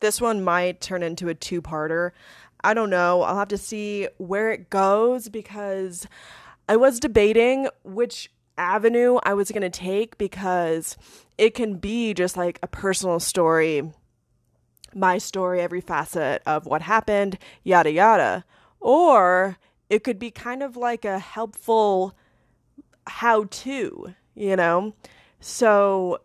This 0.00 0.20
one 0.20 0.44
might 0.44 0.80
turn 0.80 1.02
into 1.02 1.28
a 1.28 1.34
two 1.34 1.60
parter. 1.60 2.12
I 2.62 2.74
don't 2.74 2.90
know. 2.90 3.22
I'll 3.22 3.38
have 3.38 3.48
to 3.48 3.58
see 3.58 4.08
where 4.18 4.50
it 4.50 4.70
goes 4.70 5.28
because 5.28 6.06
I 6.68 6.76
was 6.76 7.00
debating 7.00 7.68
which 7.84 8.30
avenue 8.56 9.18
I 9.22 9.34
was 9.34 9.50
going 9.50 9.62
to 9.62 9.70
take 9.70 10.18
because 10.18 10.96
it 11.38 11.54
can 11.54 11.76
be 11.76 12.12
just 12.14 12.36
like 12.36 12.58
a 12.62 12.66
personal 12.66 13.20
story, 13.20 13.92
my 14.94 15.18
story, 15.18 15.60
every 15.60 15.80
facet 15.80 16.42
of 16.44 16.66
what 16.66 16.82
happened, 16.82 17.38
yada 17.62 17.92
yada. 17.92 18.44
Or 18.80 19.56
it 19.88 20.04
could 20.04 20.18
be 20.18 20.30
kind 20.30 20.62
of 20.62 20.76
like 20.76 21.04
a 21.04 21.18
helpful 21.18 22.16
how 23.06 23.44
to, 23.44 24.14
you 24.34 24.56
know? 24.56 24.94
So 25.40 26.20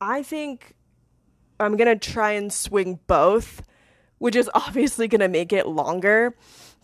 I 0.00 0.22
think 0.22 0.75
I'm 1.58 1.76
going 1.76 1.98
to 1.98 2.12
try 2.12 2.32
and 2.32 2.52
swing 2.52 3.00
both, 3.06 3.62
which 4.18 4.36
is 4.36 4.50
obviously 4.54 5.08
going 5.08 5.20
to 5.20 5.28
make 5.28 5.52
it 5.52 5.66
longer 5.66 6.36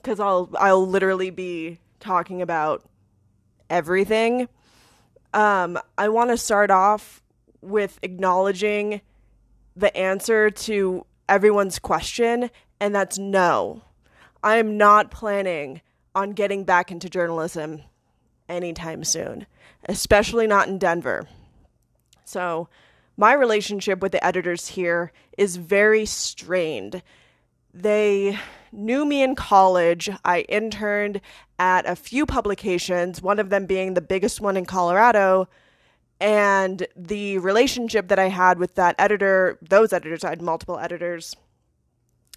cuz 0.03 0.19
I'll 0.19 0.51
I'll 0.59 0.87
literally 0.87 1.31
be 1.31 1.79
talking 2.01 2.43
about 2.43 2.85
everything. 3.71 4.49
Um 5.33 5.79
I 5.97 6.09
want 6.09 6.31
to 6.31 6.37
start 6.37 6.71
off 6.71 7.23
with 7.61 8.01
acknowledging 8.03 9.01
the 9.77 9.97
answer 9.97 10.51
to 10.51 11.07
everyone's 11.29 11.79
question 11.79 12.51
and 12.81 12.93
that's 12.93 13.17
no. 13.17 13.83
I 14.43 14.57
am 14.57 14.77
not 14.77 15.13
planning 15.13 15.83
on 16.15 16.33
getting 16.33 16.65
back 16.65 16.91
into 16.91 17.09
journalism 17.09 17.83
anytime 18.49 19.05
soon, 19.05 19.47
especially 19.89 20.47
not 20.47 20.69
in 20.69 20.79
Denver. 20.79 21.29
So, 22.25 22.69
my 23.17 23.33
relationship 23.33 24.01
with 24.01 24.13
the 24.13 24.25
editors 24.25 24.69
here 24.69 25.13
is 25.37 25.57
very 25.57 26.07
strained. 26.07 27.03
They 27.75 28.39
knew 28.71 29.05
me 29.05 29.23
in 29.23 29.35
college. 29.35 30.11
I 30.25 30.41
interned 30.43 31.21
at 31.59 31.89
a 31.89 31.97
few 31.97 32.27
publications, 32.27 33.23
one 33.23 33.39
of 33.39 33.51
them 33.51 33.67
being 33.67 33.95
the 33.95 34.01
biggest 34.01 34.41
one 34.41 34.57
in 34.57 34.65
Colorado. 34.65 35.49
And 36.21 36.87
the 36.97 37.39
relationship 37.39 38.09
that 38.09 38.19
I 38.19 38.29
had 38.29 38.59
with 38.59 38.77
that 38.77 38.95
editor, 38.99 39.59
those 39.61 39.93
editors, 39.93 40.25
I 40.25 40.31
had 40.31 40.43
multiple 40.43 40.79
editors, 40.79 41.35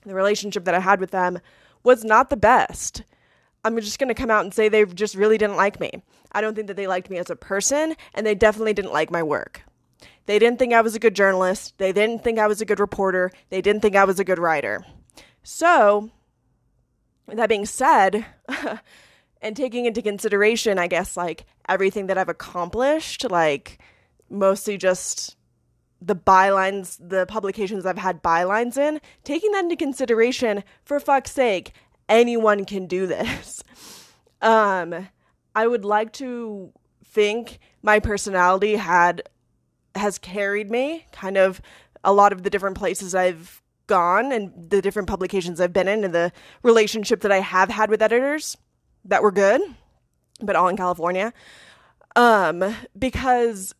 the 0.06 0.16
relationship 0.16 0.66
that 0.66 0.76
I 0.76 0.80
had 0.80 1.00
with 1.00 1.12
them 1.12 1.40
was 1.84 2.04
not 2.04 2.30
the 2.30 2.38
best. 2.38 3.04
I'm 3.64 3.80
just 3.80 4.00
going 4.00 4.10
to 4.10 4.14
come 4.14 4.30
out 4.30 4.44
and 4.44 4.54
say 4.54 4.70
they 4.70 4.86
just 4.86 5.16
really 5.16 5.38
didn't 5.38 5.56
like 5.56 5.80
me. 5.80 6.04
I 6.32 6.42
don't 6.42 6.54
think 6.54 6.68
that 6.68 6.78
they 6.78 6.88
liked 6.88 7.10
me 7.10 7.18
as 7.18 7.30
a 7.30 7.36
person, 7.36 7.96
and 8.14 8.26
they 8.26 8.36
definitely 8.36 8.74
didn't 8.74 8.94
like 8.94 9.10
my 9.10 9.24
work. 9.24 9.64
They 10.26 10.40
didn't 10.40 10.60
think 10.60 10.74
I 10.74 10.82
was 10.82 10.96
a 10.96 11.00
good 11.00 11.16
journalist. 11.16 11.78
They 11.78 11.92
didn't 11.92 12.24
think 12.24 12.40
I 12.40 12.48
was 12.48 12.62
a 12.62 12.66
good 12.66 12.80
reporter. 12.80 13.32
They 13.50 13.62
didn't 13.62 13.82
think 13.82 13.96
I 13.96 14.06
was 14.06 14.20
a 14.20 14.24
good 14.24 14.40
writer. 14.40 14.86
So, 15.44 16.10
that 17.28 17.50
being 17.50 17.66
said, 17.66 18.26
and 19.42 19.56
taking 19.56 19.86
into 19.86 20.02
consideration, 20.02 20.80
I 20.80 20.88
guess, 20.88 21.16
like 21.16 21.46
everything 21.70 22.08
that 22.08 22.18
I've 22.18 22.30
accomplished, 22.30 23.30
like 23.30 23.80
mostly 24.30 24.78
just 24.78 25.38
the 26.02 26.16
bylines, 26.16 26.98
the 27.00 27.26
publications 27.26 27.86
I've 27.86 27.98
had 27.98 28.24
bylines 28.24 28.78
in, 28.78 29.00
taking 29.24 29.52
that 29.52 29.64
into 29.64 29.76
consideration, 29.76 30.64
for 30.84 31.00
fuck's 31.00 31.32
sake, 31.32 31.74
anyone 32.10 32.66
can 32.66 32.88
do 32.88 33.08
this. 33.08 33.64
Um, 34.42 35.08
I 35.56 35.66
would 35.66 35.86
like 35.86 36.12
to 36.14 36.72
think 37.04 37.58
my 37.82 38.00
personality 38.00 38.76
had 38.76 39.24
has 39.96 40.18
carried 40.18 40.70
me 40.70 41.06
kind 41.12 41.38
of 41.38 41.62
a 42.04 42.14
lot 42.14 42.34
of 42.34 42.44
the 42.44 42.50
different 42.50 42.78
places 42.78 43.16
I've 43.16 43.62
gone 43.88 44.32
and 44.32 44.70
the 44.70 44.82
different 44.82 45.08
publications 45.08 45.62
I've 45.62 45.74
been 45.74 45.88
in 45.88 46.04
and 46.04 46.14
the 46.14 46.32
relationship 46.64 47.22
that 47.22 47.32
I 47.32 47.40
have 47.40 47.70
had 47.70 47.90
with 47.90 48.02
editors 48.02 48.58
that 49.06 49.22
were 49.22 49.32
good, 49.32 49.62
but 50.42 50.56
all 50.56 50.68
in 50.68 50.78
California. 50.78 51.34
Um, 52.16 52.76
because 52.98 53.76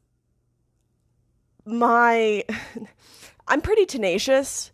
my 1.66 2.44
I'm 3.48 3.62
pretty 3.62 3.86
tenacious. 3.86 4.72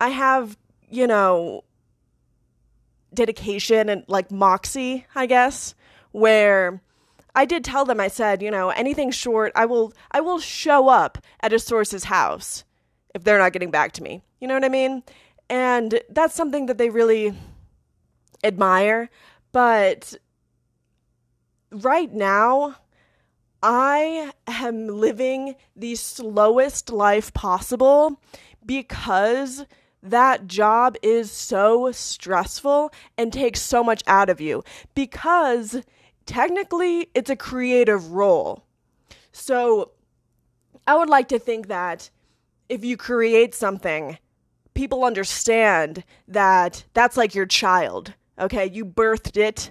I 0.00 0.08
have, 0.08 0.56
you 0.88 1.06
know, 1.06 1.64
dedication 3.12 3.88
and 3.88 4.04
like 4.08 4.30
moxie, 4.30 5.06
I 5.14 5.26
guess, 5.26 5.74
where 6.12 6.82
I 7.34 7.44
did 7.44 7.64
tell 7.64 7.84
them 7.84 8.00
I 8.00 8.08
said, 8.08 8.42
you 8.42 8.50
know, 8.50 8.70
anything 8.70 9.10
short, 9.10 9.52
I 9.54 9.66
will 9.66 9.92
I 10.10 10.20
will 10.20 10.38
show 10.38 10.88
up 10.88 11.18
at 11.40 11.52
a 11.52 11.58
source's 11.58 12.04
house 12.04 12.64
if 13.14 13.24
they're 13.24 13.38
not 13.38 13.52
getting 13.52 13.70
back 13.70 13.92
to 13.92 14.02
me. 14.02 14.22
You 14.40 14.48
know 14.48 14.54
what 14.54 14.64
I 14.64 14.68
mean? 14.68 15.02
And 15.50 16.00
that's 16.08 16.34
something 16.34 16.66
that 16.66 16.78
they 16.78 16.90
really 16.90 17.34
admire, 18.42 19.10
but 19.52 20.14
right 21.70 22.12
now 22.12 22.76
I 23.62 24.32
am 24.46 24.88
living 24.88 25.54
the 25.74 25.94
slowest 25.94 26.90
life 26.90 27.32
possible 27.32 28.20
because 28.64 29.64
that 30.02 30.46
job 30.46 30.96
is 31.02 31.30
so 31.30 31.90
stressful 31.90 32.92
and 33.16 33.32
takes 33.32 33.62
so 33.62 33.82
much 33.82 34.02
out 34.06 34.28
of 34.28 34.40
you 34.40 34.62
because 34.94 35.82
technically 36.26 37.08
it's 37.14 37.30
a 37.30 37.36
creative 37.36 38.12
role. 38.12 38.64
So 39.32 39.92
I 40.86 40.96
would 40.96 41.08
like 41.08 41.28
to 41.28 41.38
think 41.38 41.68
that 41.68 42.10
if 42.68 42.84
you 42.84 42.96
create 42.96 43.54
something, 43.54 44.18
people 44.74 45.04
understand 45.04 46.04
that 46.28 46.84
that's 46.94 47.16
like 47.16 47.34
your 47.34 47.46
child. 47.46 48.14
Okay, 48.38 48.66
you 48.66 48.84
birthed 48.84 49.36
it, 49.36 49.70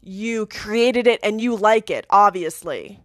you 0.00 0.46
created 0.46 1.06
it, 1.06 1.18
and 1.22 1.40
you 1.40 1.56
like 1.56 1.90
it, 1.90 2.06
obviously. 2.10 3.02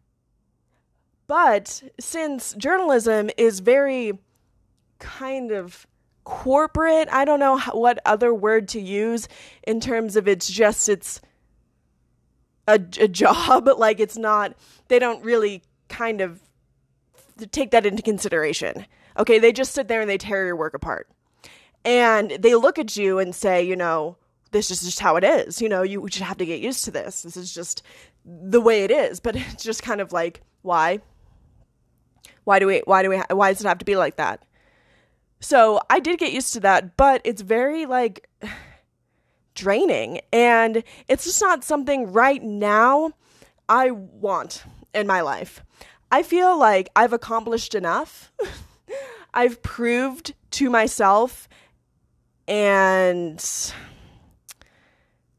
But 1.28 1.82
since 2.00 2.54
journalism 2.54 3.30
is 3.38 3.62
very 3.62 4.20
kind 5.00 5.52
of 5.52 5.88
corporate, 6.24 7.10
I 7.12 7.26
don't 7.26 7.40
know 7.40 7.58
what 7.72 8.00
other 8.06 8.34
word 8.34 8.68
to 8.70 8.82
use 8.82 9.28
in 9.64 9.80
terms 9.80 10.16
of 10.16 10.28
it's 10.28 10.50
just 10.50 10.90
it's 10.90 11.22
a, 12.72 13.04
a 13.04 13.08
job, 13.08 13.68
like 13.78 14.00
it's 14.00 14.18
not 14.18 14.56
they 14.88 15.00
don't 15.00 15.24
really 15.24 15.64
kind 15.90 16.22
of 16.22 16.40
take 17.52 17.72
that 17.72 17.86
into 17.86 18.02
consideration. 18.02 18.86
Okay, 19.18 19.40
they 19.40 19.52
just 19.52 19.74
sit 19.74 19.88
there 19.88 20.02
and 20.02 20.10
they 20.10 20.18
tear 20.18 20.46
your 20.46 20.56
work 20.56 20.74
apart. 20.74 21.10
And 21.84 22.32
they 22.32 22.56
look 22.56 22.78
at 22.78 22.96
you 22.96 23.20
and 23.20 23.34
say, 23.34 23.64
you 23.64 23.76
know, 23.76 24.18
this 24.52 24.70
is 24.70 24.82
just 24.82 25.00
how 25.00 25.16
it 25.16 25.24
is. 25.24 25.62
You 25.62 25.70
know, 25.70 25.82
you 25.82 26.08
just 26.08 26.24
have 26.24 26.38
to 26.38 26.46
get 26.46 26.60
used 26.60 26.86
to 26.86 26.92
this. 26.92 27.24
This 27.24 27.36
is 27.36 27.54
just 27.54 27.84
the 28.26 28.62
way 28.62 28.84
it 28.84 28.92
is. 28.92 29.20
But 29.20 29.36
it's 29.38 29.64
just 29.64 29.84
kind 29.84 30.02
of 30.02 30.12
like, 30.12 30.42
why? 30.62 31.00
Why 32.44 32.60
do 32.60 32.68
we 32.68 32.82
why 32.86 33.04
do 33.04 33.10
we 33.10 33.22
why 33.30 33.52
does 33.52 33.64
it 33.64 33.68
have 33.68 33.80
to 33.80 33.86
be 33.86 33.96
like 33.96 34.16
that? 34.18 34.44
So, 35.44 35.82
I 35.90 36.00
did 36.00 36.20
get 36.20 36.34
used 36.34 36.54
to 36.54 36.60
that, 36.60 36.98
but 36.98 37.22
it's 37.24 37.42
very 37.42 37.88
like 37.88 38.30
draining 39.54 40.22
and 40.32 40.84
it's 41.08 41.26
just 41.26 41.42
not 41.42 41.64
something 41.64 42.12
right 42.12 42.42
now 42.42 43.12
I 43.68 43.92
want 43.92 44.64
in 44.94 45.08
my 45.08 45.22
life. 45.22 45.64
I 46.12 46.24
feel 46.24 46.58
like 46.58 46.90
I've 46.96 47.14
accomplished 47.14 47.76
enough. 47.76 48.32
I've 49.34 49.62
proved 49.62 50.34
to 50.52 50.70
myself 50.70 51.48
and 52.48 53.44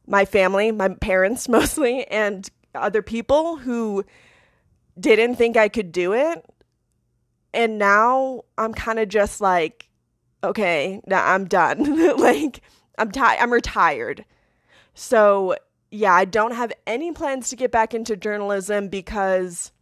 my 0.06 0.25
family, 0.25 0.73
my 0.73 0.89
parents 0.89 1.49
mostly, 1.49 2.06
and 2.06 2.49
other 2.75 3.03
people 3.03 3.56
who 3.56 4.05
didn't 4.99 5.37
think 5.37 5.56
I 5.56 5.69
could 5.69 5.93
do 5.93 6.12
it 6.12 6.44
and 7.55 7.79
now 7.79 8.43
I'm 8.56 8.73
kind 8.73 8.99
of 8.99 9.09
just 9.09 9.41
like, 9.41 9.88
okay, 10.43 11.00
now 11.06 11.25
I'm 11.25 11.47
done. 11.47 12.17
like 12.19 12.62
I'm 12.99 13.11
tired. 13.11 13.39
I'm 13.41 13.53
retired. 13.53 14.25
So 14.94 15.56
yeah, 15.91 16.15
I 16.15 16.25
don't 16.25 16.55
have 16.55 16.73
any 16.87 17.12
plans 17.12 17.49
to 17.50 17.56
get 17.56 17.71
back 17.71 17.94
into 17.94 18.17
journalism 18.17 18.89
because 18.89 19.73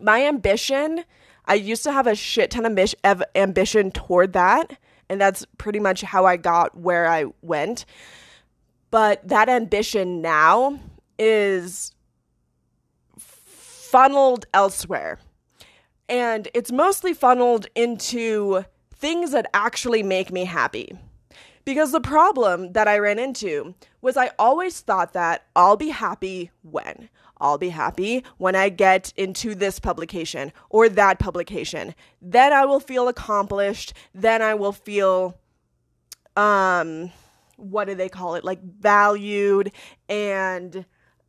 my 0.00 0.24
ambition. 0.24 1.04
I 1.46 1.54
used 1.54 1.82
to 1.84 1.90
have 1.90 2.06
a 2.06 2.14
shit 2.14 2.52
ton 2.52 2.78
of 3.02 3.22
ambition 3.34 3.90
toward 3.90 4.34
that, 4.34 4.78
and 5.08 5.20
that's 5.20 5.44
pretty 5.58 5.80
much 5.80 6.02
how 6.02 6.24
I 6.24 6.36
got 6.36 6.76
where 6.76 7.08
I 7.08 7.24
went. 7.42 7.86
But 8.92 9.26
that 9.26 9.48
ambition 9.48 10.20
now 10.20 10.78
is 11.18 11.92
funneled 13.18 14.46
elsewhere 14.54 15.18
and 16.10 16.48
it's 16.54 16.72
mostly 16.72 17.14
funneled 17.14 17.66
into 17.74 18.64
things 18.92 19.30
that 19.30 19.46
actually 19.54 20.02
make 20.02 20.32
me 20.32 20.44
happy. 20.44 20.92
Because 21.64 21.92
the 21.92 22.00
problem 22.00 22.72
that 22.72 22.88
I 22.88 22.98
ran 22.98 23.18
into 23.18 23.74
was 24.00 24.16
I 24.16 24.30
always 24.38 24.80
thought 24.80 25.12
that 25.12 25.46
I'll 25.54 25.76
be 25.76 25.90
happy 25.90 26.50
when. 26.62 27.08
I'll 27.40 27.58
be 27.58 27.70
happy 27.70 28.24
when 28.36 28.54
I 28.54 28.68
get 28.68 29.12
into 29.16 29.54
this 29.54 29.78
publication 29.80 30.52
or 30.68 30.88
that 30.90 31.18
publication. 31.18 31.94
Then 32.20 32.52
I 32.52 32.64
will 32.66 32.80
feel 32.80 33.08
accomplished. 33.08 33.94
Then 34.14 34.42
I 34.42 34.54
will 34.54 34.72
feel, 34.72 35.38
um, 36.36 37.10
what 37.56 37.86
do 37.86 37.94
they 37.94 38.08
call 38.08 38.34
it? 38.34 38.44
Like 38.44 38.62
valued 38.62 39.72
and, 40.08 40.84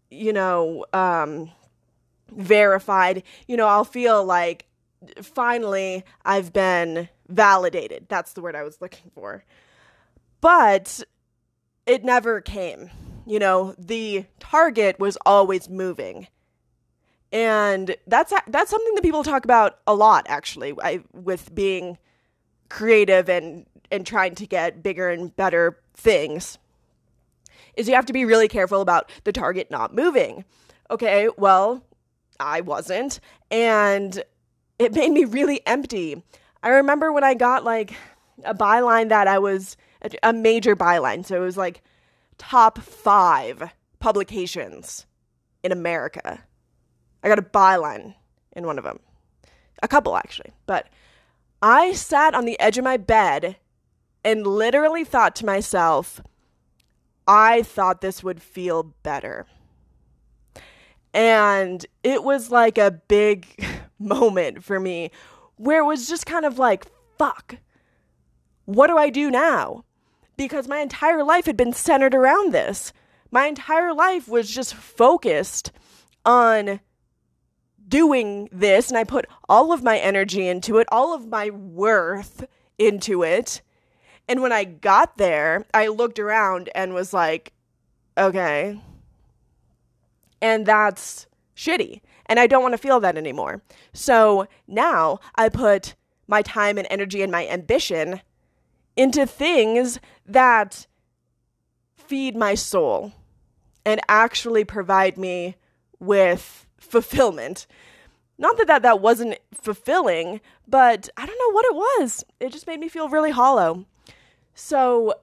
you 0.09 0.33
know, 0.33 0.85
um, 0.91 1.51
verified. 2.31 3.23
You 3.47 3.57
know, 3.57 3.67
I'll 3.67 3.85
feel 3.85 4.23
like 4.25 4.65
finally 5.21 6.03
I've 6.25 6.51
been 6.51 7.09
validated. 7.27 8.07
That's 8.09 8.33
the 8.33 8.41
word 8.41 8.55
I 8.55 8.63
was 8.63 8.81
looking 8.81 9.11
for. 9.13 9.45
But 10.41 11.03
it 11.85 12.03
never 12.03 12.41
came. 12.41 12.89
You 13.25 13.39
know, 13.39 13.75
the 13.77 14.25
target 14.39 14.99
was 14.99 15.17
always 15.25 15.69
moving. 15.69 16.27
And 17.31 17.95
that's 18.07 18.33
that's 18.47 18.69
something 18.69 18.95
that 18.95 19.03
people 19.03 19.23
talk 19.23 19.45
about 19.45 19.79
a 19.87 19.95
lot 19.95 20.25
actually 20.27 20.73
I, 20.83 21.01
with 21.13 21.53
being 21.55 21.97
creative 22.69 23.29
and 23.29 23.65
and 23.89 24.05
trying 24.05 24.35
to 24.35 24.47
get 24.47 24.83
bigger 24.83 25.09
and 25.09 25.33
better 25.35 25.79
things. 25.93 26.57
Is 27.77 27.87
you 27.87 27.95
have 27.95 28.05
to 28.07 28.13
be 28.13 28.25
really 28.25 28.49
careful 28.49 28.81
about 28.81 29.09
the 29.23 29.31
target 29.31 29.71
not 29.71 29.95
moving. 29.95 30.43
Okay, 30.89 31.29
well, 31.37 31.85
I 32.39 32.61
wasn't 32.61 33.21
and 33.49 34.21
it 34.77 34.93
made 34.93 35.11
me 35.11 35.25
really 35.25 35.65
empty. 35.65 36.21
I 36.63 36.69
remember 36.69 37.13
when 37.13 37.23
I 37.23 37.33
got 37.33 37.63
like 37.63 37.93
a 38.43 38.53
byline 38.53 39.09
that 39.09 39.27
I 39.27 39.39
was 39.39 39.77
a 40.23 40.33
major 40.33 40.75
byline. 40.75 41.25
So 41.25 41.35
it 41.35 41.45
was 41.45 41.57
like 41.57 41.81
top 42.37 42.79
five 42.79 43.71
publications 43.99 45.05
in 45.63 45.71
America. 45.71 46.43
I 47.23 47.27
got 47.27 47.39
a 47.39 47.43
byline 47.43 48.15
in 48.55 48.65
one 48.65 48.77
of 48.77 48.83
them, 48.83 48.99
a 49.81 49.87
couple 49.87 50.17
actually. 50.17 50.51
But 50.65 50.87
I 51.61 51.93
sat 51.93 52.33
on 52.33 52.45
the 52.45 52.59
edge 52.59 52.77
of 52.77 52.83
my 52.83 52.97
bed 52.97 53.57
and 54.23 54.45
literally 54.45 55.03
thought 55.03 55.35
to 55.37 55.45
myself, 55.45 56.21
I 57.27 57.61
thought 57.61 58.01
this 58.01 58.23
would 58.23 58.41
feel 58.41 58.83
better. 59.03 59.45
And 61.13 61.85
it 62.03 62.23
was 62.23 62.51
like 62.51 62.77
a 62.77 62.91
big 62.91 63.45
moment 63.99 64.63
for 64.63 64.79
me 64.79 65.11
where 65.57 65.81
it 65.81 65.85
was 65.85 66.07
just 66.07 66.25
kind 66.25 66.45
of 66.45 66.57
like, 66.57 66.87
fuck, 67.17 67.57
what 68.65 68.87
do 68.87 68.97
I 68.97 69.09
do 69.09 69.29
now? 69.29 69.83
Because 70.41 70.67
my 70.67 70.79
entire 70.79 71.23
life 71.23 71.45
had 71.45 71.55
been 71.55 71.71
centered 71.71 72.15
around 72.15 72.51
this. 72.51 72.93
My 73.29 73.45
entire 73.45 73.93
life 73.93 74.27
was 74.27 74.49
just 74.49 74.73
focused 74.73 75.71
on 76.25 76.79
doing 77.87 78.49
this, 78.51 78.89
and 78.89 78.97
I 78.97 79.03
put 79.03 79.27
all 79.47 79.71
of 79.71 79.83
my 79.83 79.99
energy 79.99 80.47
into 80.47 80.79
it, 80.79 80.87
all 80.91 81.13
of 81.13 81.27
my 81.27 81.51
worth 81.51 82.43
into 82.79 83.21
it. 83.21 83.61
And 84.27 84.41
when 84.41 84.51
I 84.51 84.63
got 84.63 85.17
there, 85.17 85.67
I 85.75 85.87
looked 85.87 86.17
around 86.17 86.69
and 86.73 86.95
was 86.95 87.13
like, 87.13 87.53
okay. 88.17 88.81
And 90.41 90.65
that's 90.65 91.27
shitty. 91.55 92.01
And 92.25 92.39
I 92.39 92.47
don't 92.47 92.63
want 92.63 92.73
to 92.73 92.79
feel 92.79 92.99
that 93.01 93.15
anymore. 93.15 93.61
So 93.93 94.47
now 94.67 95.19
I 95.35 95.49
put 95.49 95.93
my 96.27 96.41
time 96.41 96.79
and 96.79 96.87
energy 96.89 97.21
and 97.21 97.31
my 97.31 97.47
ambition 97.47 98.21
into 98.95 99.25
things 99.25 99.99
that 100.25 100.87
feed 101.95 102.35
my 102.35 102.55
soul 102.55 103.13
and 103.85 104.01
actually 104.07 104.63
provide 104.63 105.17
me 105.17 105.55
with 105.99 106.67
fulfillment. 106.77 107.67
Not 108.37 108.57
that, 108.57 108.67
that 108.67 108.81
that 108.81 109.01
wasn't 109.01 109.37
fulfilling, 109.53 110.41
but 110.67 111.09
I 111.15 111.25
don't 111.25 111.39
know 111.39 111.53
what 111.53 111.65
it 111.65 111.75
was. 111.75 112.25
It 112.39 112.51
just 112.51 112.67
made 112.67 112.79
me 112.79 112.89
feel 112.89 113.07
really 113.07 113.31
hollow. 113.31 113.85
So 114.55 115.13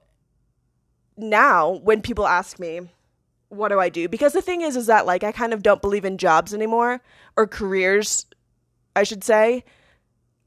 now 1.17 1.79
when 1.83 2.01
people 2.01 2.25
ask 2.25 2.59
me, 2.59 2.89
what 3.49 3.69
do 3.69 3.79
I 3.79 3.89
do? 3.89 4.07
Because 4.07 4.33
the 4.33 4.41
thing 4.41 4.61
is, 4.61 4.75
is 4.75 4.87
that 4.87 5.05
like 5.05 5.23
I 5.23 5.31
kind 5.31 5.53
of 5.53 5.63
don't 5.63 5.81
believe 5.81 6.05
in 6.05 6.17
jobs 6.17 6.53
anymore 6.53 7.01
or 7.35 7.47
careers, 7.47 8.25
I 8.95 9.03
should 9.03 9.23
say. 9.23 9.63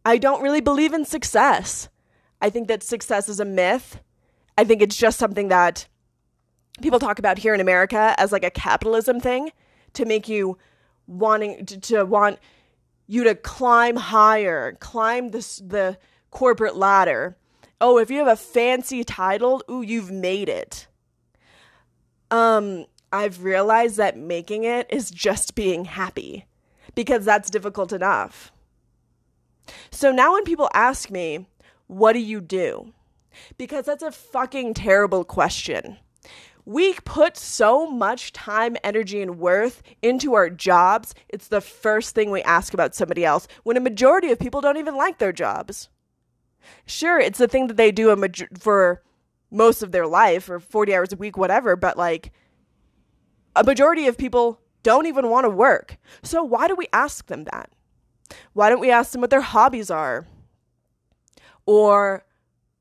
I 0.05 0.19
don't 0.19 0.43
really 0.43 0.61
believe 0.61 0.93
in 0.93 1.05
success. 1.05 1.89
I 2.43 2.51
think 2.51 2.69
that 2.69 2.83
success 2.83 3.29
is 3.29 3.39
a 3.41 3.45
myth. 3.45 4.01
I 4.59 4.65
think 4.65 4.83
it's 4.83 4.97
just 4.97 5.19
something 5.19 5.49
that 5.49 5.87
people 6.83 6.99
talk 6.99 7.21
about 7.21 7.39
here 7.39 7.55
in 7.55 7.61
America 7.61 8.15
as 8.19 8.33
like 8.33 8.45
a 8.45 8.51
capitalism 8.51 9.21
thing 9.21 9.51
to 9.95 10.05
make 10.05 10.29
you 10.29 10.59
wanting 11.07 11.65
to, 11.67 11.79
to 11.79 12.05
want 12.05 12.39
you 13.07 13.25
to 13.25 13.37
climb 13.37 13.97
higher, 13.97 14.77
climb 14.81 15.31
the 15.31 15.97
corporate 16.31 16.77
ladder. 16.77 17.37
Oh, 17.81 17.99
if 17.99 18.11
you 18.11 18.19
have 18.19 18.27
a 18.27 18.37
fancy 18.37 19.05
title, 19.05 19.63
ooh, 19.71 19.83
you've 19.83 20.11
made 20.11 20.49
it. 20.49 20.89
Um, 22.31 22.87
I've 23.13 23.45
realized 23.45 23.99
that 23.99 24.17
making 24.17 24.65
it 24.65 24.87
is 24.91 25.11
just 25.11 25.55
being 25.55 25.85
happy 25.85 26.47
because 26.95 27.25
that's 27.25 27.51
difficult 27.51 27.93
enough. 27.93 28.51
So 29.91 30.11
now 30.11 30.33
when 30.33 30.45
people 30.45 30.71
ask 30.75 31.11
me, 31.11 31.47
what 31.93 32.15
do 32.15 32.19
you 32.19 32.41
do? 32.41 32.93
Because 33.59 33.85
that's 33.85 34.03
a 34.03 34.11
fucking 34.11 34.75
terrible 34.75 35.25
question. 35.25 35.99
We 36.65 36.95
put 36.95 37.37
so 37.37 37.87
much 37.87 38.33
time, 38.33 38.77
energy, 38.85 39.21
and 39.21 39.39
worth 39.39 39.83
into 40.01 40.35
our 40.35 40.49
jobs, 40.49 41.15
it's 41.29 41.49
the 41.49 41.61
first 41.61 42.15
thing 42.15 42.31
we 42.31 42.43
ask 42.43 42.73
about 42.73 42.95
somebody 42.95 43.25
else 43.25 43.49
when 43.65 43.77
a 43.77 43.81
majority 43.81 44.31
of 44.31 44.39
people 44.39 44.61
don't 44.61 44.77
even 44.77 44.97
like 44.97 45.19
their 45.19 45.33
jobs. 45.33 45.89
Sure, 46.87 47.19
it's 47.19 47.39
the 47.39 47.49
thing 47.49 47.67
that 47.67 47.77
they 47.77 47.91
do 47.91 48.15
major- 48.17 48.49
for 48.59 49.03
most 49.51 49.83
of 49.83 49.93
their 49.93 50.07
life 50.07 50.49
or 50.49 50.61
40 50.61 50.95
hours 50.95 51.13
a 51.13 51.17
week, 51.17 51.37
whatever, 51.37 51.77
but 51.77 51.99
like 51.99 52.33
a 53.55 53.65
majority 53.65 54.07
of 54.07 54.17
people 54.17 54.61
don't 54.83 55.07
even 55.07 55.29
want 55.29 55.45
to 55.45 55.51
work. 55.51 55.99
So 56.23 56.43
why 56.43 56.69
do 56.69 56.75
we 56.75 56.87
ask 56.93 57.27
them 57.27 57.45
that? 57.45 57.71
Why 58.55 58.71
don't 58.71 58.81
we 58.81 58.91
ask 58.91 59.13
them 59.13 59.21
what 59.21 59.31
their 59.31 59.43
hobbies 59.43 59.91
are? 59.91 60.27
Or 61.67 62.25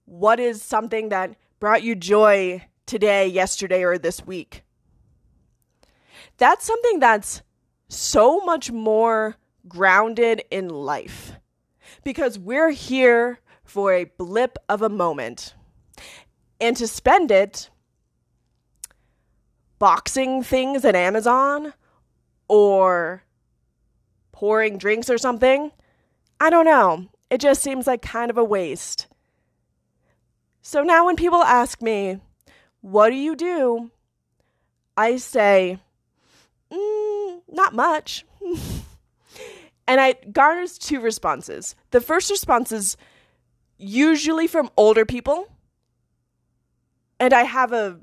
what 0.05 0.39
is 0.39 0.61
something 0.61 1.09
that 1.09 1.35
brought 1.59 1.83
you 1.83 1.95
joy 1.95 2.65
today, 2.85 3.27
yesterday, 3.27 3.83
or 3.83 3.97
this 3.97 4.25
week? 4.25 4.63
That's 6.37 6.65
something 6.65 6.99
that's 6.99 7.41
so 7.87 8.39
much 8.41 8.71
more 8.71 9.35
grounded 9.67 10.43
in 10.49 10.69
life 10.69 11.33
because 12.03 12.39
we're 12.39 12.71
here 12.71 13.39
for 13.63 13.93
a 13.93 14.05
blip 14.05 14.57
of 14.67 14.81
a 14.81 14.89
moment 14.89 15.53
and 16.59 16.75
to 16.77 16.87
spend 16.87 17.31
it 17.31 17.69
boxing 19.79 20.43
things 20.43 20.83
at 20.85 20.95
Amazon 20.95 21.73
or 22.47 23.23
pouring 24.31 24.77
drinks 24.77 25.09
or 25.09 25.17
something. 25.17 25.71
I 26.39 26.49
don't 26.49 26.65
know. 26.65 27.07
It 27.31 27.39
just 27.39 27.63
seems 27.63 27.87
like 27.87 28.01
kind 28.01 28.29
of 28.29 28.37
a 28.37 28.43
waste. 28.43 29.07
So 30.61 30.83
now 30.83 31.05
when 31.05 31.15
people 31.15 31.41
ask 31.41 31.81
me, 31.81 32.19
what 32.81 33.09
do 33.09 33.15
you 33.15 33.37
do? 33.37 33.89
I 34.97 35.15
say, 35.15 35.79
mm, 36.69 37.41
not 37.47 37.73
much. 37.73 38.25
and 39.87 40.01
I 40.01 40.15
garners 40.29 40.77
two 40.77 40.99
responses. 40.99 41.73
The 41.91 42.01
first 42.01 42.29
response 42.29 42.73
is 42.73 42.97
usually 43.77 44.47
from 44.47 44.69
older 44.75 45.05
people. 45.05 45.47
And 47.17 47.33
I 47.33 47.43
have 47.43 47.71
a 47.71 48.01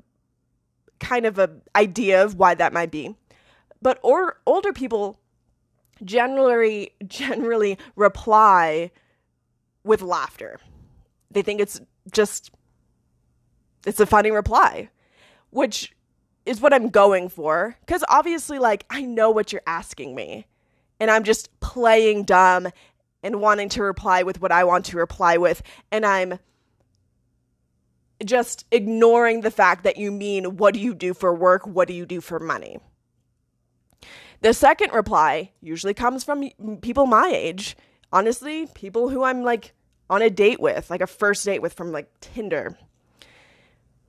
kind 0.99 1.27
of 1.27 1.37
a 1.37 1.51
idea 1.75 2.23
of 2.23 2.33
why 2.33 2.55
that 2.55 2.73
might 2.73 2.89
be. 2.89 3.15
But 3.79 3.99
or, 4.01 4.39
older 4.47 4.73
people 4.73 5.19
generally 6.03 6.93
generally 7.07 7.77
reply 7.95 8.89
with 9.89 10.01
laughter. 10.03 10.59
They 11.31 11.41
think 11.41 11.59
it's 11.59 11.81
just 12.13 12.51
it's 13.85 13.99
a 13.99 14.05
funny 14.05 14.29
reply, 14.29 14.89
which 15.49 15.95
is 16.45 16.61
what 16.61 16.73
I'm 16.73 16.89
going 16.89 17.27
for 17.27 17.75
cuz 17.87 18.03
obviously 18.07 18.59
like 18.59 18.85
I 18.89 19.01
know 19.01 19.31
what 19.31 19.51
you're 19.51 19.63
asking 19.67 20.15
me 20.15 20.45
and 20.99 21.11
I'm 21.11 21.23
just 21.23 21.59
playing 21.59 22.23
dumb 22.23 22.69
and 23.23 23.41
wanting 23.41 23.67
to 23.69 23.83
reply 23.83 24.23
with 24.23 24.41
what 24.41 24.51
I 24.51 24.63
want 24.63 24.85
to 24.85 24.97
reply 24.97 25.37
with 25.37 25.61
and 25.91 26.05
I'm 26.05 26.39
just 28.23 28.65
ignoring 28.71 29.41
the 29.41 29.51
fact 29.51 29.83
that 29.83 29.97
you 29.97 30.11
mean 30.11 30.57
what 30.57 30.75
do 30.75 30.79
you 30.79 30.93
do 30.93 31.13
for 31.13 31.33
work? 31.33 31.65
What 31.65 31.87
do 31.87 31.93
you 31.93 32.05
do 32.05 32.21
for 32.21 32.39
money? 32.39 32.79
The 34.41 34.53
second 34.53 34.93
reply 34.93 35.51
usually 35.61 35.93
comes 35.93 36.23
from 36.23 36.49
people 36.81 37.07
my 37.07 37.29
age 37.33 37.75
honestly, 38.11 38.67
people 38.73 39.09
who 39.09 39.23
I'm 39.23 39.43
like 39.43 39.73
on 40.09 40.21
a 40.21 40.29
date 40.29 40.59
with, 40.59 40.89
like 40.89 41.01
a 41.01 41.07
first 41.07 41.45
date 41.45 41.61
with 41.61 41.73
from 41.73 41.91
like 41.91 42.09
Tinder. 42.19 42.77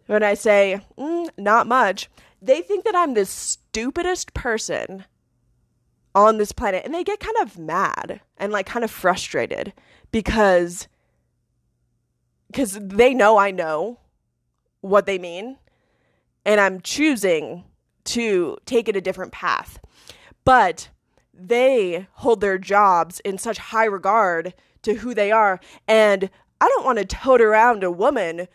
When 0.07 0.23
I 0.23 0.35
say, 0.35 0.81
mm, 0.99 1.29
not 1.39 1.67
much, 1.67 2.09
they 2.43 2.63
think 2.63 2.85
that 2.85 2.97
I'm 2.97 3.15
the 3.15 3.27
stupidest 3.27 4.35
person 4.35 5.05
on 6.15 6.39
this 6.39 6.53
planet 6.53 6.85
and 6.85 6.93
they 6.93 7.05
get 7.05 7.21
kind 7.21 7.37
of 7.41 7.59
mad 7.59 8.21
and 8.37 8.53
like 8.53 8.67
kind 8.67 8.85
of 8.85 8.91
frustrated 8.91 9.73
because 10.11 10.89
because 12.49 12.77
they 12.81 13.15
know 13.15 13.37
I 13.37 13.53
know 13.53 14.01
what 14.81 15.07
they 15.07 15.19
mean 15.19 15.57
and 16.45 16.61
I'm 16.61 16.81
choosing 16.81 17.65
to 18.07 18.57
take 18.67 18.89
it 18.89 18.97
a 18.97 19.01
different 19.01 19.31
path. 19.31 19.79
But 20.45 20.89
they 21.33 22.09
hold 22.15 22.41
their 22.41 22.59
jobs 22.59 23.21
in 23.21 23.39
such 23.39 23.59
high 23.59 23.85
regard 23.85 24.55
to 24.83 24.95
who 24.95 25.15
they 25.15 25.31
are 25.31 25.61
and 25.87 26.31
I 26.61 26.69
don't 26.69 26.85
want 26.85 26.99
to 26.99 27.05
tote 27.05 27.41
around 27.41 27.83
a 27.83 27.91
woman 27.91 28.47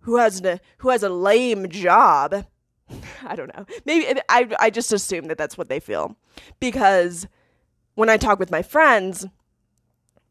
who 0.00 0.16
has 0.16 0.40
a 0.44 0.60
who 0.78 0.90
has 0.90 1.02
a 1.02 1.08
lame 1.08 1.68
job. 1.68 2.44
I 3.24 3.34
don't 3.34 3.54
know. 3.56 3.66
Maybe 3.84 4.20
I 4.28 4.48
I 4.60 4.70
just 4.70 4.92
assume 4.92 5.26
that 5.26 5.38
that's 5.38 5.56
what 5.56 5.68
they 5.68 5.80
feel 5.80 6.16
because 6.60 7.26
when 7.94 8.10
I 8.10 8.16
talk 8.16 8.38
with 8.38 8.50
my 8.50 8.62
friends, 8.62 9.26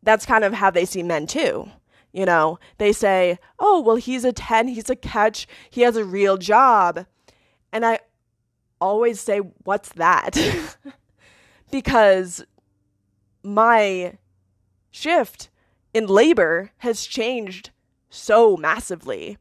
that's 0.03 0.25
kind 0.25 0.43
of 0.43 0.53
how 0.53 0.69
they 0.69 0.85
see 0.85 1.01
men 1.01 1.25
too. 1.25 1.69
You 2.11 2.25
know, 2.25 2.59
they 2.77 2.93
say, 2.93 3.39
"Oh, 3.57 3.81
well, 3.81 3.95
he's 3.95 4.23
a 4.23 4.31
10, 4.31 4.67
he's 4.67 4.89
a 4.91 4.95
catch, 4.95 5.47
he 5.71 5.81
has 5.81 5.95
a 5.95 6.05
real 6.05 6.37
job." 6.37 7.07
And 7.71 7.83
I 7.83 7.99
always 8.79 9.19
say, 9.19 9.39
"What's 9.39 9.89
that?" 9.93 10.37
because 11.71 12.45
my 13.43 14.19
shift 14.93 15.49
in 15.93 16.07
labor 16.07 16.71
has 16.77 17.05
changed 17.05 17.71
so 18.09 18.55
massively 18.55 19.37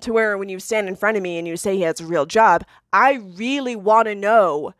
to 0.00 0.12
where 0.12 0.36
when 0.36 0.48
you 0.48 0.58
stand 0.58 0.88
in 0.88 0.96
front 0.96 1.16
of 1.16 1.22
me 1.22 1.38
and 1.38 1.46
you 1.46 1.56
say 1.56 1.76
he 1.76 1.82
has 1.82 2.00
a 2.00 2.06
real 2.06 2.26
job, 2.26 2.64
I 2.92 3.14
really 3.14 3.76
want 3.76 4.06
to 4.06 4.14
know 4.14 4.74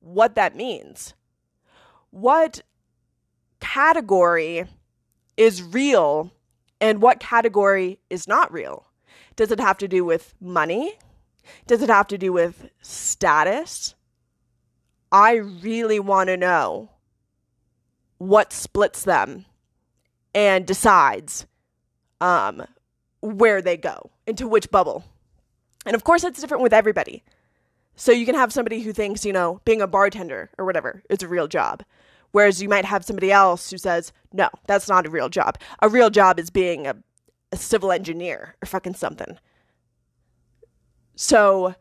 what 0.00 0.34
that 0.34 0.56
means. 0.56 1.14
What 2.10 2.62
category 3.60 4.64
is 5.36 5.62
real 5.62 6.32
and 6.80 7.00
what 7.00 7.20
category 7.20 8.00
is 8.10 8.26
not 8.26 8.52
real? 8.52 8.86
Does 9.36 9.52
it 9.52 9.60
have 9.60 9.78
to 9.78 9.88
do 9.88 10.04
with 10.04 10.34
money? 10.40 10.98
Does 11.66 11.82
it 11.82 11.90
have 11.90 12.08
to 12.08 12.18
do 12.18 12.32
with 12.32 12.70
status? 12.80 13.94
I 15.12 15.34
really 15.34 16.00
want 16.00 16.28
to 16.28 16.36
know 16.36 16.90
what 18.18 18.52
splits 18.52 19.04
them 19.04 19.46
and 20.34 20.66
decides 20.66 21.46
um, 22.20 22.64
where 23.20 23.62
they 23.62 23.76
go, 23.76 24.10
into 24.26 24.46
which 24.46 24.70
bubble. 24.70 25.04
And 25.86 25.94
of 25.94 26.04
course, 26.04 26.22
that's 26.22 26.40
different 26.40 26.62
with 26.62 26.72
everybody. 26.72 27.24
So 27.96 28.12
you 28.12 28.26
can 28.26 28.34
have 28.34 28.52
somebody 28.52 28.80
who 28.80 28.92
thinks, 28.92 29.24
you 29.24 29.32
know, 29.32 29.60
being 29.64 29.80
a 29.80 29.86
bartender 29.86 30.50
or 30.58 30.64
whatever 30.64 31.02
is 31.10 31.22
a 31.22 31.28
real 31.28 31.48
job. 31.48 31.82
Whereas 32.30 32.62
you 32.62 32.68
might 32.68 32.84
have 32.84 33.04
somebody 33.04 33.32
else 33.32 33.70
who 33.70 33.78
says, 33.78 34.12
no, 34.32 34.48
that's 34.66 34.88
not 34.88 35.06
a 35.06 35.10
real 35.10 35.28
job. 35.28 35.58
A 35.80 35.88
real 35.88 36.10
job 36.10 36.38
is 36.38 36.50
being 36.50 36.86
a, 36.86 36.94
a 37.52 37.56
civil 37.56 37.90
engineer 37.90 38.54
or 38.62 38.66
fucking 38.66 38.94
something. 38.94 39.38
So 41.16 41.74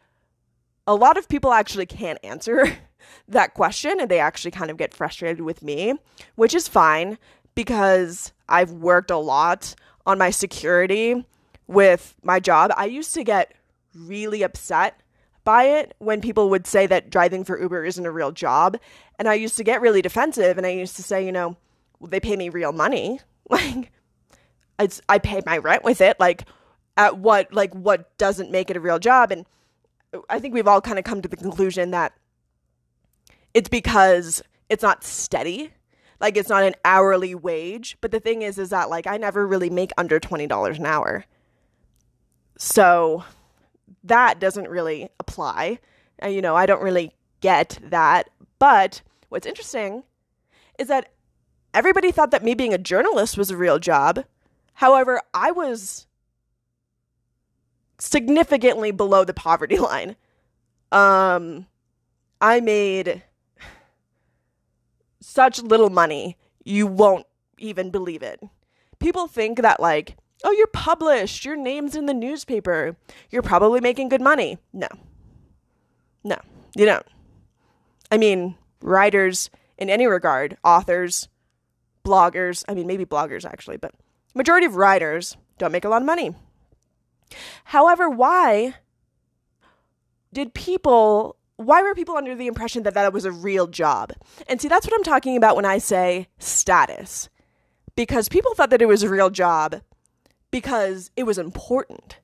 a 0.87 0.95
lot 0.95 1.17
of 1.17 1.27
people 1.27 1.51
actually 1.51 1.85
can't 1.85 2.17
answer 2.23 2.77
that 3.27 3.53
question 3.53 3.99
and 3.99 4.09
they 4.09 4.19
actually 4.19 4.51
kind 4.51 4.71
of 4.71 4.77
get 4.77 4.93
frustrated 4.93 5.41
with 5.41 5.61
me, 5.61 5.93
which 6.35 6.53
is 6.53 6.67
fine 6.67 7.17
because 7.55 8.31
I've 8.47 8.71
worked 8.71 9.11
a 9.11 9.17
lot 9.17 9.75
on 10.05 10.17
my 10.17 10.29
security 10.29 11.25
with 11.67 12.15
my 12.23 12.39
job. 12.39 12.71
I 12.75 12.85
used 12.85 13.13
to 13.15 13.23
get 13.23 13.53
really 13.93 14.43
upset 14.43 15.01
by 15.43 15.63
it 15.63 15.95
when 15.99 16.21
people 16.21 16.49
would 16.49 16.67
say 16.67 16.87
that 16.87 17.09
driving 17.09 17.43
for 17.43 17.59
Uber 17.59 17.85
isn't 17.85 18.05
a 18.05 18.11
real 18.11 18.31
job. 18.31 18.77
And 19.17 19.27
I 19.27 19.35
used 19.35 19.57
to 19.57 19.63
get 19.63 19.81
really 19.81 20.01
defensive 20.01 20.57
and 20.57 20.67
I 20.67 20.71
used 20.71 20.95
to 20.97 21.03
say, 21.03 21.25
you 21.25 21.31
know, 21.31 21.57
well, 21.99 22.09
they 22.09 22.19
pay 22.19 22.35
me 22.35 22.49
real 22.49 22.71
money. 22.71 23.19
Like, 23.49 23.93
it's, 24.77 24.99
I 25.07 25.19
pay 25.19 25.41
my 25.45 25.57
rent 25.57 25.85
with 25.85 26.01
it. 26.01 26.19
Like, 26.19 26.43
at 26.97 27.17
what, 27.17 27.53
like, 27.53 27.73
what 27.73 28.17
doesn't 28.17 28.51
make 28.51 28.69
it 28.69 28.75
a 28.75 28.81
real 28.81 28.99
job? 28.99 29.31
And 29.31 29.45
I 30.29 30.39
think 30.39 30.53
we've 30.53 30.67
all 30.67 30.81
kind 30.81 30.99
of 30.99 31.05
come 31.05 31.21
to 31.21 31.29
the 31.29 31.37
conclusion 31.37 31.91
that 31.91 32.11
it's 33.57 33.69
because 33.69 34.43
it's 34.69 34.83
not 34.83 35.03
steady. 35.03 35.73
Like 36.21 36.37
it's 36.37 36.47
not 36.47 36.61
an 36.61 36.75
hourly 36.85 37.33
wage. 37.33 37.97
But 38.01 38.11
the 38.11 38.19
thing 38.19 38.43
is 38.43 38.59
is 38.59 38.69
that 38.69 38.91
like 38.91 39.07
i 39.07 39.17
never 39.17 39.47
really 39.47 39.71
make 39.71 39.91
under 39.97 40.19
$20 40.19 40.77
an 40.77 40.85
hour. 40.85 41.25
So 42.59 43.23
that 44.03 44.39
doesn't 44.39 44.69
really 44.69 45.09
apply. 45.19 45.79
And, 46.19 46.35
you 46.35 46.41
know 46.43 46.55
i 46.55 46.67
don't 46.67 46.83
really 46.83 47.15
get 47.41 47.79
that. 47.81 48.29
But 48.59 49.01
what's 49.29 49.47
interesting 49.47 50.03
is 50.77 50.87
that 50.89 51.11
everybody 51.73 52.11
thought 52.11 52.29
that 52.29 52.43
me 52.43 52.53
being 52.53 52.75
a 52.75 52.77
journalist 52.77 53.39
was 53.39 53.49
a 53.49 53.57
real 53.57 53.79
job. 53.79 54.23
However 54.75 55.19
i 55.33 55.49
was 55.49 56.05
significantly 57.97 58.91
below 58.91 59.25
the 59.25 59.33
poverty 59.33 59.79
line. 59.89 60.15
Um 60.91 61.65
i 62.39 62.59
made 62.59 63.23
such 65.37 65.61
little 65.61 65.91
money, 65.91 66.35
you 66.65 66.87
won't 66.87 67.27
even 67.59 67.91
believe 67.91 68.23
it. 68.23 68.41
People 68.97 69.27
think 69.27 69.61
that, 69.61 69.79
like, 69.79 70.17
oh, 70.43 70.49
you're 70.49 70.65
published, 70.65 71.45
your 71.45 71.55
name's 71.55 71.95
in 71.95 72.07
the 72.07 72.13
newspaper, 72.13 72.97
you're 73.29 73.43
probably 73.43 73.79
making 73.79 74.09
good 74.09 74.19
money. 74.19 74.57
No. 74.73 74.87
No, 76.23 76.37
you 76.75 76.87
don't. 76.87 77.05
I 78.11 78.17
mean, 78.17 78.55
writers 78.81 79.51
in 79.77 79.91
any 79.91 80.07
regard, 80.07 80.57
authors, 80.63 81.29
bloggers, 82.03 82.65
I 82.67 82.73
mean, 82.73 82.87
maybe 82.87 83.05
bloggers 83.05 83.45
actually, 83.45 83.77
but 83.77 83.93
majority 84.33 84.65
of 84.65 84.75
writers 84.75 85.37
don't 85.59 85.71
make 85.71 85.85
a 85.85 85.89
lot 85.89 86.01
of 86.01 86.07
money. 86.07 86.33
However, 87.65 88.09
why 88.09 88.73
did 90.33 90.55
people 90.55 91.36
why 91.57 91.81
were 91.81 91.95
people 91.95 92.15
under 92.15 92.35
the 92.35 92.47
impression 92.47 92.83
that 92.83 92.93
that 92.93 93.11
was 93.11 93.25
a 93.25 93.31
real 93.31 93.67
job? 93.67 94.13
And 94.47 94.61
see, 94.61 94.67
that's 94.67 94.85
what 94.85 94.95
I'm 94.95 95.03
talking 95.03 95.35
about 95.35 95.55
when 95.55 95.65
I 95.65 95.79
say 95.79 96.27
status. 96.37 97.29
Because 97.95 98.29
people 98.29 98.53
thought 98.53 98.69
that 98.69 98.81
it 98.81 98.87
was 98.87 99.03
a 99.03 99.09
real 99.09 99.31
job 99.31 99.81
because 100.51 101.09
it 101.15 101.23
was 101.23 101.39
important. 101.39 102.19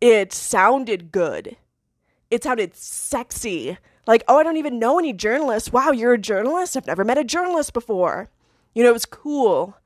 It 0.00 0.32
sounded 0.32 1.10
good. 1.10 1.56
It 2.30 2.44
sounded 2.44 2.76
sexy. 2.76 3.78
Like, 4.06 4.22
oh, 4.28 4.38
I 4.38 4.42
don't 4.44 4.58
even 4.58 4.78
know 4.78 4.98
any 4.98 5.12
journalists. 5.12 5.72
Wow, 5.72 5.90
you're 5.90 6.12
a 6.12 6.18
journalist? 6.18 6.76
I've 6.76 6.86
never 6.86 7.04
met 7.04 7.18
a 7.18 7.24
journalist 7.24 7.72
before. 7.72 8.28
You 8.74 8.84
know, 8.84 8.90
it 8.90 8.94
was 8.94 9.06
cool. 9.06 9.76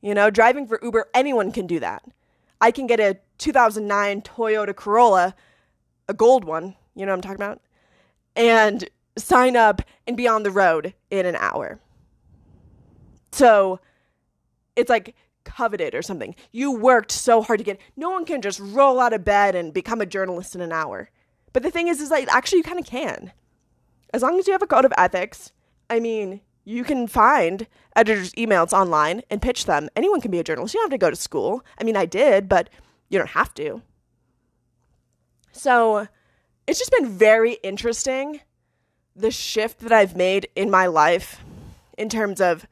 You 0.00 0.14
know, 0.14 0.30
driving 0.30 0.66
for 0.66 0.80
Uber, 0.82 1.06
anyone 1.14 1.52
can 1.52 1.66
do 1.66 1.78
that. 1.78 2.02
I 2.60 2.70
can 2.72 2.86
get 2.86 3.00
a 3.00 3.18
2009 3.38 4.22
Toyota 4.22 4.74
Corolla, 4.74 5.34
a 6.08 6.14
gold 6.14 6.44
one, 6.44 6.74
you 7.00 7.06
know 7.06 7.12
what 7.12 7.16
I'm 7.16 7.22
talking 7.22 7.36
about? 7.36 7.60
And 8.36 8.88
sign 9.16 9.56
up 9.56 9.82
and 10.06 10.16
be 10.16 10.28
on 10.28 10.42
the 10.42 10.50
road 10.50 10.94
in 11.10 11.26
an 11.26 11.36
hour. 11.36 11.80
So 13.32 13.80
it's 14.76 14.90
like 14.90 15.14
coveted 15.44 15.94
or 15.94 16.02
something. 16.02 16.34
You 16.52 16.72
worked 16.72 17.10
so 17.10 17.42
hard 17.42 17.58
to 17.58 17.64
get. 17.64 17.80
No 17.96 18.10
one 18.10 18.24
can 18.24 18.42
just 18.42 18.60
roll 18.60 19.00
out 19.00 19.12
of 19.12 19.24
bed 19.24 19.54
and 19.54 19.72
become 19.72 20.00
a 20.00 20.06
journalist 20.06 20.54
in 20.54 20.60
an 20.60 20.72
hour. 20.72 21.10
But 21.52 21.62
the 21.62 21.70
thing 21.70 21.88
is, 21.88 22.00
is 22.00 22.10
like 22.10 22.28
actually 22.28 22.58
you 22.58 22.64
kind 22.64 22.78
of 22.78 22.86
can, 22.86 23.32
as 24.14 24.22
long 24.22 24.38
as 24.38 24.46
you 24.46 24.52
have 24.52 24.62
a 24.62 24.66
code 24.66 24.84
of 24.84 24.92
ethics. 24.96 25.52
I 25.88 25.98
mean, 25.98 26.40
you 26.64 26.84
can 26.84 27.08
find 27.08 27.66
editors' 27.96 28.32
emails 28.34 28.72
online 28.72 29.22
and 29.28 29.42
pitch 29.42 29.64
them. 29.64 29.88
Anyone 29.96 30.20
can 30.20 30.30
be 30.30 30.38
a 30.38 30.44
journalist. 30.44 30.74
You 30.74 30.80
don't 30.80 30.90
have 30.90 31.00
to 31.00 31.04
go 31.04 31.10
to 31.10 31.16
school. 31.16 31.64
I 31.80 31.84
mean, 31.84 31.96
I 31.96 32.06
did, 32.06 32.48
but 32.48 32.70
you 33.08 33.18
don't 33.18 33.30
have 33.30 33.52
to. 33.54 33.82
So 35.50 36.06
it's 36.66 36.78
just 36.78 36.90
been 36.90 37.08
very 37.08 37.54
interesting 37.62 38.40
the 39.16 39.30
shift 39.30 39.80
that 39.80 39.92
I've 39.92 40.16
made 40.16 40.48
in 40.54 40.70
my 40.70 40.86
life 40.86 41.40
in 41.98 42.08
terms 42.08 42.40
of 42.40 42.66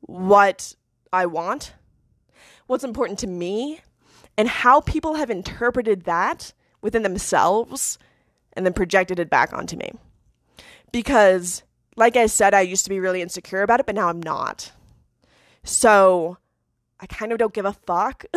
what 0.00 0.74
I 1.12 1.26
want, 1.26 1.74
what's 2.66 2.84
important 2.84 3.18
to 3.20 3.26
me, 3.26 3.80
and 4.36 4.48
how 4.48 4.80
people 4.80 5.14
have 5.14 5.30
interpreted 5.30 6.04
that 6.04 6.52
within 6.80 7.02
themselves 7.02 7.98
and 8.52 8.64
then 8.64 8.72
projected 8.72 9.18
it 9.18 9.30
back 9.30 9.52
onto 9.52 9.76
me. 9.76 9.92
Because, 10.92 11.62
like 11.96 12.16
I 12.16 12.26
said, 12.26 12.54
I 12.54 12.60
used 12.60 12.84
to 12.84 12.90
be 12.90 13.00
really 13.00 13.22
insecure 13.22 13.62
about 13.62 13.80
it, 13.80 13.86
but 13.86 13.94
now 13.94 14.08
I'm 14.08 14.22
not. 14.22 14.72
So 15.64 16.38
I 17.00 17.06
kind 17.06 17.32
of 17.32 17.38
don't 17.38 17.54
give 17.54 17.64
a 17.64 17.72
fuck 17.72 18.24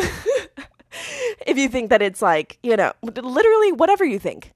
if 1.46 1.58
you 1.58 1.68
think 1.68 1.90
that 1.90 2.02
it's 2.02 2.22
like, 2.22 2.58
you 2.64 2.76
know, 2.76 2.94
literally 3.04 3.72
whatever 3.72 4.06
you 4.06 4.18
think 4.18 4.54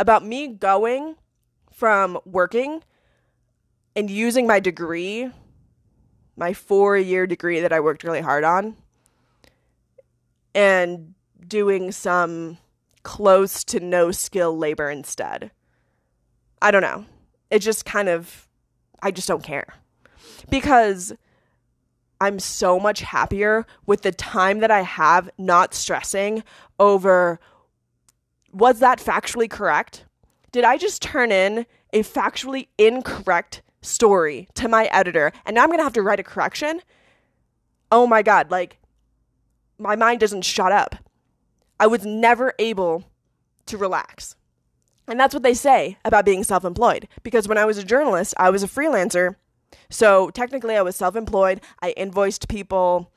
about 0.00 0.24
me 0.24 0.48
going 0.48 1.14
from 1.70 2.18
working 2.24 2.82
and 3.94 4.08
using 4.08 4.46
my 4.46 4.58
degree, 4.58 5.30
my 6.36 6.54
four 6.54 6.96
year 6.96 7.26
degree 7.26 7.60
that 7.60 7.72
I 7.72 7.80
worked 7.80 8.02
really 8.02 8.22
hard 8.22 8.42
on, 8.42 8.76
and 10.54 11.14
doing 11.46 11.92
some 11.92 12.56
close 13.02 13.62
to 13.64 13.78
no 13.78 14.10
skill 14.10 14.56
labor 14.56 14.90
instead. 14.90 15.50
I 16.62 16.70
don't 16.70 16.82
know. 16.82 17.04
It 17.50 17.58
just 17.58 17.84
kind 17.84 18.08
of 18.08 18.48
I 19.02 19.10
just 19.10 19.28
don't 19.28 19.44
care. 19.44 19.74
Because 20.48 21.12
I'm 22.22 22.38
so 22.38 22.80
much 22.80 23.00
happier 23.00 23.66
with 23.84 24.00
the 24.00 24.12
time 24.12 24.60
that 24.60 24.70
I 24.70 24.80
have 24.80 25.28
not 25.36 25.74
stressing 25.74 26.42
over 26.78 27.38
was 28.52 28.80
that 28.80 28.98
factually 28.98 29.48
correct? 29.48 30.04
Did 30.52 30.64
I 30.64 30.76
just 30.76 31.02
turn 31.02 31.30
in 31.32 31.66
a 31.92 32.02
factually 32.02 32.68
incorrect 32.78 33.62
story 33.82 34.48
to 34.54 34.68
my 34.68 34.84
editor 34.86 35.32
and 35.46 35.54
now 35.54 35.62
I'm 35.62 35.68
going 35.68 35.78
to 35.78 35.84
have 35.84 35.92
to 35.94 36.02
write 36.02 36.20
a 36.20 36.24
correction? 36.24 36.82
Oh 37.92 38.06
my 38.06 38.22
God, 38.22 38.50
like 38.50 38.78
my 39.78 39.96
mind 39.96 40.20
doesn't 40.20 40.42
shut 40.42 40.72
up. 40.72 40.96
I 41.78 41.86
was 41.86 42.04
never 42.04 42.52
able 42.58 43.04
to 43.66 43.78
relax. 43.78 44.36
And 45.08 45.18
that's 45.18 45.34
what 45.34 45.42
they 45.42 45.54
say 45.54 45.98
about 46.04 46.24
being 46.24 46.44
self 46.44 46.64
employed. 46.64 47.08
Because 47.22 47.48
when 47.48 47.58
I 47.58 47.64
was 47.64 47.78
a 47.78 47.84
journalist, 47.84 48.34
I 48.36 48.50
was 48.50 48.62
a 48.62 48.68
freelancer. 48.68 49.36
So 49.88 50.30
technically, 50.30 50.76
I 50.76 50.82
was 50.82 50.94
self 50.94 51.16
employed. 51.16 51.60
I 51.82 51.92
invoiced 51.96 52.48
people. 52.48 53.10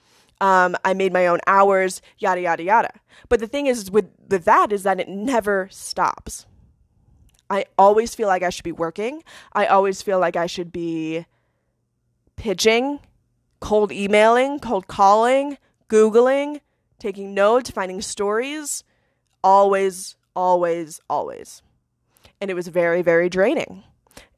Um, 0.44 0.76
I 0.84 0.94
made 0.94 1.14
my 1.14 1.28
own 1.28 1.40
hours, 1.48 2.02
yada, 2.18 2.42
yada, 2.42 2.64
yada. 2.64 2.90
But 3.30 3.40
the 3.40 3.48
thing 3.48 3.68
is 3.68 3.90
with, 3.90 4.10
with 4.28 4.44
that 4.44 4.74
is 4.74 4.84
that 4.84 5.00
it 5.00 5.08
never 5.08 5.70
stops. 5.72 6.46
I 7.50 7.64
always 7.78 8.14
feel 8.14 8.28
like 8.28 8.44
I 8.44 8.50
should 8.50 8.66
be 8.66 8.74
working. 8.74 9.24
I 9.54 9.68
always 9.68 10.02
feel 10.02 10.20
like 10.20 10.36
I 10.36 10.48
should 10.48 10.74
be 10.74 11.26
pitching, 12.36 13.00
cold 13.62 13.94
emailing, 13.94 14.60
cold 14.60 14.88
calling, 14.88 15.58
Googling, 15.88 16.60
taking 17.00 17.34
notes, 17.34 17.70
finding 17.70 18.02
stories. 18.02 18.84
Always, 19.46 20.18
always, 20.36 21.00
always. 21.10 21.62
And 22.42 22.52
it 22.52 22.56
was 22.56 22.68
very, 22.68 23.02
very 23.02 23.30
draining. 23.30 23.86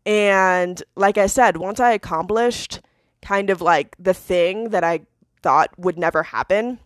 And 0.06 0.84
like 0.96 1.18
I 1.18 1.26
said, 1.26 1.58
once 1.58 1.80
I 1.80 1.94
accomplished 1.94 2.82
kind 3.24 3.50
of 3.50 3.60
like 3.60 3.96
the 3.98 4.14
thing 4.14 4.70
that 4.70 4.84
I 4.84 5.00
thought 5.46 5.70
would 5.78 6.00
never 6.00 6.24
happen, 6.24 6.80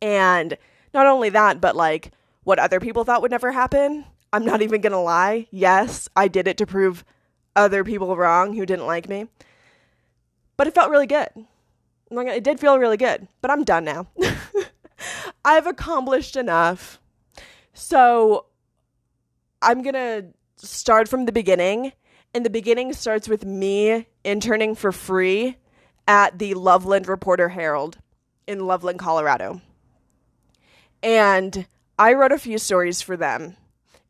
and 0.00 0.56
not 0.94 1.06
only 1.06 1.28
that, 1.30 1.60
but 1.60 1.74
like 1.74 2.12
what 2.44 2.60
other 2.60 2.78
people 2.78 3.02
thought 3.02 3.20
would 3.20 3.32
never 3.32 3.50
happen, 3.50 4.04
I'm 4.32 4.44
not 4.44 4.62
even 4.62 4.80
gonna 4.80 5.02
lie. 5.02 5.48
Yes, 5.50 6.08
I 6.14 6.28
did 6.28 6.46
it 6.46 6.56
to 6.58 6.66
prove 6.66 7.04
other 7.56 7.82
people 7.82 8.16
wrong 8.16 8.54
who 8.54 8.64
didn't 8.64 8.86
like 8.86 9.08
me. 9.08 9.26
But 10.56 10.68
it 10.68 10.74
felt 10.74 10.90
really 10.90 11.08
good. 11.08 11.28
It 12.12 12.44
did 12.44 12.60
feel 12.60 12.78
really 12.78 12.96
good. 12.96 13.26
But 13.40 13.50
I'm 13.50 13.64
done 13.64 13.84
now. 13.84 14.06
I've 15.44 15.66
accomplished 15.66 16.36
enough. 16.36 17.00
So 17.72 18.46
I'm 19.60 19.82
gonna 19.82 20.26
start 20.56 21.08
from 21.08 21.26
the 21.26 21.32
beginning. 21.32 21.92
And 22.32 22.46
the 22.46 22.50
beginning 22.50 22.92
starts 22.92 23.28
with 23.28 23.44
me 23.44 24.06
interning 24.22 24.76
for 24.76 24.92
free 24.92 25.56
at 26.10 26.40
the 26.40 26.54
Loveland 26.54 27.06
Reporter 27.06 27.50
Herald 27.50 27.98
in 28.48 28.66
Loveland, 28.66 28.98
Colorado. 28.98 29.60
And 31.04 31.66
I 32.00 32.14
wrote 32.14 32.32
a 32.32 32.38
few 32.38 32.58
stories 32.58 33.00
for 33.00 33.16
them 33.16 33.56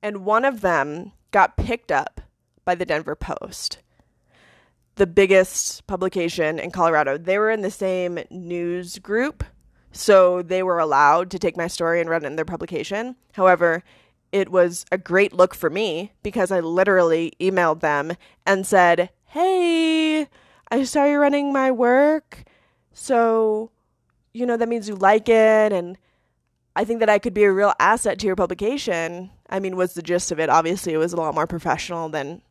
and 0.03 0.25
one 0.25 0.47
of 0.47 0.63
them 0.63 1.13
got 1.31 1.59
picked 1.59 1.93
up 1.93 2.23
by 2.65 2.75
the 2.75 2.87
Denver 2.87 3.15
Post, 3.15 3.81
the 4.95 5.07
biggest 5.07 5.87
publication 5.87 6.59
in 6.59 6.71
Colorado. 6.71 7.19
They 7.19 7.37
were 7.37 7.51
in 7.51 7.61
the 7.61 7.71
same 7.71 8.21
news 8.31 8.99
group, 8.99 9.45
so 9.93 10.41
they 10.41 10.63
were 10.63 10.79
allowed 10.79 11.31
to 11.33 11.39
take 11.39 11.59
my 11.59 11.67
story 11.67 12.01
and 12.01 12.09
run 12.09 12.25
it 12.25 12.29
in 12.29 12.37
their 12.37 12.47
publication. 12.47 13.15
However, 13.35 13.85
it 14.33 14.51
was 14.51 14.87
a 14.91 14.97
great 14.97 15.35
look 15.35 15.55
for 15.55 15.69
me 15.69 16.13
because 16.23 16.51
I 16.51 16.61
literally 16.61 17.35
emailed 17.39 17.81
them 17.81 18.17
and 18.47 18.67
said, 18.67 19.11
Hey, 19.27 20.29
I 20.71 20.85
saw 20.85 21.05
you 21.05 21.19
running 21.19 21.53
my 21.53 21.71
work. 21.71 22.45
So, 22.93 23.71
you 24.33 24.47
know, 24.47 24.57
that 24.57 24.69
means 24.69 24.89
you 24.89 24.95
like 24.95 25.29
it. 25.29 25.73
And 25.73 25.99
I 26.77 26.85
think 26.85 27.01
that 27.01 27.09
I 27.09 27.19
could 27.19 27.35
be 27.35 27.45
a 27.45 27.53
real 27.53 27.75
asset 27.81 28.19
to 28.21 28.27
your 28.27 28.37
publication. 28.37 29.31
I 29.49 29.59
mean, 29.59 29.77
was 29.77 29.95
the 29.95 30.03
gist 30.03 30.31
of 30.31 30.39
it. 30.39 30.49
Obviously, 30.49 30.93
it 30.93 30.99
was 30.99 31.13
a 31.13 31.17
lot 31.17 31.35
more 31.35 31.47
professional 31.47 32.09
than 32.09 32.43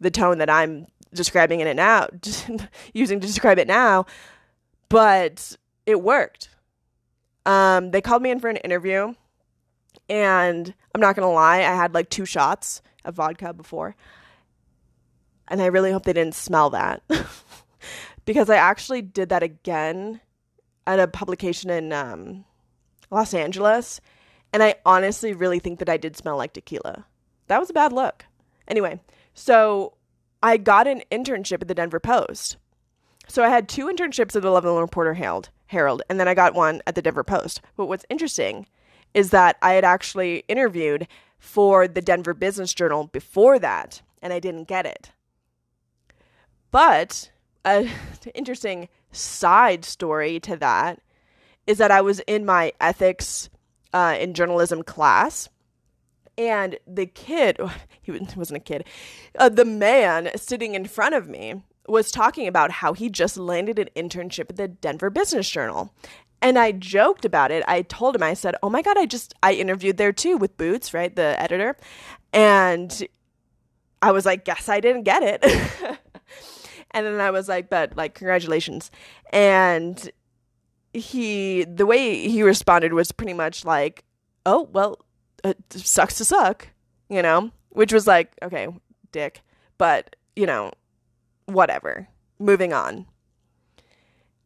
the 0.00 0.10
tone 0.10 0.38
that 0.38 0.50
I'm 0.50 0.86
describing 1.12 1.60
in 1.60 1.66
it 1.66 1.74
now, 1.74 2.08
using 2.94 3.20
to 3.20 3.26
describe 3.26 3.58
it 3.58 3.66
now. 3.66 4.06
But 4.88 5.56
it 5.86 6.02
worked. 6.02 6.50
Um, 7.46 7.90
they 7.90 8.00
called 8.00 8.22
me 8.22 8.30
in 8.30 8.40
for 8.40 8.48
an 8.48 8.56
interview, 8.56 9.14
and 10.08 10.74
I'm 10.94 11.00
not 11.00 11.16
gonna 11.16 11.30
lie, 11.30 11.58
I 11.58 11.74
had 11.74 11.94
like 11.94 12.10
two 12.10 12.26
shots 12.26 12.82
of 13.04 13.14
vodka 13.14 13.52
before, 13.54 13.96
and 15.50 15.60
I 15.60 15.66
really 15.66 15.92
hope 15.92 16.04
they 16.04 16.12
didn't 16.12 16.34
smell 16.34 16.70
that 16.70 17.02
because 18.24 18.48
I 18.48 18.56
actually 18.56 19.02
did 19.02 19.28
that 19.28 19.42
again 19.42 20.20
at 20.86 21.00
a 21.00 21.08
publication 21.08 21.68
in 21.68 21.92
um, 21.92 22.44
Los 23.10 23.34
Angeles, 23.34 24.00
and 24.52 24.62
I 24.62 24.76
honestly 24.86 25.32
really 25.32 25.58
think 25.58 25.80
that 25.80 25.88
I 25.88 25.96
did 25.96 26.16
smell 26.16 26.36
like 26.36 26.52
tequila. 26.52 27.04
That 27.48 27.60
was 27.60 27.70
a 27.70 27.74
bad 27.74 27.92
look. 27.92 28.24
Anyway, 28.68 29.00
so 29.34 29.94
I 30.42 30.56
got 30.56 30.86
an 30.86 31.02
internship 31.10 31.60
at 31.60 31.68
the 31.68 31.74
Denver 31.74 32.00
Post. 32.00 32.56
So 33.26 33.44
I 33.44 33.48
had 33.48 33.68
two 33.68 33.86
internships 33.86 34.34
at 34.34 34.42
the 34.42 34.50
Loveland 34.50 34.80
Reporter 34.80 35.14
Herald, 35.14 35.50
Herald, 35.66 36.02
and 36.08 36.18
then 36.18 36.28
I 36.28 36.34
got 36.34 36.54
one 36.54 36.80
at 36.86 36.94
the 36.94 37.02
Denver 37.02 37.24
Post. 37.24 37.60
But 37.76 37.86
what's 37.86 38.06
interesting 38.08 38.66
is 39.14 39.30
that 39.30 39.56
I 39.62 39.72
had 39.72 39.84
actually 39.84 40.44
interviewed 40.48 41.06
for 41.38 41.88
the 41.88 42.00
Denver 42.00 42.34
Business 42.34 42.74
Journal 42.74 43.08
before 43.08 43.58
that, 43.58 44.02
and 44.22 44.32
I 44.32 44.38
didn't 44.38 44.68
get 44.68 44.86
it. 44.86 45.10
But 46.70 47.30
an 47.64 47.90
interesting 48.34 48.88
side 49.12 49.84
story 49.84 50.40
to 50.40 50.56
that 50.56 51.00
is 51.66 51.78
that 51.78 51.90
I 51.90 52.00
was 52.00 52.20
in 52.20 52.44
my 52.44 52.72
ethics 52.80 53.48
uh, 53.92 54.16
in 54.18 54.34
journalism 54.34 54.82
class. 54.82 55.48
And 56.38 56.78
the 56.86 57.06
kid, 57.06 57.58
he 58.00 58.12
wasn't 58.36 58.56
a 58.56 58.60
kid, 58.60 58.84
uh, 59.38 59.48
the 59.48 59.64
man 59.64 60.30
sitting 60.36 60.74
in 60.74 60.86
front 60.86 61.14
of 61.14 61.28
me 61.28 61.62
was 61.86 62.12
talking 62.12 62.46
about 62.46 62.70
how 62.70 62.92
he 62.92 63.08
just 63.08 63.36
landed 63.36 63.78
an 63.78 63.88
internship 63.96 64.50
at 64.50 64.56
the 64.56 64.68
Denver 64.68 65.10
Business 65.10 65.48
Journal. 65.50 65.92
And 66.42 66.58
I 66.58 66.72
joked 66.72 67.24
about 67.24 67.50
it. 67.50 67.62
I 67.68 67.82
told 67.82 68.16
him, 68.16 68.22
I 68.22 68.34
said, 68.34 68.54
Oh 68.62 68.70
my 68.70 68.80
God, 68.80 68.96
I 68.96 69.06
just, 69.06 69.34
I 69.42 69.52
interviewed 69.52 69.96
there 69.96 70.12
too 70.12 70.36
with 70.36 70.56
Boots, 70.56 70.94
right? 70.94 71.14
The 71.14 71.38
editor. 71.40 71.76
And 72.32 73.06
I 74.00 74.12
was 74.12 74.24
like, 74.24 74.44
Guess 74.44 74.68
I 74.68 74.80
didn't 74.80 75.02
get 75.02 75.22
it. 75.22 75.98
And 76.92 77.06
then 77.06 77.20
I 77.20 77.30
was 77.30 77.48
like, 77.48 77.68
But 77.68 77.96
like, 77.96 78.14
congratulations. 78.14 78.90
And 79.32 80.10
he 80.92 81.64
the 81.64 81.86
way 81.86 82.28
he 82.28 82.42
responded 82.42 82.92
was 82.92 83.12
pretty 83.12 83.34
much 83.34 83.64
like, 83.64 84.04
"Oh, 84.44 84.68
well, 84.72 84.98
it 85.44 85.58
sucks 85.70 86.16
to 86.18 86.24
suck," 86.24 86.68
you 87.08 87.22
know, 87.22 87.50
which 87.70 87.92
was 87.92 88.06
like, 88.06 88.32
"Okay, 88.42 88.68
dick," 89.12 89.42
but, 89.78 90.16
you 90.36 90.46
know, 90.46 90.72
whatever. 91.46 92.08
Moving 92.38 92.72
on. 92.72 93.06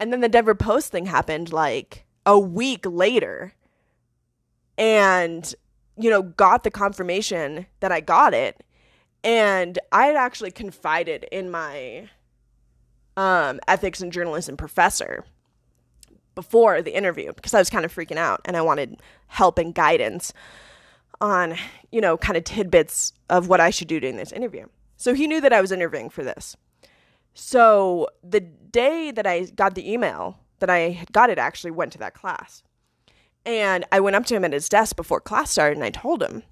And 0.01 0.13
then 0.13 0.21
the 0.21 0.29
Denver 0.29 0.55
Post 0.55 0.93
thing 0.93 1.07
happened 1.07 1.53
like 1.53 2.05
a 2.27 2.39
week 2.39 2.85
later. 2.85 3.55
And 4.77 5.55
you 5.97 6.11
know, 6.11 6.23
got 6.23 6.65
the 6.65 6.71
confirmation 6.71 7.67
that 7.81 7.93
I 7.93 8.01
got 8.01 8.35
it. 8.35 8.65
And 9.23 9.79
I 9.93 10.07
had 10.07 10.17
actually 10.17 10.51
confided 10.51 11.25
in 11.31 11.51
my 11.51 12.11
um, 13.17 13.61
ethics 13.69 14.01
and 14.01 14.13
journalism 14.13 14.57
professor 14.57 15.25
before 16.35 16.83
the 16.83 16.97
interview 16.97 17.33
because 17.33 17.55
I 17.55 17.59
was 17.59 17.71
kind 17.71 17.85
of 17.85 17.95
freaking 17.95 18.17
out 18.17 18.41
and 18.45 18.57
I 18.57 18.63
wanted 18.63 19.01
help 19.29 19.59
and 19.59 19.75
guidance 19.75 20.33
on, 21.21 21.57
you 21.93 22.01
know, 22.01 22.17
kind 22.17 22.37
of 22.37 22.45
tidbits 22.45 23.13
of 23.31 23.49
what 23.49 23.61
I 23.61 23.71
should 23.71 23.89
do 23.89 24.01
during 24.01 24.17
this 24.17 24.33
interview. 24.33 24.67
So 24.97 25.15
he 25.15 25.27
knew 25.27 25.41
that 25.41 25.53
I 25.53 25.61
was 25.61 25.73
interviewing 25.73 26.11
for 26.11 26.25
this. 26.25 26.57
So 27.35 28.09
the 28.23 28.41
day 28.41 29.11
that 29.11 29.27
I 29.27 29.45
got 29.45 29.75
the 29.75 29.91
email 29.91 30.39
that 30.61 30.71
I 30.71 30.91
had 30.91 31.13
got 31.13 31.31
it 31.31 31.39
actually 31.39 31.73
went 31.73 31.93
to 31.93 31.99
that 31.99 32.15
class. 32.15 32.63
And 33.45 33.85
I 33.93 34.01
went 34.01 34.17
up 34.17 34.25
to 34.27 34.35
him 34.35 34.45
at 34.45 34.53
his 34.53 34.69
desk 34.69 34.97
before 34.97 35.21
class 35.21 35.51
started 35.51 35.77
and 35.77 35.85
I 35.85 35.91
told 35.91 36.23
him 36.23 36.43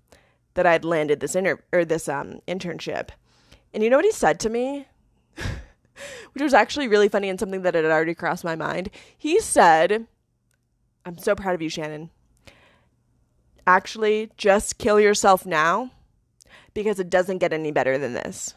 that 0.55 0.67
I 0.67 0.73
had 0.73 0.85
landed 0.85 1.21
this 1.21 1.35
inter- 1.35 1.65
or 1.73 1.85
this 1.85 2.09
um, 2.09 2.41
internship. 2.47 3.09
And 3.73 3.83
you 3.83 3.91
know 3.91 3.97
what 3.97 4.05
he 4.05 4.13
said 4.13 4.39
to 4.41 4.51
me? 4.51 4.87
which 6.33 6.43
was 6.43 6.55
actually 6.55 6.89
really 6.89 7.09
funny 7.09 7.29
and 7.29 7.39
something 7.39 7.63
that 7.63 7.75
had 7.75 7.85
already 7.85 8.15
crossed 8.15 8.45
my 8.45 8.57
mind. 8.57 8.91
He 9.17 9.41
said, 9.41 10.07
I'm 11.05 11.19
so 11.19 11.35
proud 11.35 11.55
of 11.55 11.63
you, 11.63 11.69
Shannon. 11.69 12.11
Actually, 13.67 14.31
just 14.37 14.79
kill 14.79 14.99
yourself 14.99 15.47
now 15.47 15.91
because 16.75 16.99
it 16.99 17.11
doesn't 17.11 17.39
get 17.39 17.53
any 17.53 17.71
better 17.71 17.99
than 17.99 18.15
this. 18.15 18.55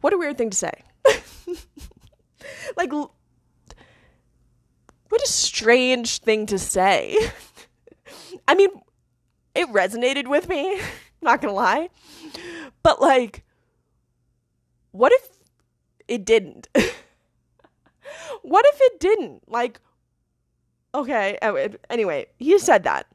What 0.00 0.12
a 0.12 0.18
weird 0.18 0.36
thing 0.36 0.50
to 0.50 0.56
say. 0.56 0.72
like, 2.76 2.92
what 2.92 3.10
a 5.22 5.26
strange 5.26 6.18
thing 6.18 6.46
to 6.46 6.58
say. 6.58 7.16
I 8.48 8.54
mean, 8.54 8.70
it 9.54 9.68
resonated 9.68 10.28
with 10.28 10.48
me, 10.48 10.80
not 11.22 11.40
gonna 11.40 11.54
lie. 11.54 11.88
But, 12.82 13.00
like, 13.00 13.44
what 14.90 15.12
if 15.12 15.37
it 16.08 16.24
didn't? 16.24 16.68
what 18.42 18.64
if 18.66 18.80
it 18.80 19.00
didn't? 19.00 19.48
Like, 19.48 19.80
okay. 20.94 21.38
Oh, 21.42 21.68
anyway, 21.90 22.26
he 22.38 22.58
said 22.58 22.84
that. 22.84 23.06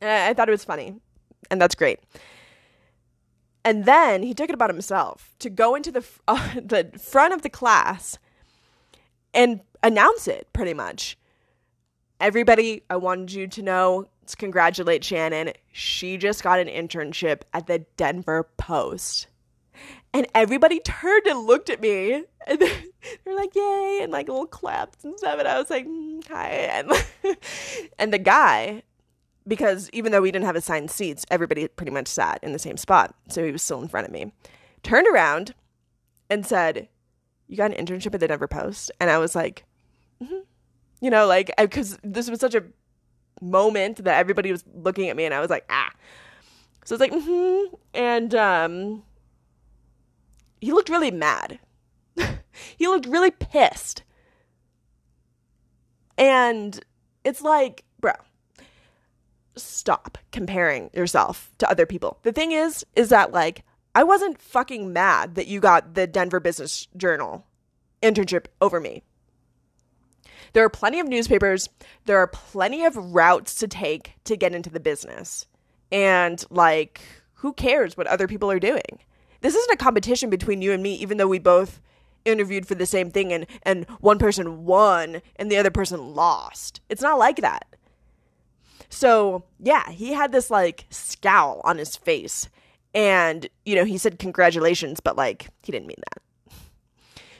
And 0.00 0.10
I 0.10 0.34
thought 0.34 0.48
it 0.48 0.52
was 0.52 0.64
funny. 0.64 0.94
And 1.50 1.60
that's 1.60 1.74
great. 1.74 2.00
And 3.64 3.86
then 3.86 4.22
he 4.22 4.34
took 4.34 4.50
it 4.50 4.54
about 4.54 4.70
himself 4.70 5.34
to 5.38 5.48
go 5.48 5.74
into 5.74 5.90
the 5.90 6.04
uh, 6.28 6.54
the 6.54 6.90
front 6.98 7.32
of 7.32 7.42
the 7.42 7.48
class 7.48 8.18
and 9.32 9.60
announce 9.82 10.28
it 10.28 10.48
pretty 10.52 10.74
much. 10.74 11.18
Everybody, 12.20 12.82
I 12.88 12.96
wanted 12.96 13.32
you 13.32 13.48
to 13.48 13.62
know, 13.62 14.06
to 14.26 14.36
congratulate 14.36 15.02
Shannon. 15.02 15.52
She 15.72 16.16
just 16.16 16.42
got 16.42 16.60
an 16.60 16.68
internship 16.68 17.42
at 17.52 17.66
the 17.66 17.80
Denver 17.96 18.48
Post. 18.56 19.26
And 20.14 20.28
everybody 20.32 20.78
turned 20.78 21.26
and 21.26 21.40
looked 21.40 21.68
at 21.68 21.80
me. 21.80 22.24
And 22.46 22.60
they're 22.60 23.36
like, 23.36 23.54
yay, 23.54 23.98
and 24.00 24.12
like 24.12 24.28
little 24.28 24.46
claps 24.46 25.04
and 25.04 25.18
stuff. 25.18 25.40
And 25.40 25.48
I 25.48 25.58
was 25.58 25.68
like, 25.68 25.86
mm, 25.86 26.26
hi. 26.28 26.48
And, 26.48 26.92
and 27.98 28.14
the 28.14 28.18
guy, 28.18 28.84
because 29.46 29.90
even 29.92 30.12
though 30.12 30.22
we 30.22 30.30
didn't 30.30 30.46
have 30.46 30.56
assigned 30.56 30.90
seats, 30.90 31.26
everybody 31.30 31.66
pretty 31.66 31.90
much 31.90 32.06
sat 32.06 32.38
in 32.42 32.52
the 32.52 32.58
same 32.60 32.76
spot. 32.76 33.14
So 33.28 33.44
he 33.44 33.50
was 33.50 33.62
still 33.62 33.82
in 33.82 33.88
front 33.88 34.06
of 34.06 34.12
me. 34.12 34.32
Turned 34.84 35.08
around 35.08 35.52
and 36.30 36.46
said, 36.46 36.88
You 37.48 37.56
got 37.56 37.74
an 37.74 37.84
internship 37.84 38.14
at 38.14 38.20
the 38.20 38.28
Denver 38.28 38.48
Post? 38.48 38.92
And 39.00 39.10
I 39.10 39.18
was 39.18 39.34
like, 39.34 39.64
mm-hmm. 40.22 40.40
You 41.00 41.10
know, 41.10 41.26
like, 41.26 41.50
because 41.58 41.98
this 42.02 42.30
was 42.30 42.40
such 42.40 42.54
a 42.54 42.62
moment 43.42 44.04
that 44.04 44.18
everybody 44.18 44.52
was 44.52 44.64
looking 44.74 45.08
at 45.08 45.16
me 45.16 45.24
and 45.24 45.34
I 45.34 45.40
was 45.40 45.50
like, 45.50 45.66
ah. 45.68 45.90
So 46.84 46.94
it's 46.94 47.00
like, 47.00 47.12
mm-hmm. 47.12 47.74
And 47.94 48.34
um, 48.34 49.02
he 50.64 50.72
looked 50.72 50.88
really 50.88 51.10
mad. 51.10 51.58
he 52.76 52.86
looked 52.86 53.06
really 53.06 53.30
pissed. 53.30 54.02
And 56.16 56.82
it's 57.24 57.42
like, 57.42 57.84
bro, 58.00 58.12
stop 59.56 60.16
comparing 60.32 60.90
yourself 60.94 61.52
to 61.58 61.70
other 61.70 61.86
people. 61.86 62.18
The 62.22 62.32
thing 62.32 62.52
is, 62.52 62.84
is 62.96 63.10
that 63.10 63.32
like, 63.32 63.64
I 63.94 64.04
wasn't 64.04 64.40
fucking 64.40 64.92
mad 64.92 65.34
that 65.34 65.46
you 65.46 65.60
got 65.60 65.94
the 65.94 66.06
Denver 66.06 66.40
Business 66.40 66.88
Journal 66.96 67.46
internship 68.02 68.46
over 68.60 68.80
me. 68.80 69.02
There 70.54 70.64
are 70.64 70.70
plenty 70.70 71.00
of 71.00 71.08
newspapers, 71.08 71.68
there 72.06 72.18
are 72.18 72.26
plenty 72.26 72.84
of 72.84 72.96
routes 72.96 73.56
to 73.56 73.68
take 73.68 74.14
to 74.24 74.36
get 74.36 74.54
into 74.54 74.70
the 74.70 74.80
business. 74.80 75.46
And 75.92 76.42
like, 76.48 77.02
who 77.34 77.52
cares 77.52 77.96
what 77.96 78.06
other 78.06 78.28
people 78.28 78.50
are 78.50 78.60
doing? 78.60 79.00
This 79.44 79.54
isn't 79.54 79.74
a 79.74 79.76
competition 79.76 80.30
between 80.30 80.62
you 80.62 80.72
and 80.72 80.82
me, 80.82 80.94
even 80.94 81.18
though 81.18 81.28
we 81.28 81.38
both 81.38 81.82
interviewed 82.24 82.66
for 82.66 82.74
the 82.74 82.86
same 82.86 83.10
thing 83.10 83.30
and, 83.30 83.46
and 83.62 83.84
one 84.00 84.18
person 84.18 84.64
won 84.64 85.20
and 85.36 85.50
the 85.50 85.58
other 85.58 85.70
person 85.70 86.14
lost. 86.14 86.80
It's 86.88 87.02
not 87.02 87.18
like 87.18 87.42
that. 87.42 87.66
So, 88.88 89.44
yeah, 89.60 89.90
he 89.90 90.14
had 90.14 90.32
this 90.32 90.50
like 90.50 90.86
scowl 90.88 91.60
on 91.62 91.76
his 91.76 91.94
face. 91.94 92.48
And, 92.94 93.46
you 93.66 93.74
know, 93.74 93.84
he 93.84 93.98
said 93.98 94.18
congratulations, 94.18 95.00
but 95.00 95.14
like 95.14 95.48
he 95.62 95.72
didn't 95.72 95.88
mean 95.88 96.00
that. 96.10 96.54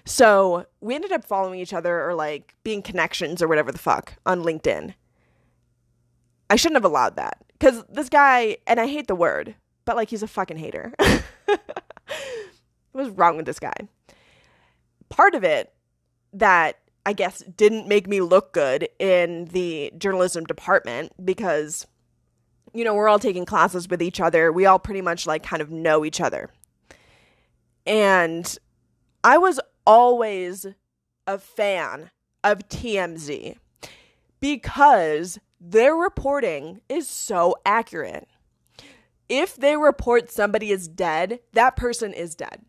So 0.05 0.67
we 0.83 0.95
ended 0.95 1.11
up 1.11 1.25
following 1.25 1.59
each 1.59 1.73
other 1.73 2.07
or 2.07 2.15
like 2.15 2.55
being 2.65 2.83
connections 2.83 3.41
or 3.41 3.49
whatever 3.49 3.73
the 3.73 3.79
fuck 3.79 4.13
on 4.27 4.43
LinkedIn. 4.43 4.93
I 6.51 6.57
shouldn't 6.57 6.77
have 6.77 6.85
allowed 6.85 7.17
that 7.17 7.39
because 7.59 7.83
this 7.89 8.11
guy, 8.11 8.59
and 8.67 8.79
I 8.79 8.89
hate 8.89 9.07
the 9.07 9.15
word, 9.15 9.55
but 9.87 9.97
like 9.97 10.11
he's 10.11 10.23
a 10.23 10.29
fucking 10.29 10.59
hater. 10.59 10.93
what 12.95 13.05
was 13.05 13.11
wrong 13.11 13.37
with 13.37 13.47
this 13.47 13.59
guy? 13.59 13.75
Part 15.09 15.35
of 15.35 15.45
it 15.45 15.73
that 16.33 16.79
I 17.07 17.13
guess, 17.13 17.41
didn't 17.57 17.87
make 17.87 18.09
me 18.09 18.21
look 18.21 18.53
good 18.53 18.89
in 18.99 19.47
the 19.47 19.93
journalism 19.99 20.45
department 20.45 21.13
because, 21.23 21.87
you 22.73 22.83
know, 22.85 22.95
we're 22.95 23.09
all 23.09 23.19
taking 23.19 23.45
classes 23.45 23.89
with 23.89 24.01
each 24.01 24.21
other. 24.21 24.51
We 24.51 24.65
all 24.65 24.79
pretty 24.79 25.03
much 25.03 25.27
like 25.27 25.43
kind 25.43 25.61
of 25.61 25.71
know 25.71 26.05
each 26.05 26.21
other. 26.21 26.51
And 27.87 28.57
I 29.23 29.37
was 29.37 29.61
always 29.87 30.67
a 31.27 31.39
fan 31.39 32.11
of 32.43 32.69
TMZ 32.71 33.57
because 34.41 35.39
their 35.61 35.95
reporting 35.95 36.81
is 36.89 37.07
so 37.07 37.55
accurate. 37.67 38.29
If 39.29 39.57
they 39.57 39.77
report 39.77 40.31
somebody 40.31 40.71
is 40.71 40.89
dead, 40.89 41.41
that 41.53 41.77
person 41.77 42.15
is 42.15 42.35
dead. 42.35 42.63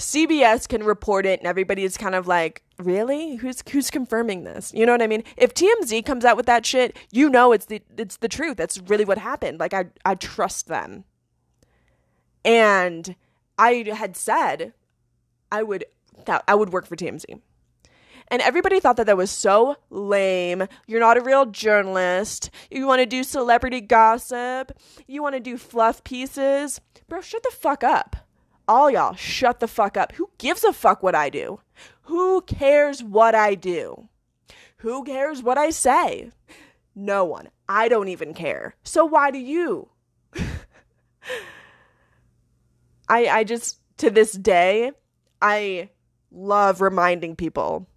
CBS 0.00 0.68
can 0.68 0.82
report 0.82 1.26
it 1.26 1.40
and 1.40 1.46
everybody 1.46 1.84
is 1.84 1.96
kind 1.96 2.14
of 2.14 2.26
like, 2.26 2.62
really? 2.78 3.36
Who's 3.36 3.62
who's 3.70 3.90
confirming 3.90 4.44
this? 4.44 4.72
You 4.74 4.86
know 4.86 4.92
what 4.92 5.02
I 5.02 5.06
mean? 5.06 5.24
If 5.36 5.54
TMZ 5.54 6.04
comes 6.04 6.24
out 6.24 6.36
with 6.36 6.46
that 6.46 6.66
shit, 6.66 6.96
you 7.12 7.28
know 7.28 7.52
it's 7.52 7.66
the 7.66 7.82
it's 7.96 8.16
the 8.16 8.28
truth. 8.28 8.56
That's 8.56 8.78
really 8.78 9.04
what 9.04 9.18
happened. 9.18 9.60
Like 9.60 9.74
I 9.74 9.86
I 10.04 10.14
trust 10.14 10.66
them. 10.66 11.04
And 12.44 13.14
I 13.58 13.84
had 13.94 14.16
said 14.16 14.72
I 15.52 15.62
would 15.62 15.84
that 16.26 16.44
I 16.48 16.54
would 16.54 16.72
work 16.72 16.86
for 16.86 16.96
TMZ. 16.96 17.40
And 18.32 18.42
everybody 18.42 18.78
thought 18.78 18.96
that 18.96 19.06
that 19.06 19.16
was 19.16 19.30
so 19.30 19.76
lame. 19.90 20.68
You're 20.86 21.00
not 21.00 21.18
a 21.18 21.20
real 21.20 21.46
journalist. 21.46 22.50
You 22.70 22.86
want 22.86 23.00
to 23.00 23.06
do 23.06 23.24
celebrity 23.24 23.80
gossip. 23.80 24.72
You 25.08 25.20
want 25.20 25.34
to 25.34 25.40
do 25.40 25.58
fluff 25.58 26.04
pieces. 26.04 26.80
Bro, 27.08 27.22
shut 27.22 27.42
the 27.42 27.50
fuck 27.50 27.82
up 27.82 28.29
all 28.70 28.88
y'all 28.88 29.14
shut 29.16 29.58
the 29.58 29.66
fuck 29.66 29.96
up. 29.96 30.12
Who 30.12 30.30
gives 30.38 30.62
a 30.62 30.72
fuck 30.72 31.02
what 31.02 31.16
I 31.16 31.28
do? 31.28 31.58
Who 32.02 32.40
cares 32.42 33.02
what 33.02 33.34
I 33.34 33.56
do? 33.56 34.08
Who 34.78 35.02
cares 35.02 35.42
what 35.42 35.58
I 35.58 35.70
say? 35.70 36.30
No 36.94 37.24
one. 37.24 37.48
I 37.68 37.88
don't 37.88 38.06
even 38.06 38.32
care. 38.32 38.76
So 38.84 39.04
why 39.04 39.32
do 39.32 39.38
you? 39.38 39.88
I 43.08 43.26
I 43.26 43.44
just 43.44 43.80
to 43.96 44.08
this 44.08 44.30
day 44.32 44.92
I 45.42 45.90
love 46.30 46.80
reminding 46.80 47.34
people 47.34 47.88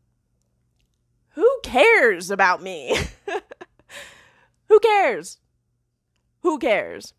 who 1.36 1.48
cares 1.64 2.32
about 2.32 2.64
me? 2.64 2.96
who 4.70 4.80
cares? 4.80 5.38
Who 6.42 6.58
cares? 6.58 7.14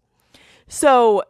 So 0.66 1.22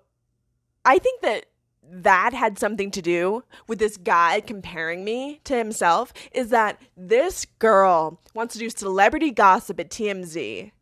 I 0.87 0.98
think 0.98 1.20
that 1.20 1.46
that 1.90 2.33
had 2.33 2.59
something 2.59 2.90
to 2.90 3.03
do 3.03 3.44
with 3.66 3.79
this 3.79 3.97
guy 3.97 4.40
comparing 4.40 5.05
me 5.05 5.40
to 5.44 5.57
himself 5.57 6.12
is 6.33 6.51
that 6.51 6.81
this 6.97 7.47
girl 7.59 8.20
wants 8.35 8.55
to 8.55 8.59
do 8.59 8.70
celebrity 8.70 9.31
gossip 9.31 9.79
at 9.81 9.90
TMZ. 9.90 10.73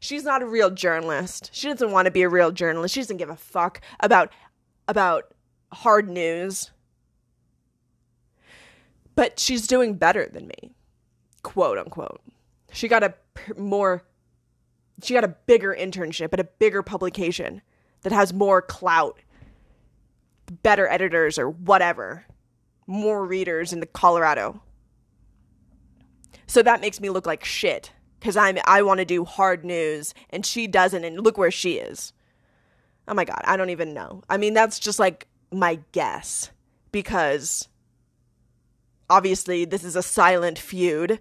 She's 0.00 0.24
not 0.24 0.42
a 0.42 0.46
real 0.46 0.70
journalist. 0.70 1.50
She 1.52 1.68
doesn't 1.68 1.90
want 1.90 2.06
to 2.06 2.10
be 2.10 2.22
a 2.22 2.28
real 2.28 2.52
journalist. 2.52 2.94
She 2.94 3.00
doesn't 3.00 3.18
give 3.18 3.30
a 3.30 3.36
fuck 3.36 3.80
about 4.00 4.32
about 4.88 5.34
hard 5.72 6.08
news. 6.08 6.70
But 9.14 9.38
she's 9.38 9.66
doing 9.66 9.94
better 9.94 10.26
than 10.26 10.48
me. 10.48 10.74
Quote 11.42 11.78
unquote. 11.78 12.20
She 12.72 12.88
got 12.88 13.04
a 13.04 13.14
more 13.56 14.02
she 15.02 15.14
got 15.14 15.24
a 15.24 15.36
bigger 15.46 15.76
internship 15.78 16.32
at 16.32 16.40
a 16.40 16.44
bigger 16.44 16.82
publication 16.82 17.62
that 18.02 18.12
has 18.12 18.32
more 18.32 18.62
clout 18.62 19.18
better 20.62 20.88
editors 20.88 21.38
or 21.38 21.50
whatever, 21.50 22.24
more 22.86 23.24
readers 23.24 23.72
in 23.72 23.80
the 23.80 23.86
Colorado. 23.86 24.62
So 26.46 26.62
that 26.62 26.80
makes 26.80 27.00
me 27.00 27.10
look 27.10 27.26
like 27.26 27.44
shit 27.44 27.92
because 28.20 28.36
I'm 28.36 28.58
I 28.64 28.82
want 28.82 28.98
to 28.98 29.04
do 29.04 29.24
hard 29.24 29.64
news 29.64 30.14
and 30.30 30.44
she 30.44 30.66
doesn't 30.66 31.04
and 31.04 31.20
look 31.20 31.38
where 31.38 31.50
she 31.50 31.74
is. 31.74 32.12
Oh 33.06 33.14
my 33.14 33.24
god, 33.24 33.42
I 33.44 33.56
don't 33.56 33.70
even 33.70 33.92
know. 33.92 34.22
I 34.28 34.36
mean, 34.36 34.54
that's 34.54 34.78
just 34.78 34.98
like 34.98 35.26
my 35.50 35.80
guess 35.92 36.50
because 36.92 37.68
obviously 39.10 39.64
this 39.64 39.84
is 39.84 39.96
a 39.96 40.02
silent 40.02 40.58
feud 40.58 41.20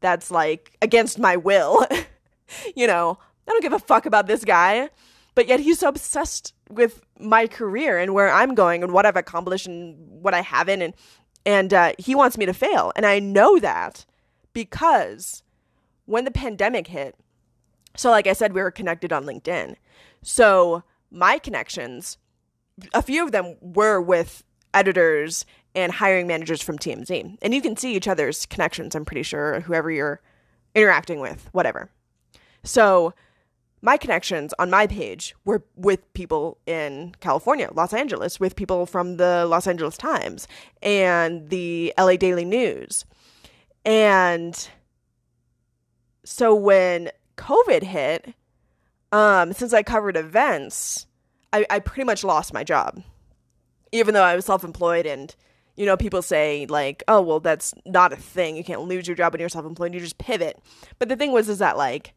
that's 0.00 0.30
like 0.30 0.76
against 0.80 1.18
my 1.18 1.36
will. 1.36 1.86
you 2.76 2.86
know, 2.86 3.18
I 3.46 3.50
don't 3.50 3.62
give 3.62 3.72
a 3.72 3.78
fuck 3.78 4.06
about 4.06 4.26
this 4.26 4.44
guy, 4.44 4.90
but 5.36 5.46
yet 5.46 5.60
he's 5.60 5.78
so 5.78 5.88
obsessed 5.88 6.54
with 6.68 7.02
my 7.20 7.46
career 7.46 7.98
and 7.98 8.14
where 8.14 8.32
I'm 8.32 8.56
going 8.56 8.82
and 8.82 8.90
what 8.90 9.06
I've 9.06 9.16
accomplished 9.16 9.68
and 9.68 9.94
what 10.22 10.34
I 10.34 10.40
haven't 10.40 10.82
and 10.82 10.94
and 11.44 11.72
uh, 11.72 11.92
he 11.96 12.16
wants 12.16 12.36
me 12.36 12.44
to 12.46 12.52
fail. 12.52 12.92
And 12.96 13.06
I 13.06 13.20
know 13.20 13.60
that 13.60 14.04
because 14.52 15.44
when 16.06 16.24
the 16.24 16.32
pandemic 16.32 16.88
hit 16.88 17.14
so 17.96 18.10
like 18.10 18.26
I 18.26 18.32
said 18.32 18.52
we 18.52 18.62
were 18.62 18.72
connected 18.72 19.12
on 19.12 19.24
LinkedIn. 19.24 19.76
So 20.22 20.82
my 21.12 21.38
connections 21.38 22.18
a 22.92 23.02
few 23.02 23.22
of 23.22 23.32
them 23.32 23.56
were 23.60 24.00
with 24.00 24.42
editors 24.74 25.46
and 25.74 25.92
hiring 25.92 26.26
managers 26.26 26.62
from 26.62 26.78
TMZ 26.78 27.36
and 27.42 27.54
you 27.54 27.60
can 27.60 27.76
see 27.76 27.94
each 27.94 28.08
other's 28.08 28.46
connections 28.46 28.94
I'm 28.94 29.04
pretty 29.04 29.22
sure 29.22 29.60
whoever 29.60 29.90
you're 29.90 30.22
interacting 30.74 31.20
with 31.20 31.50
whatever. 31.52 31.90
So 32.64 33.12
my 33.82 33.96
connections 33.96 34.54
on 34.58 34.70
my 34.70 34.86
page 34.86 35.34
were 35.44 35.62
with 35.76 36.12
people 36.14 36.58
in 36.66 37.14
California, 37.20 37.70
Los 37.74 37.92
Angeles, 37.92 38.40
with 38.40 38.56
people 38.56 38.86
from 38.86 39.16
the 39.16 39.46
Los 39.46 39.66
Angeles 39.66 39.96
Times 39.96 40.48
and 40.82 41.50
the 41.50 41.92
LA 41.98 42.16
Daily 42.16 42.44
News. 42.44 43.04
And 43.84 44.68
so 46.24 46.54
when 46.54 47.10
COVID 47.36 47.82
hit, 47.82 48.34
um, 49.12 49.52
since 49.52 49.72
I 49.72 49.82
covered 49.82 50.16
events, 50.16 51.06
I, 51.52 51.66
I 51.70 51.78
pretty 51.78 52.04
much 52.04 52.24
lost 52.24 52.52
my 52.52 52.64
job. 52.64 53.02
Even 53.92 54.14
though 54.14 54.22
I 54.22 54.34
was 54.34 54.44
self 54.44 54.64
employed 54.64 55.06
and 55.06 55.34
you 55.76 55.84
know, 55.84 55.96
people 55.96 56.22
say 56.22 56.66
like, 56.68 57.04
"Oh, 57.06 57.20
well, 57.20 57.38
that's 57.38 57.74
not 57.84 58.12
a 58.12 58.16
thing. 58.16 58.56
You 58.56 58.64
can't 58.64 58.82
lose 58.82 59.06
your 59.06 59.14
job 59.14 59.32
when 59.32 59.40
you're 59.40 59.48
self-employed. 59.50 59.92
You 59.92 60.00
just 60.00 60.18
pivot." 60.18 60.58
But 60.98 61.10
the 61.10 61.16
thing 61.16 61.32
was, 61.32 61.48
is 61.50 61.58
that 61.58 61.76
like 61.76 62.14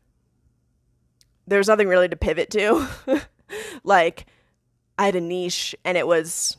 there's 1.49 1.67
nothing 1.67 1.87
really 1.87 2.07
to 2.07 2.15
pivot 2.15 2.49
to. 2.51 2.87
like, 3.83 4.25
I 4.97 5.05
had 5.05 5.15
a 5.15 5.21
niche 5.21 5.75
and 5.83 5.97
it 5.97 6.07
was 6.07 6.57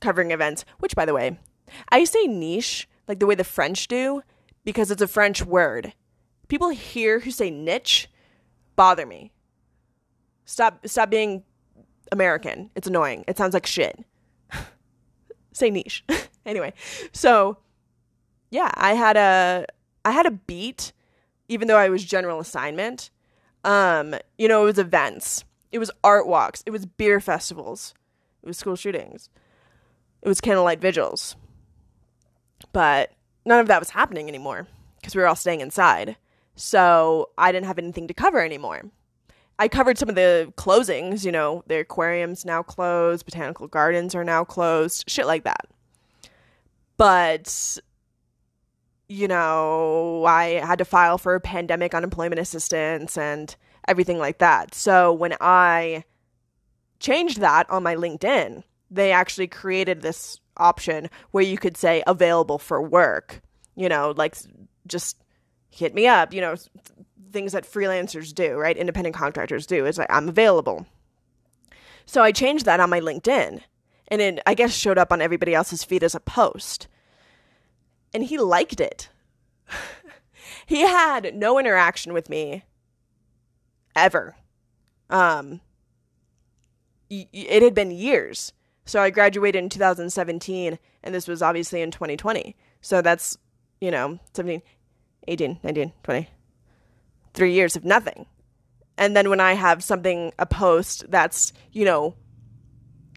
covering 0.00 0.30
events, 0.30 0.64
which, 0.78 0.94
by 0.94 1.04
the 1.04 1.14
way, 1.14 1.38
I 1.88 2.04
say 2.04 2.24
niche 2.26 2.88
like 3.08 3.20
the 3.20 3.26
way 3.26 3.34
the 3.34 3.44
French 3.44 3.88
do 3.88 4.22
because 4.64 4.90
it's 4.90 5.02
a 5.02 5.08
French 5.08 5.44
word. 5.44 5.92
People 6.48 6.70
here 6.70 7.20
who 7.20 7.30
say 7.30 7.50
niche 7.50 8.08
bother 8.76 9.06
me. 9.06 9.32
Stop 10.44 10.86
stop 10.86 11.10
being 11.10 11.42
American. 12.12 12.70
It's 12.74 12.86
annoying. 12.86 13.24
It 13.26 13.36
sounds 13.36 13.54
like 13.54 13.66
shit. 13.66 13.98
say 15.52 15.70
niche. 15.70 16.04
anyway, 16.46 16.72
so 17.12 17.58
yeah, 18.50 18.70
I 18.74 18.94
had 18.94 19.16
a 19.16 19.66
I 20.04 20.12
had 20.12 20.26
a 20.26 20.30
beat 20.30 20.92
even 21.48 21.68
though 21.68 21.76
I 21.76 21.88
was 21.88 22.04
general 22.04 22.40
assignment 22.40 23.10
um, 23.66 24.14
you 24.38 24.46
know, 24.48 24.62
it 24.62 24.66
was 24.66 24.78
events, 24.78 25.44
it 25.72 25.80
was 25.80 25.90
art 26.02 26.26
walks, 26.26 26.62
it 26.64 26.70
was 26.70 26.86
beer 26.86 27.20
festivals, 27.20 27.92
it 28.42 28.46
was 28.46 28.56
school 28.56 28.76
shootings, 28.76 29.28
it 30.22 30.28
was 30.28 30.40
candlelight 30.40 30.80
vigils. 30.80 31.36
But 32.72 33.12
none 33.44 33.58
of 33.58 33.66
that 33.66 33.80
was 33.80 33.90
happening 33.90 34.28
anymore 34.28 34.68
because 35.00 35.14
we 35.14 35.20
were 35.20 35.26
all 35.26 35.34
staying 35.34 35.60
inside. 35.60 36.16
So 36.54 37.30
I 37.36 37.52
didn't 37.52 37.66
have 37.66 37.78
anything 37.78 38.08
to 38.08 38.14
cover 38.14 38.40
anymore. 38.40 38.82
I 39.58 39.68
covered 39.68 39.98
some 39.98 40.08
of 40.08 40.14
the 40.14 40.52
closings, 40.56 41.24
you 41.24 41.32
know, 41.32 41.64
the 41.66 41.80
aquarium's 41.80 42.44
now 42.44 42.62
closed, 42.62 43.24
botanical 43.24 43.66
gardens 43.66 44.14
are 44.14 44.24
now 44.24 44.44
closed, 44.44 45.04
shit 45.08 45.26
like 45.26 45.44
that. 45.44 45.66
But 46.96 47.78
you 49.08 49.28
know, 49.28 50.24
I 50.26 50.60
had 50.64 50.78
to 50.78 50.84
file 50.84 51.18
for 51.18 51.38
pandemic 51.40 51.94
unemployment 51.94 52.40
assistance 52.40 53.16
and 53.16 53.54
everything 53.86 54.18
like 54.18 54.38
that. 54.38 54.74
So 54.74 55.12
when 55.12 55.34
I 55.40 56.04
changed 56.98 57.40
that 57.40 57.70
on 57.70 57.82
my 57.82 57.94
LinkedIn, 57.94 58.64
they 58.90 59.12
actually 59.12 59.46
created 59.46 60.02
this 60.02 60.40
option 60.56 61.08
where 61.30 61.44
you 61.44 61.58
could 61.58 61.76
say 61.76 62.02
available 62.06 62.58
for 62.58 62.82
work, 62.82 63.42
you 63.74 63.88
know, 63.88 64.12
like 64.16 64.36
just 64.86 65.22
hit 65.70 65.94
me 65.94 66.06
up, 66.06 66.32
you 66.32 66.40
know, 66.40 66.56
things 67.30 67.52
that 67.52 67.70
freelancers 67.70 68.34
do, 68.34 68.54
right? 68.54 68.76
Independent 68.76 69.14
contractors 69.14 69.66
do. 69.66 69.86
is 69.86 69.98
like 69.98 70.10
I'm 70.10 70.28
available. 70.28 70.86
So 72.06 72.22
I 72.22 72.32
changed 72.32 72.64
that 72.66 72.80
on 72.80 72.90
my 72.90 73.00
LinkedIn 73.00 73.60
and 74.08 74.22
it 74.22 74.40
I 74.46 74.54
guess 74.54 74.72
showed 74.72 74.98
up 74.98 75.12
on 75.12 75.20
everybody 75.20 75.54
else's 75.54 75.84
feed 75.84 76.02
as 76.02 76.14
a 76.14 76.20
post 76.20 76.88
and 78.16 78.24
he 78.24 78.38
liked 78.38 78.80
it. 78.80 79.10
he 80.66 80.80
had 80.80 81.34
no 81.34 81.58
interaction 81.58 82.14
with 82.14 82.30
me 82.30 82.64
ever. 83.94 84.34
Um, 85.10 85.60
it 87.10 87.62
had 87.62 87.74
been 87.74 87.90
years. 87.90 88.54
So 88.86 89.02
I 89.02 89.10
graduated 89.10 89.62
in 89.62 89.68
2017, 89.68 90.78
and 91.02 91.14
this 91.14 91.28
was 91.28 91.42
obviously 91.42 91.82
in 91.82 91.90
2020. 91.90 92.56
So 92.80 93.02
that's, 93.02 93.36
you 93.82 93.90
know, 93.90 94.18
17, 94.32 94.62
18, 95.28 95.60
19, 95.62 95.92
20, 96.02 96.28
three 97.34 97.52
years 97.52 97.76
of 97.76 97.84
nothing. 97.84 98.24
And 98.96 99.14
then 99.14 99.28
when 99.28 99.40
I 99.40 99.52
have 99.52 99.84
something, 99.84 100.32
a 100.38 100.46
post 100.46 101.04
that's, 101.10 101.52
you 101.70 101.84
know, 101.84 102.14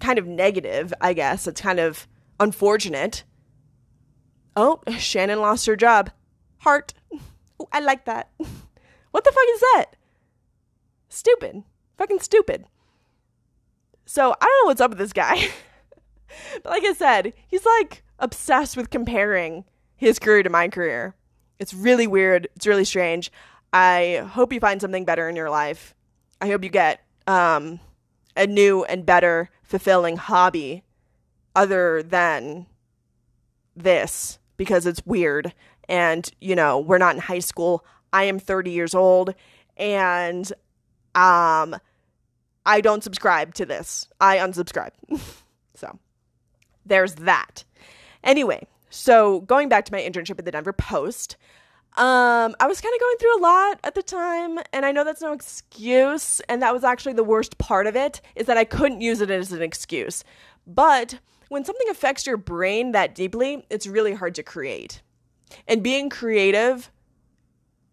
kind 0.01 0.19
of 0.19 0.27
negative, 0.27 0.93
I 0.99 1.13
guess, 1.13 1.47
it's 1.47 1.61
kind 1.61 1.79
of 1.79 2.05
unfortunate 2.37 3.23
Oh, 4.55 4.81
Shannon 4.97 5.39
lost 5.39 5.65
her 5.65 5.75
job. 5.75 6.11
Heart. 6.59 6.93
Ooh, 7.13 7.67
I 7.71 7.79
like 7.79 8.05
that. 8.05 8.31
What 9.11 9.23
the 9.23 9.31
fuck 9.31 9.43
is 9.55 9.59
that? 9.59 9.85
Stupid. 11.09 11.63
Fucking 11.97 12.19
stupid. 12.19 12.65
So 14.05 14.35
I 14.39 14.45
don't 14.45 14.63
know 14.63 14.69
what's 14.69 14.81
up 14.81 14.91
with 14.91 14.99
this 14.99 15.13
guy. 15.13 15.49
but 16.63 16.69
like 16.69 16.83
I 16.83 16.93
said, 16.93 17.33
he's 17.47 17.65
like 17.65 18.03
obsessed 18.19 18.77
with 18.77 18.89
comparing 18.91 19.65
his 19.95 20.19
career 20.19 20.43
to 20.43 20.49
my 20.49 20.67
career. 20.67 21.15
It's 21.57 21.73
really 21.73 22.07
weird. 22.07 22.47
It's 22.55 22.67
really 22.67 22.85
strange. 22.85 23.31
I 23.73 24.27
hope 24.31 24.53
you 24.53 24.59
find 24.59 24.81
something 24.81 25.05
better 25.05 25.27
in 25.27 25.35
your 25.35 25.49
life. 25.49 25.95
I 26.39 26.47
hope 26.47 26.63
you 26.63 26.69
get 26.69 27.03
um, 27.27 27.79
a 28.35 28.47
new 28.47 28.83
and 28.85 29.05
better, 29.05 29.49
fulfilling 29.63 30.17
hobby 30.17 30.83
other 31.55 32.01
than 32.01 32.67
this 33.83 34.39
because 34.57 34.85
it's 34.85 35.05
weird. 35.05 35.53
And, 35.87 36.29
you 36.39 36.55
know, 36.55 36.79
we're 36.79 36.97
not 36.97 37.15
in 37.15 37.21
high 37.21 37.39
school. 37.39 37.85
I 38.13 38.25
am 38.25 38.39
30 38.39 38.71
years 38.71 38.93
old 38.93 39.33
and 39.77 40.51
um 41.15 41.75
I 42.65 42.81
don't 42.81 43.03
subscribe 43.03 43.55
to 43.55 43.65
this. 43.65 44.07
I 44.19 44.37
unsubscribe. 44.37 44.91
so, 45.73 45.97
there's 46.85 47.15
that. 47.15 47.63
Anyway, 48.23 48.67
so 48.89 49.41
going 49.41 49.69
back 49.69 49.85
to 49.85 49.93
my 49.93 49.99
internship 49.99 50.37
at 50.37 50.45
the 50.45 50.51
Denver 50.51 50.73
Post, 50.73 51.37
um, 51.97 52.55
I 52.59 52.67
was 52.67 52.79
kind 52.81 52.93
of 52.93 52.99
going 52.99 53.17
through 53.17 53.39
a 53.39 53.41
lot 53.41 53.79
at 53.83 53.95
the 53.95 54.03
time, 54.03 54.59
and 54.71 54.85
I 54.85 54.91
know 54.91 55.03
that's 55.03 55.21
no 55.21 55.33
excuse, 55.33 56.39
and 56.41 56.61
that 56.61 56.73
was 56.73 56.83
actually 56.83 57.13
the 57.13 57.23
worst 57.23 57.57
part 57.57 57.87
of 57.87 57.95
it, 57.95 58.21
is 58.35 58.45
that 58.45 58.57
I 58.57 58.65
couldn't 58.65 59.01
use 59.01 59.21
it 59.21 59.31
as 59.31 59.51
an 59.51 59.61
excuse. 59.61 60.23
But 60.67 61.19
when 61.49 61.65
something 61.65 61.89
affects 61.89 62.25
your 62.25 62.37
brain 62.37 62.93
that 62.93 63.13
deeply, 63.13 63.65
it's 63.69 63.85
really 63.85 64.13
hard 64.13 64.35
to 64.35 64.43
create. 64.43 65.01
And 65.67 65.83
being 65.83 66.09
creative, 66.09 66.91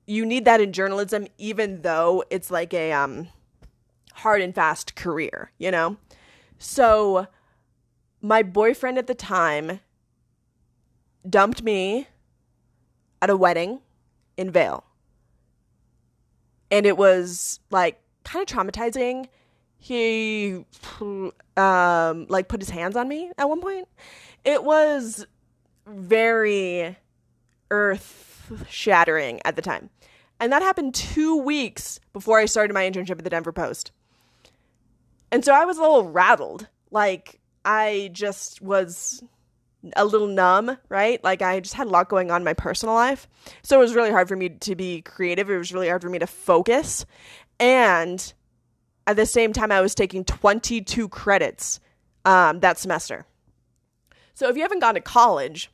you 0.07 0.25
need 0.25 0.45
that 0.45 0.61
in 0.61 0.73
journalism, 0.73 1.27
even 1.39 1.83
though 1.83 2.23
it's 2.31 2.51
like 2.51 2.73
a 2.73 2.93
um, 2.93 3.29
hard 4.13 4.43
and 4.43 4.55
fast 4.55 4.95
career, 4.95 5.51
you 5.59 5.71
know? 5.71 5.97
So, 6.59 7.27
my 8.23 8.43
boyfriend 8.43 8.99
at 8.99 9.07
the 9.07 9.15
time 9.15 9.81
dumped 11.29 11.63
me 11.63 12.09
at 13.21 13.31
a 13.31 13.37
wedding 13.37 13.81
in 14.37 14.51
Vail. 14.51 14.85
And 16.71 16.87
it 16.87 16.97
was 16.97 17.61
like 17.71 18.01
kind 18.25 18.49
of 18.49 18.55
traumatizing 18.55 19.29
he 19.79 20.65
um 21.57 22.27
like 22.29 22.49
put 22.49 22.61
his 22.61 22.71
hands 22.71 22.97
on 22.97 23.09
me 23.09 23.31
at 23.39 23.49
one 23.49 23.61
point. 23.61 23.89
It 24.45 24.65
was 24.65 25.27
very 25.87 26.97
earth 27.71 28.53
shattering 28.69 29.41
at 29.45 29.57
the 29.57 29.63
time. 29.63 29.91
And 30.39 30.53
that 30.53 30.63
happened 30.63 30.95
2 30.95 31.37
weeks 31.37 31.99
before 32.13 32.39
I 32.39 32.45
started 32.47 32.75
my 32.75 32.89
internship 32.89 33.13
at 33.13 33.25
the 33.25 33.31
Denver 33.31 33.53
Post. 33.53 33.93
And 35.33 35.45
so 35.45 35.53
I 35.55 35.65
was 35.65 35.79
a 35.79 35.81
little 35.81 36.09
rattled. 36.09 36.69
Like 36.91 37.41
I 37.65 38.11
just 38.13 38.63
was 38.63 39.23
a 39.95 40.05
little 40.05 40.27
numb, 40.27 40.79
right? 40.89 41.23
Like 41.23 41.43
I 41.43 41.61
just 41.61 41.75
had 41.75 41.87
a 41.87 41.91
lot 41.91 42.09
going 42.09 42.31
on 42.31 42.41
in 42.41 42.45
my 42.45 42.55
personal 42.55 42.95
life. 42.95 43.29
So 43.63 43.77
it 43.77 43.81
was 43.81 43.95
really 43.95 44.11
hard 44.11 44.29
for 44.29 44.37
me 44.37 44.49
to 44.49 44.75
be 44.75 45.03
creative. 45.03 45.51
It 45.51 45.59
was 45.59 45.73
really 45.73 45.89
hard 45.89 46.03
for 46.03 46.09
me 46.09 46.19
to 46.19 46.27
focus. 46.27 47.07
And 47.59 48.33
at 49.07 49.17
the 49.17 49.27
same 49.27 49.53
time, 49.53 49.71
I 49.71 49.81
was 49.81 49.95
taking 49.95 50.25
22 50.25 51.09
credits 51.09 51.81
um, 52.25 52.61
that 52.61 52.79
semester. 52.79 53.25
So 54.35 54.49
if 54.49 54.57
you 54.57 54.63
haven't 54.63 54.81
gone 54.81 54.95
to 54.95 55.01
college, 55.01 55.71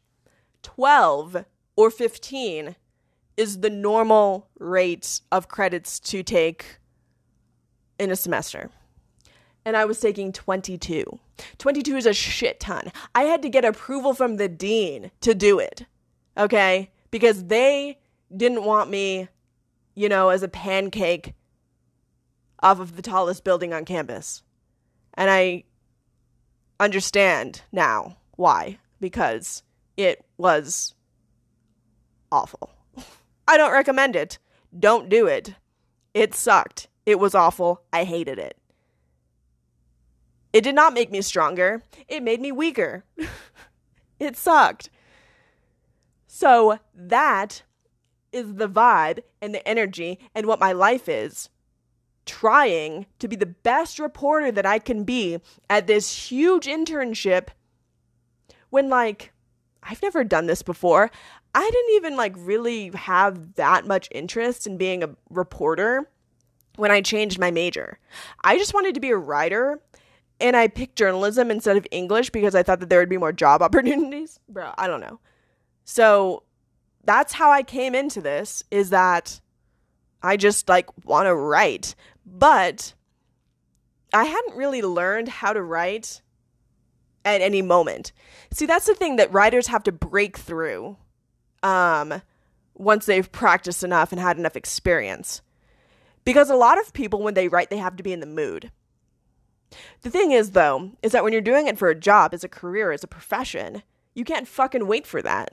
12 0.63 1.45
or 1.77 1.91
15 1.91 2.77
is 3.37 3.61
the 3.61 3.71
normal 3.71 4.49
rate 4.59 5.21
of 5.33 5.49
credits 5.49 5.99
to 5.99 6.23
take 6.23 6.79
in 7.99 8.11
a 8.11 8.17
semester. 8.17 8.71
And 9.65 9.77
I 9.77 9.85
was 9.85 10.01
taking 10.01 10.33
22. 10.33 11.19
22 11.59 11.97
is 11.97 12.07
a 12.07 12.13
shit 12.13 12.61
ton. 12.61 12.93
I 13.15 13.23
had 13.23 13.43
to 13.43 13.49
get 13.49 13.65
approval 13.65 14.13
from 14.13 14.37
the 14.37 14.49
dean 14.49 15.11
to 15.23 15.35
do 15.35 15.59
it. 15.59 15.87
Okay? 16.37 16.91
Because 17.11 17.45
they 17.45 17.99
didn't 18.37 18.65
want 18.65 18.91
me, 18.91 19.29
you 19.95 20.09
know, 20.09 20.29
as 20.29 20.43
a 20.43 20.49
pancake 20.49 21.35
off 22.63 22.79
of 22.79 22.97
the 22.97 23.03
tallest 23.03 23.45
building 23.45 23.73
on 23.73 23.85
campus. 23.85 24.43
And 25.15 25.31
I 25.31 25.65
understand 26.79 27.63
now 27.73 28.17
why, 28.37 28.79
because 29.01 29.63
it 29.97 30.25
was 30.39 30.95
awful. 32.31 32.71
I 33.49 33.57
don't 33.57 33.73
recommend 33.73 34.17
it. 34.17 34.39
Don't 34.79 35.09
do 35.09 35.27
it. 35.27 35.55
It 36.15 36.35
sucked. 36.35 36.89
It 37.05 37.19
was 37.19 37.35
awful. 37.35 37.83
I 37.93 38.05
hated 38.05 38.39
it. 38.39 38.57
It 40.53 40.63
did 40.63 40.75
not 40.75 40.93
make 40.93 41.11
me 41.11 41.23
stronger, 41.23 41.83
it 42.09 42.23
made 42.23 42.41
me 42.41 42.53
weaker. 42.53 43.05
it 44.21 44.37
sucked. 44.37 44.91
So, 46.27 46.79
that 46.95 47.63
is 48.33 48.55
the 48.55 48.69
vibe 48.69 49.21
and 49.41 49.55
the 49.55 49.67
energy 49.67 50.19
and 50.35 50.47
what 50.47 50.61
my 50.61 50.73
life 50.73 51.09
is. 51.09 51.49
Trying 52.25 53.07
to 53.19 53.29
be 53.29 53.37
the 53.37 53.47
best 53.47 53.99
reporter 53.99 54.53
that 54.53 54.67
I 54.67 54.79
can 54.79 55.05
be 55.05 55.41
at 55.69 55.87
this 55.87 56.31
huge 56.31 56.67
internship 56.67 57.49
when, 58.71 58.89
like, 58.89 59.33
I've 59.83 60.03
never 60.03 60.23
done 60.25 60.47
this 60.47 60.63
before. 60.63 61.11
I 61.55 61.71
didn't 61.71 61.97
even 61.97 62.17
like 62.17 62.35
really 62.37 62.91
have 62.95 63.55
that 63.55 63.87
much 63.87 64.09
interest 64.11 64.67
in 64.67 64.79
being 64.79 65.03
a 65.03 65.11
reporter 65.29 66.09
when 66.77 66.91
I 66.91 67.01
changed 67.03 67.39
my 67.39 67.51
major. 67.51 67.99
I 68.43 68.57
just 68.57 68.73
wanted 68.73 68.95
to 68.95 69.01
be 69.01 69.11
a 69.11 69.17
writer 69.17 69.81
and 70.41 70.57
I 70.57 70.69
picked 70.69 70.97
journalism 70.97 71.51
instead 71.51 71.77
of 71.77 71.87
English 71.91 72.31
because 72.31 72.55
I 72.55 72.63
thought 72.63 72.81
that 72.81 72.89
there 72.89 73.01
would 73.01 73.09
be 73.09 73.19
more 73.19 73.33
job 73.33 73.63
opportunities. 73.63 74.41
Bro, 74.49 74.73
I 74.79 74.87
don't 74.87 75.01
know. 75.01 75.21
So 75.85 76.45
that's 77.05 77.33
how 77.33 77.51
I 77.51 77.63
came 77.63 77.95
into 77.95 78.21
this 78.21 78.63
is 78.71 78.91
that 78.91 79.41
I 80.23 80.37
just 80.37 80.69
like 80.69 80.89
want 81.05 81.27
to 81.27 81.35
write. 81.35 81.95
But 82.25 82.95
I 84.13 84.25
hadn't 84.25 84.57
really 84.57 84.83
learned 84.83 85.29
how 85.29 85.53
to 85.53 85.63
write 85.63 86.23
at 87.25 87.41
any 87.41 87.63
moment. 87.63 88.13
See, 88.53 88.67
that's 88.67 88.87
the 88.87 88.95
thing 88.95 89.17
that 89.17 89.33
writers 89.33 89.69
have 89.69 89.83
to 89.85 89.93
break 89.93 90.37
through 90.39 90.97
um, 91.63 92.23
once 92.75 93.07
they've 93.07 93.31
practiced 93.31 93.85
enough 93.85 94.13
and 94.13 94.21
had 94.21 94.39
enough 94.39 94.57
experience. 94.57 95.43
Because 96.25 96.51
a 96.51 96.57
lot 96.57 96.79
of 96.79 96.93
people, 96.93 97.23
when 97.23 97.35
they 97.35 97.49
write, 97.49 97.71
they 97.71 97.79
have 97.79 97.97
to 97.97 98.03
be 98.03 98.13
in 98.13 98.21
the 98.21 98.27
mood. 98.27 98.71
The 100.03 100.11
thing 100.11 100.33
is, 100.33 100.51
though, 100.51 100.93
is 101.03 101.13
that 101.13 101.25
when 101.25 101.33
you're 101.33 101.43
doing 101.43 101.67
it 101.67 101.79
for 101.79 101.89
a 101.89 101.99
job, 101.99 102.35
as 102.35 102.45
a 102.45 102.49
career, 102.49 102.93
as 102.93 103.03
a 103.03 103.09
profession, 103.09 103.83
you 104.15 104.25
can't 104.25 104.47
fucking 104.47 104.87
wait 104.87 105.07
for 105.07 105.23
that. 105.23 105.51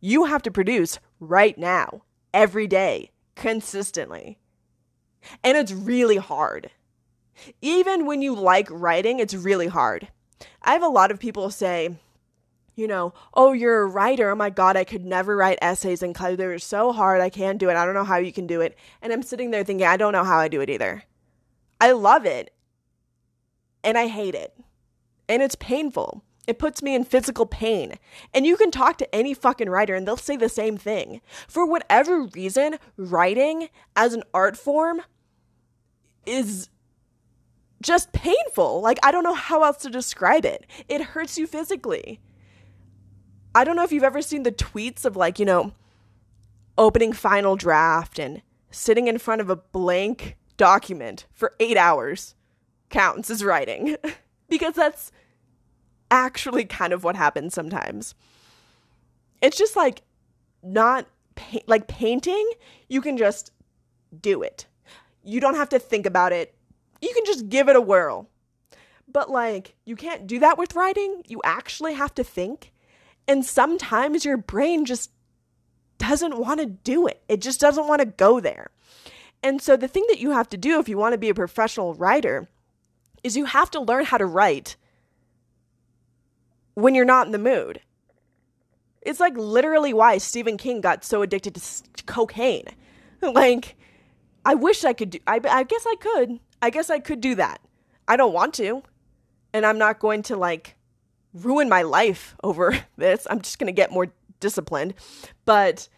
You 0.00 0.24
have 0.24 0.42
to 0.42 0.50
produce 0.50 0.98
right 1.18 1.56
now, 1.56 2.02
every 2.32 2.66
day, 2.66 3.10
consistently. 3.34 4.38
And 5.42 5.56
it's 5.56 5.72
really 5.72 6.16
hard. 6.16 6.70
Even 7.60 8.06
when 8.06 8.22
you 8.22 8.34
like 8.34 8.68
writing, 8.70 9.18
it's 9.18 9.34
really 9.34 9.66
hard. 9.66 10.08
I 10.62 10.72
have 10.72 10.82
a 10.82 10.88
lot 10.88 11.10
of 11.10 11.18
people 11.18 11.50
say, 11.50 11.96
you 12.74 12.88
know, 12.88 13.14
oh, 13.34 13.52
you're 13.52 13.82
a 13.82 13.86
writer. 13.86 14.30
Oh 14.30 14.34
my 14.34 14.50
God, 14.50 14.76
I 14.76 14.84
could 14.84 15.04
never 15.04 15.36
write 15.36 15.58
essays 15.62 16.02
in 16.02 16.12
class. 16.12 16.36
They're 16.36 16.58
so 16.58 16.92
hard. 16.92 17.20
I 17.20 17.30
can't 17.30 17.58
do 17.58 17.70
it. 17.70 17.76
I 17.76 17.84
don't 17.84 17.94
know 17.94 18.04
how 18.04 18.16
you 18.16 18.32
can 18.32 18.46
do 18.46 18.60
it. 18.60 18.76
And 19.00 19.12
I'm 19.12 19.22
sitting 19.22 19.50
there 19.50 19.64
thinking, 19.64 19.86
I 19.86 19.96
don't 19.96 20.12
know 20.12 20.24
how 20.24 20.38
I 20.38 20.48
do 20.48 20.60
it 20.60 20.70
either. 20.70 21.04
I 21.80 21.92
love 21.92 22.26
it 22.26 22.52
and 23.82 23.96
I 23.96 24.06
hate 24.06 24.34
it. 24.34 24.56
And 25.28 25.42
it's 25.42 25.54
painful. 25.54 26.24
It 26.46 26.58
puts 26.58 26.82
me 26.82 26.94
in 26.94 27.04
physical 27.04 27.46
pain. 27.46 27.94
And 28.32 28.46
you 28.46 28.56
can 28.56 28.70
talk 28.70 28.98
to 28.98 29.14
any 29.14 29.34
fucking 29.34 29.70
writer 29.70 29.94
and 29.94 30.06
they'll 30.06 30.16
say 30.16 30.36
the 30.36 30.48
same 30.48 30.76
thing. 30.76 31.20
For 31.48 31.66
whatever 31.66 32.22
reason, 32.22 32.78
writing 32.96 33.68
as 33.96 34.12
an 34.12 34.22
art 34.34 34.56
form 34.56 35.02
is 36.26 36.68
just 37.82 38.12
painful. 38.12 38.80
Like, 38.80 38.98
I 39.02 39.10
don't 39.10 39.24
know 39.24 39.34
how 39.34 39.62
else 39.62 39.78
to 39.78 39.90
describe 39.90 40.44
it. 40.44 40.66
It 40.88 41.00
hurts 41.00 41.38
you 41.38 41.46
physically. 41.46 42.20
I 43.54 43.64
don't 43.64 43.76
know 43.76 43.84
if 43.84 43.92
you've 43.92 44.02
ever 44.02 44.22
seen 44.22 44.42
the 44.42 44.52
tweets 44.52 45.04
of 45.04 45.16
like, 45.16 45.38
you 45.38 45.44
know, 45.44 45.72
opening 46.76 47.12
final 47.12 47.56
draft 47.56 48.18
and 48.18 48.42
sitting 48.70 49.06
in 49.06 49.18
front 49.18 49.40
of 49.40 49.48
a 49.48 49.56
blank 49.56 50.36
document 50.56 51.26
for 51.32 51.54
eight 51.60 51.76
hours 51.76 52.34
counts 52.90 53.30
as 53.30 53.44
writing. 53.44 53.96
because 54.48 54.74
that's 54.74 55.12
actually 56.14 56.64
kind 56.64 56.92
of 56.92 57.02
what 57.02 57.16
happens 57.16 57.54
sometimes. 57.54 58.14
It's 59.42 59.58
just 59.58 59.74
like 59.74 60.02
not 60.62 61.06
pa- 61.34 61.58
like 61.66 61.88
painting, 61.88 62.48
you 62.88 63.00
can 63.00 63.16
just 63.16 63.50
do 64.20 64.42
it. 64.42 64.66
You 65.24 65.40
don't 65.40 65.56
have 65.56 65.70
to 65.70 65.78
think 65.80 66.06
about 66.06 66.32
it. 66.32 66.54
You 67.02 67.12
can 67.12 67.24
just 67.24 67.48
give 67.48 67.68
it 67.68 67.74
a 67.74 67.80
whirl. 67.80 68.28
But 69.10 69.28
like, 69.28 69.74
you 69.84 69.96
can't 69.96 70.26
do 70.26 70.38
that 70.38 70.56
with 70.56 70.76
writing. 70.76 71.22
You 71.26 71.40
actually 71.44 71.94
have 71.94 72.14
to 72.14 72.24
think. 72.24 72.72
And 73.26 73.44
sometimes 73.44 74.24
your 74.24 74.36
brain 74.36 74.84
just 74.84 75.10
doesn't 75.98 76.38
want 76.38 76.60
to 76.60 76.66
do 76.66 77.06
it, 77.08 77.22
it 77.28 77.40
just 77.40 77.60
doesn't 77.60 77.88
want 77.88 78.00
to 78.00 78.06
go 78.06 78.38
there. 78.38 78.70
And 79.42 79.60
so, 79.60 79.76
the 79.76 79.88
thing 79.88 80.04
that 80.08 80.20
you 80.20 80.30
have 80.30 80.48
to 80.50 80.56
do 80.56 80.78
if 80.78 80.88
you 80.88 80.96
want 80.96 81.12
to 81.12 81.18
be 81.18 81.28
a 81.28 81.34
professional 81.34 81.94
writer 81.94 82.48
is 83.22 83.36
you 83.36 83.46
have 83.46 83.70
to 83.72 83.80
learn 83.80 84.04
how 84.04 84.18
to 84.18 84.26
write 84.26 84.76
when 86.74 86.94
you're 86.94 87.04
not 87.04 87.26
in 87.26 87.32
the 87.32 87.38
mood. 87.38 87.80
It's 89.02 89.20
like 89.20 89.36
literally 89.36 89.92
why 89.92 90.18
Stephen 90.18 90.56
King 90.56 90.80
got 90.80 91.04
so 91.04 91.22
addicted 91.22 91.54
to 91.54 92.04
cocaine. 92.04 92.66
Like, 93.22 93.76
I 94.44 94.54
wish 94.54 94.84
I 94.84 94.92
could 94.92 95.08
do, 95.08 95.18
I, 95.26 95.40
I 95.48 95.62
guess 95.62 95.86
I 95.86 95.94
could. 95.98 96.40
I 96.60 96.68
guess 96.68 96.90
I 96.90 96.98
could 96.98 97.22
do 97.22 97.34
that. 97.36 97.58
I 98.06 98.16
don't 98.16 98.34
want 98.34 98.52
to. 98.54 98.82
And 99.54 99.64
I'm 99.64 99.78
not 99.78 99.98
going 99.98 100.22
to 100.24 100.36
like 100.36 100.76
ruin 101.32 101.68
my 101.68 101.82
life 101.82 102.36
over 102.44 102.78
this. 102.98 103.26
I'm 103.30 103.40
just 103.40 103.58
going 103.58 103.68
to 103.68 103.72
get 103.72 103.90
more 103.90 104.12
disciplined. 104.40 104.92
But 105.46 105.88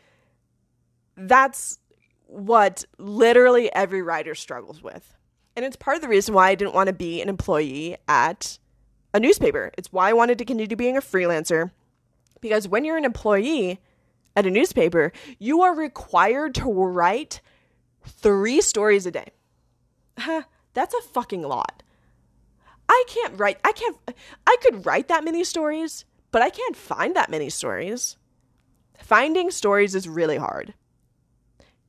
that's 1.16 1.80
what 2.26 2.84
literally 2.98 3.72
every 3.74 4.02
writer 4.02 4.36
struggles 4.36 4.82
with. 4.82 5.14
And 5.56 5.64
it's 5.64 5.76
part 5.76 5.96
of 5.96 6.02
the 6.02 6.08
reason 6.08 6.34
why 6.34 6.50
I 6.50 6.54
didn't 6.54 6.74
want 6.74 6.88
to 6.88 6.92
be 6.92 7.22
an 7.22 7.28
employee 7.28 7.96
at 8.06 8.58
a 9.16 9.20
newspaper. 9.20 9.72
It's 9.78 9.92
why 9.92 10.10
I 10.10 10.12
wanted 10.12 10.38
to 10.38 10.44
continue 10.44 10.76
being 10.76 10.96
a 10.96 11.00
freelancer. 11.00 11.70
Because 12.40 12.68
when 12.68 12.84
you're 12.84 12.98
an 12.98 13.04
employee 13.04 13.80
at 14.36 14.46
a 14.46 14.50
newspaper, 14.50 15.10
you 15.38 15.62
are 15.62 15.74
required 15.74 16.54
to 16.56 16.70
write 16.70 17.40
three 18.04 18.60
stories 18.60 19.06
a 19.06 19.10
day. 19.10 19.32
That's 20.74 20.94
a 20.94 21.02
fucking 21.12 21.42
lot. 21.42 21.82
I 22.88 23.04
can't 23.08 23.38
write, 23.38 23.58
I 23.64 23.72
can't, 23.72 23.96
I 24.46 24.56
could 24.62 24.84
write 24.84 25.08
that 25.08 25.24
many 25.24 25.42
stories, 25.42 26.04
but 26.30 26.42
I 26.42 26.50
can't 26.50 26.76
find 26.76 27.16
that 27.16 27.30
many 27.30 27.48
stories. 27.48 28.16
Finding 28.98 29.50
stories 29.50 29.94
is 29.94 30.08
really 30.08 30.36
hard. 30.36 30.74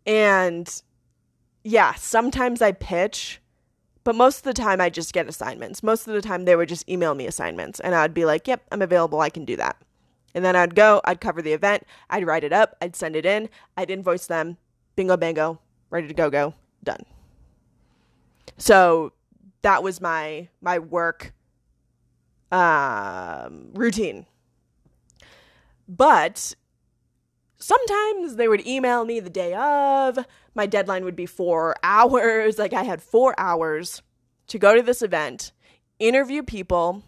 And 0.05 0.81
yeah, 1.63 1.93
sometimes 1.95 2.61
I 2.61 2.71
pitch, 2.71 3.41
but 4.07 4.15
most 4.15 4.37
of 4.37 4.43
the 4.43 4.53
time 4.53 4.79
I 4.79 4.89
just 4.89 5.11
get 5.11 5.27
assignments. 5.27 5.83
Most 5.83 6.07
of 6.07 6.13
the 6.13 6.21
time 6.21 6.45
they 6.45 6.55
would 6.55 6.69
just 6.69 6.87
email 6.87 7.13
me 7.13 7.27
assignments 7.27 7.81
and 7.81 7.93
I'd 7.93 8.13
be 8.13 8.23
like, 8.23 8.47
yep, 8.47 8.63
I'm 8.71 8.81
available. 8.81 9.19
I 9.19 9.29
can 9.29 9.43
do 9.43 9.57
that. 9.57 9.75
And 10.33 10.45
then 10.45 10.55
I'd 10.55 10.75
go, 10.75 11.01
I'd 11.03 11.19
cover 11.19 11.41
the 11.41 11.51
event, 11.51 11.83
I'd 12.09 12.25
write 12.25 12.45
it 12.45 12.53
up, 12.53 12.77
I'd 12.81 12.95
send 12.95 13.17
it 13.17 13.25
in, 13.25 13.49
I'd 13.75 13.91
invoice 13.91 14.25
them, 14.25 14.55
bingo, 14.95 15.17
bango, 15.17 15.59
ready 15.89 16.07
to 16.07 16.13
go, 16.13 16.29
go, 16.29 16.53
done. 16.85 17.01
So 18.57 19.11
that 19.61 19.83
was 19.83 19.99
my 19.99 20.47
my 20.61 20.79
work 20.79 21.33
um, 22.49 23.71
routine. 23.73 24.25
But 25.85 26.55
sometimes 27.57 28.37
they 28.37 28.47
would 28.47 28.65
email 28.65 29.03
me 29.03 29.19
the 29.19 29.29
day 29.29 29.53
of. 29.53 30.19
My 30.57 30.65
deadline 30.65 31.05
would 31.05 31.15
be 31.15 31.25
four 31.25 31.75
hours. 31.83 32.57
Like 32.67 32.73
I 32.73 32.83
had 32.83 33.01
four 33.01 33.33
hours 33.37 34.01
to 34.47 34.59
go 34.59 34.75
to 34.75 34.81
this 34.81 35.01
event, 35.01 35.53
interview 35.99 36.43
people, 36.43 37.03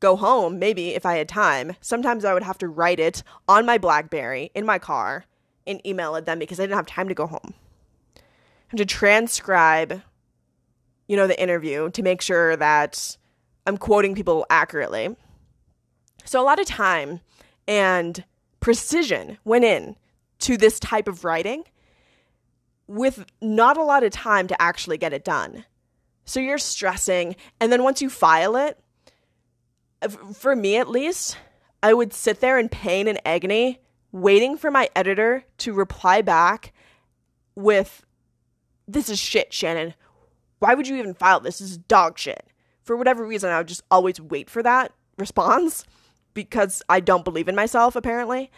go 0.00 0.16
home, 0.16 0.58
maybe 0.58 0.94
if 0.94 1.06
I 1.06 1.16
had 1.16 1.28
time. 1.28 1.76
Sometimes 1.80 2.24
I 2.24 2.34
would 2.34 2.42
have 2.42 2.58
to 2.58 2.68
write 2.68 2.98
it 2.98 3.22
on 3.46 3.66
my 3.66 3.78
Blackberry 3.78 4.50
in 4.54 4.66
my 4.66 4.78
car 4.78 5.26
and 5.66 5.86
email 5.86 6.16
it 6.16 6.24
them 6.24 6.38
because 6.38 6.58
I 6.58 6.64
didn't 6.64 6.76
have 6.76 6.86
time 6.86 7.08
to 7.08 7.14
go 7.14 7.26
home. 7.26 7.54
And 8.70 8.78
to 8.78 8.84
transcribe 8.84 10.02
you 11.10 11.16
know, 11.16 11.26
the 11.26 11.42
interview 11.42 11.90
to 11.90 12.04
make 12.04 12.22
sure 12.22 12.54
that 12.54 13.16
I'm 13.66 13.76
quoting 13.76 14.14
people 14.14 14.46
accurately. 14.48 15.16
So 16.24 16.40
a 16.40 16.44
lot 16.44 16.60
of 16.60 16.66
time 16.66 17.18
and 17.66 18.22
precision 18.60 19.36
went 19.44 19.64
in 19.64 19.96
to 20.38 20.56
this 20.56 20.78
type 20.78 21.08
of 21.08 21.24
writing 21.24 21.64
with 22.90 23.24
not 23.40 23.76
a 23.76 23.84
lot 23.84 24.02
of 24.02 24.12
time 24.12 24.46
to 24.48 24.60
actually 24.60 24.98
get 24.98 25.12
it 25.12 25.24
done. 25.24 25.64
So 26.24 26.40
you're 26.40 26.58
stressing, 26.58 27.36
and 27.60 27.72
then 27.72 27.82
once 27.82 28.02
you 28.02 28.10
file 28.10 28.56
it, 28.56 28.78
for 30.34 30.56
me 30.56 30.76
at 30.76 30.88
least, 30.88 31.36
I 31.82 31.94
would 31.94 32.12
sit 32.12 32.40
there 32.40 32.58
in 32.58 32.68
pain 32.68 33.08
and 33.08 33.20
agony, 33.26 33.80
waiting 34.12 34.56
for 34.56 34.70
my 34.70 34.88
editor 34.94 35.44
to 35.58 35.72
reply 35.72 36.22
back 36.22 36.72
with, 37.54 38.04
This 38.86 39.08
is 39.08 39.18
shit, 39.18 39.52
Shannon 39.52 39.94
why 40.60 40.74
would 40.74 40.86
you 40.86 40.96
even 40.96 41.14
file 41.14 41.40
this? 41.40 41.58
This 41.58 41.72
is 41.72 41.78
dog 41.78 42.18
shit. 42.18 42.46
For 42.84 42.96
whatever 42.96 43.26
reason, 43.26 43.50
I 43.50 43.58
would 43.58 43.68
just 43.68 43.82
always 43.90 44.20
wait 44.20 44.48
for 44.48 44.62
that 44.62 44.92
response 45.18 45.84
because 46.34 46.82
I 46.88 47.00
don't 47.00 47.24
believe 47.24 47.48
in 47.48 47.56
myself, 47.56 47.96
apparently. 47.96 48.50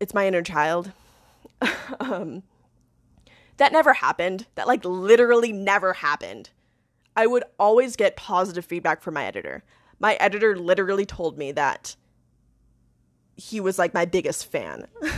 It's 0.00 0.14
my 0.14 0.26
inner 0.26 0.42
child. 0.42 0.92
um, 2.00 2.42
That 3.56 3.72
never 3.72 3.92
happened. 3.94 4.46
That 4.54 4.66
like 4.66 4.84
literally 4.84 5.52
never 5.52 5.92
happened. 5.92 6.50
I 7.16 7.26
would 7.26 7.44
always 7.58 7.96
get 7.96 8.16
positive 8.16 8.64
feedback 8.64 9.00
from 9.00 9.14
my 9.14 9.24
editor. 9.24 9.62
My 10.00 10.14
editor 10.14 10.56
literally 10.56 11.06
told 11.06 11.38
me 11.38 11.52
that 11.52 11.96
he 13.36 13.60
was 13.60 13.78
like 13.78 13.94
my 13.94 14.04
biggest 14.04 14.50
fan. 14.50 14.86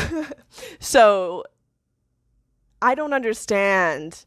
so 0.80 1.44
I 2.80 2.94
don't 2.94 3.12
understand 3.12 4.24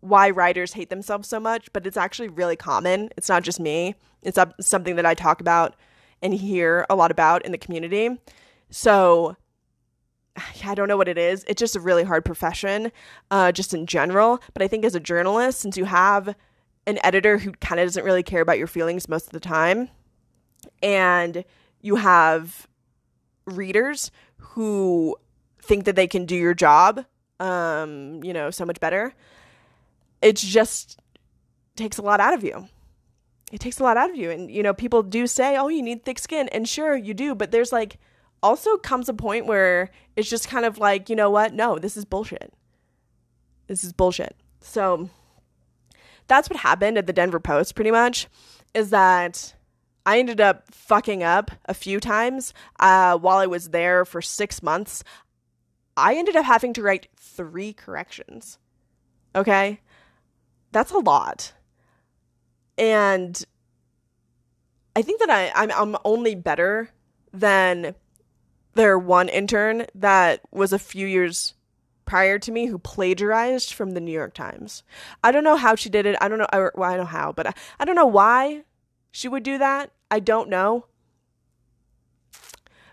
why 0.00 0.30
writers 0.30 0.72
hate 0.72 0.90
themselves 0.90 1.28
so 1.28 1.38
much, 1.38 1.72
but 1.72 1.86
it's 1.86 1.96
actually 1.96 2.28
really 2.28 2.56
common. 2.56 3.10
It's 3.16 3.28
not 3.28 3.42
just 3.42 3.60
me. 3.60 3.94
It's 4.22 4.38
something 4.60 4.96
that 4.96 5.06
I 5.06 5.14
talk 5.14 5.40
about 5.40 5.76
and 6.22 6.34
hear 6.34 6.86
a 6.88 6.94
lot 6.94 7.10
about 7.10 7.44
in 7.44 7.52
the 7.52 7.58
community. 7.58 8.18
So 8.70 9.36
I 10.64 10.74
don't 10.74 10.88
know 10.88 10.96
what 10.96 11.08
it 11.08 11.18
is. 11.18 11.44
It's 11.48 11.58
just 11.58 11.76
a 11.76 11.80
really 11.80 12.04
hard 12.04 12.24
profession, 12.24 12.92
uh, 13.30 13.52
just 13.52 13.74
in 13.74 13.86
general. 13.86 14.42
But 14.52 14.62
I 14.62 14.68
think 14.68 14.84
as 14.84 14.94
a 14.94 15.00
journalist, 15.00 15.60
since 15.60 15.76
you 15.76 15.84
have 15.84 16.34
an 16.86 16.98
editor 17.04 17.38
who 17.38 17.52
kind 17.52 17.80
of 17.80 17.86
doesn't 17.86 18.04
really 18.04 18.22
care 18.22 18.40
about 18.40 18.58
your 18.58 18.66
feelings 18.66 19.08
most 19.08 19.26
of 19.26 19.32
the 19.32 19.40
time, 19.40 19.88
and 20.82 21.44
you 21.80 21.96
have 21.96 22.66
readers 23.46 24.10
who 24.36 25.16
think 25.62 25.84
that 25.84 25.96
they 25.96 26.06
can 26.06 26.26
do 26.26 26.36
your 26.36 26.54
job, 26.54 27.04
um, 27.38 28.22
you 28.22 28.32
know, 28.32 28.50
so 28.50 28.64
much 28.64 28.80
better. 28.80 29.14
It 30.22 30.36
just 30.36 30.98
takes 31.76 31.98
a 31.98 32.02
lot 32.02 32.20
out 32.20 32.34
of 32.34 32.44
you. 32.44 32.68
It 33.52 33.60
takes 33.60 33.80
a 33.80 33.82
lot 33.82 33.96
out 33.96 34.10
of 34.10 34.16
you. 34.16 34.30
And, 34.30 34.50
you 34.50 34.62
know, 34.62 34.74
people 34.74 35.02
do 35.02 35.26
say, 35.26 35.56
oh, 35.56 35.68
you 35.68 35.82
need 35.82 36.04
thick 36.04 36.18
skin. 36.18 36.48
And 36.48 36.68
sure, 36.68 36.96
you 36.96 37.14
do. 37.14 37.34
But 37.34 37.50
there's 37.50 37.72
like, 37.72 37.98
also 38.42 38.76
comes 38.76 39.08
a 39.08 39.14
point 39.14 39.46
where 39.46 39.90
it's 40.16 40.30
just 40.30 40.48
kind 40.48 40.64
of 40.64 40.78
like, 40.78 41.08
you 41.08 41.16
know 41.16 41.30
what? 41.30 41.54
No, 41.54 41.78
this 41.78 41.96
is 41.96 42.04
bullshit. 42.04 42.52
This 43.66 43.84
is 43.84 43.92
bullshit. 43.92 44.36
So 44.60 45.10
that's 46.26 46.48
what 46.48 46.60
happened 46.60 46.98
at 46.98 47.06
the 47.06 47.12
Denver 47.12 47.40
Post 47.40 47.74
pretty 47.74 47.90
much 47.90 48.28
is 48.74 48.90
that 48.90 49.54
I 50.06 50.18
ended 50.18 50.40
up 50.40 50.72
fucking 50.72 51.22
up 51.22 51.50
a 51.66 51.74
few 51.74 52.00
times 52.00 52.54
uh, 52.78 53.18
while 53.18 53.38
I 53.38 53.46
was 53.46 53.70
there 53.70 54.04
for 54.04 54.22
six 54.22 54.62
months. 54.62 55.04
I 55.96 56.14
ended 56.14 56.36
up 56.36 56.44
having 56.44 56.72
to 56.74 56.82
write 56.82 57.08
three 57.16 57.72
corrections. 57.72 58.58
Okay? 59.34 59.80
That's 60.72 60.92
a 60.92 60.98
lot. 60.98 61.52
And 62.78 63.44
I 64.96 65.02
think 65.02 65.20
that 65.20 65.30
I, 65.30 65.52
I'm, 65.54 65.70
I'm 65.72 65.96
only 66.04 66.34
better 66.34 66.90
than 67.32 67.94
their 68.74 68.98
one 68.98 69.28
intern 69.28 69.86
that 69.94 70.40
was 70.50 70.72
a 70.72 70.78
few 70.78 71.06
years 71.06 71.54
prior 72.04 72.38
to 72.40 72.50
me 72.52 72.66
who 72.66 72.78
plagiarized 72.78 73.72
from 73.72 73.92
the 73.92 74.00
New 74.00 74.12
York 74.12 74.34
Times. 74.34 74.82
I 75.22 75.32
don't 75.32 75.44
know 75.44 75.56
how 75.56 75.74
she 75.74 75.88
did 75.88 76.06
it. 76.06 76.16
I 76.20 76.28
don't 76.28 76.38
know. 76.38 76.46
I, 76.52 76.58
well, 76.74 76.90
I 76.90 76.96
know 76.96 77.04
how, 77.04 77.32
but 77.32 77.46
I, 77.46 77.54
I 77.78 77.84
don't 77.84 77.96
know 77.96 78.06
why 78.06 78.64
she 79.12 79.28
would 79.28 79.42
do 79.42 79.58
that. 79.58 79.92
I 80.10 80.20
don't 80.20 80.48
know. 80.48 80.86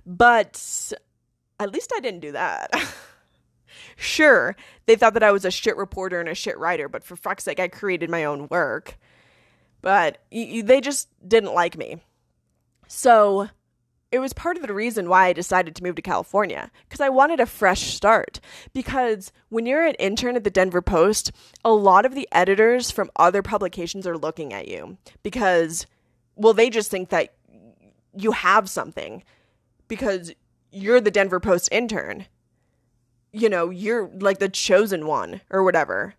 But 0.05 0.93
at 1.59 1.71
least 1.71 1.91
I 1.95 1.99
didn't 1.99 2.19
do 2.21 2.32
that. 2.34 2.71
sure, 3.95 4.55
they 4.86 4.95
thought 4.95 5.13
that 5.15 5.23
I 5.23 5.32
was 5.32 5.45
a 5.45 5.51
shit 5.51 5.75
reporter 5.78 6.19
and 6.19 6.30
a 6.30 6.36
shit 6.36 6.57
writer, 6.57 6.88
but 6.88 7.03
for 7.03 7.15
fuck's 7.15 7.43
sake, 7.43 7.59
I 7.59 7.67
created 7.67 8.09
my 8.09 8.23
own 8.23 8.47
work. 8.49 8.97
But 9.82 10.19
y- 10.32 10.49
y- 10.53 10.61
they 10.61 10.80
just 10.80 11.09
didn't 11.28 11.53
like 11.53 11.78
me. 11.78 11.97
So 12.88 13.49
it 14.12 14.20
was 14.20 14.34
part 14.34 14.55
of 14.55 14.66
the 14.66 14.74
reason 14.74 15.10
why 15.10 15.28
I 15.28 15.34
decided 15.34 15.76
to 15.76 15.84
move 15.84 15.95
to 15.95 16.01
California 16.01 16.72
because 16.88 17.01
I 17.01 17.10
wanted 17.10 17.39
a 17.39 17.45
fresh 17.45 17.93
start. 17.93 18.39
Because 18.74 19.32
when 19.49 19.66
you're 19.66 19.86
an 19.86 19.95
intern 19.95 20.36
at 20.36 20.43
the 20.43 20.49
Denver 20.49 20.82
Post, 20.82 21.32
a 21.66 21.72
lot 21.72 22.05
of 22.05 22.16
the 22.16 22.28
editors 22.32 22.89
from 22.89 23.12
other 23.18 23.41
publications 23.41 24.08
are 24.08 24.18
looking 24.18 24.53
at 24.53 24.68
you 24.68 24.97
because, 25.24 25.86
well, 26.36 26.53
they 26.53 26.70
just 26.70 26.89
think 26.89 27.10
that 27.10 27.34
you 28.16 28.32
have 28.32 28.70
something 28.70 29.24
because 29.88 30.32
you're 30.72 31.01
the 31.01 31.12
Denver 31.12 31.39
Post 31.39 31.70
intern. 31.72 32.28
You 33.34 33.49
know, 33.49 33.70
you're 33.70 34.10
like 34.20 34.39
the 34.39 34.49
chosen 34.49 35.05
one 35.05 35.41
or 35.49 35.64
whatever. 35.64 36.16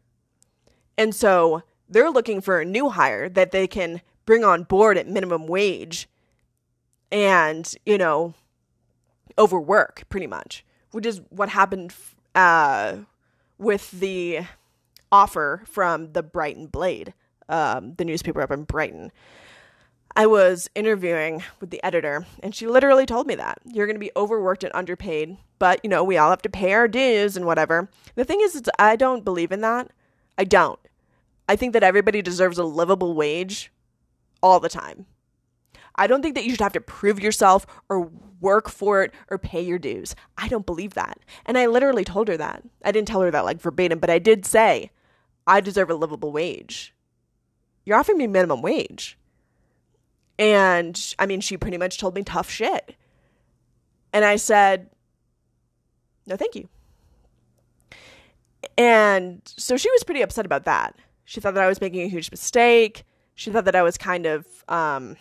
And 0.99 1.14
so 1.14 1.62
they're 1.89 2.11
looking 2.11 2.43
for 2.43 2.61
a 2.61 2.66
new 2.66 2.91
hire 2.91 3.30
that 3.30 3.51
they 3.51 3.66
can 3.66 4.03
bring 4.26 4.45
on 4.45 4.64
board 4.64 4.99
at 4.99 5.09
minimum 5.09 5.47
wage 5.47 6.07
and, 7.11 7.72
you 7.86 7.98
know, 7.98 8.34
overwork 9.38 10.04
pretty 10.09 10.26
much, 10.26 10.64
which 10.90 11.06
is 11.06 11.20
what 11.30 11.48
happened 11.48 11.94
uh, 12.34 12.96
with 13.59 13.90
the 13.92 14.40
offer 15.11 15.62
from 15.66 16.12
the 16.12 16.22
Brighton 16.22 16.66
Blade, 16.66 17.14
um, 17.48 17.94
the 17.94 18.04
newspaper 18.04 18.42
up 18.42 18.50
in 18.50 18.64
Brighton. 18.64 19.11
I 20.16 20.26
was 20.26 20.68
interviewing 20.74 21.44
with 21.61 21.70
the 21.70 21.82
editor, 21.84 22.26
and 22.42 22.54
she 22.54 22.66
literally 22.66 23.06
told 23.06 23.26
me 23.26 23.36
that 23.36 23.59
you're 23.64 23.86
going 23.86 23.94
to 23.94 24.00
be 24.00 24.11
overworked 24.16 24.64
and 24.64 24.74
underpaid, 24.74 25.36
but 25.59 25.80
you 25.84 25.90
know, 25.90 26.02
we 26.02 26.16
all 26.16 26.30
have 26.30 26.42
to 26.42 26.48
pay 26.48 26.72
our 26.72 26.88
dues 26.88 27.36
and 27.36 27.46
whatever. 27.46 27.88
The 28.16 28.24
thing 28.24 28.40
is, 28.40 28.61
I 28.78 28.96
don't 28.96 29.24
believe 29.24 29.52
in 29.52 29.61
that. 29.61 29.90
I 30.36 30.44
don't. 30.44 30.80
I 31.48 31.56
think 31.56 31.72
that 31.72 31.82
everybody 31.82 32.20
deserves 32.20 32.59
a 32.59 32.64
livable 32.64 33.14
wage 33.14 33.70
all 34.42 34.61
the 34.61 34.68
time. 34.68 35.06
I 35.99 36.07
don't 36.07 36.22
think 36.22 36.36
that 36.36 36.44
you 36.44 36.51
should 36.51 36.61
have 36.61 36.72
to 36.74 36.80
prove 36.80 37.20
yourself 37.20 37.66
or 37.88 38.11
work 38.40 38.68
for 38.70 39.03
it 39.03 39.12
or 39.30 39.36
pay 39.36 39.61
your 39.61 39.78
dues. 39.78 40.14
I 40.38 40.49
don't 40.49 40.64
believe 40.64 40.94
that. 40.94 41.18
And 41.44 41.59
I 41.59 41.66
literally 41.66 42.05
told 42.05 42.28
her 42.28 42.36
that. 42.36 42.62
I 42.84 42.92
didn't 42.92 43.09
tell 43.09 43.20
her 43.20 43.30
that 43.32 43.44
like 43.44 43.61
verbatim, 43.61 43.99
but 43.99 44.09
I 44.09 44.20
did 44.20 44.46
say, 44.46 44.90
I 45.46 45.61
deserve 45.61 45.90
a 45.90 45.94
livable 45.94 46.30
wage. 46.30 46.94
You're 47.84 47.99
offering 47.99 48.18
me 48.18 48.28
minimum 48.28 48.62
wage. 48.62 49.18
And 50.38 51.14
I 51.18 51.26
mean, 51.26 51.40
she 51.40 51.57
pretty 51.57 51.78
much 51.78 51.99
told 51.99 52.14
me 52.14 52.22
tough 52.22 52.49
shit. 52.49 52.94
And 54.12 54.24
I 54.24 54.36
said, 54.36 54.88
no, 56.26 56.36
thank 56.36 56.55
you. 56.55 56.68
And 58.76 59.40
so 59.44 59.76
she 59.76 59.90
was 59.90 60.05
pretty 60.05 60.22
upset 60.22 60.46
about 60.46 60.64
that. 60.64 60.94
She 61.24 61.40
thought 61.40 61.55
that 61.55 61.64
I 61.64 61.68
was 61.68 61.80
making 61.80 62.03
a 62.03 62.09
huge 62.09 62.30
mistake. 62.30 63.05
She 63.34 63.51
thought 63.51 63.64
that 63.64 63.74
I 63.74 63.82
was 63.82 63.99
kind 63.99 64.26
of, 64.26 64.46
um, 64.68 65.16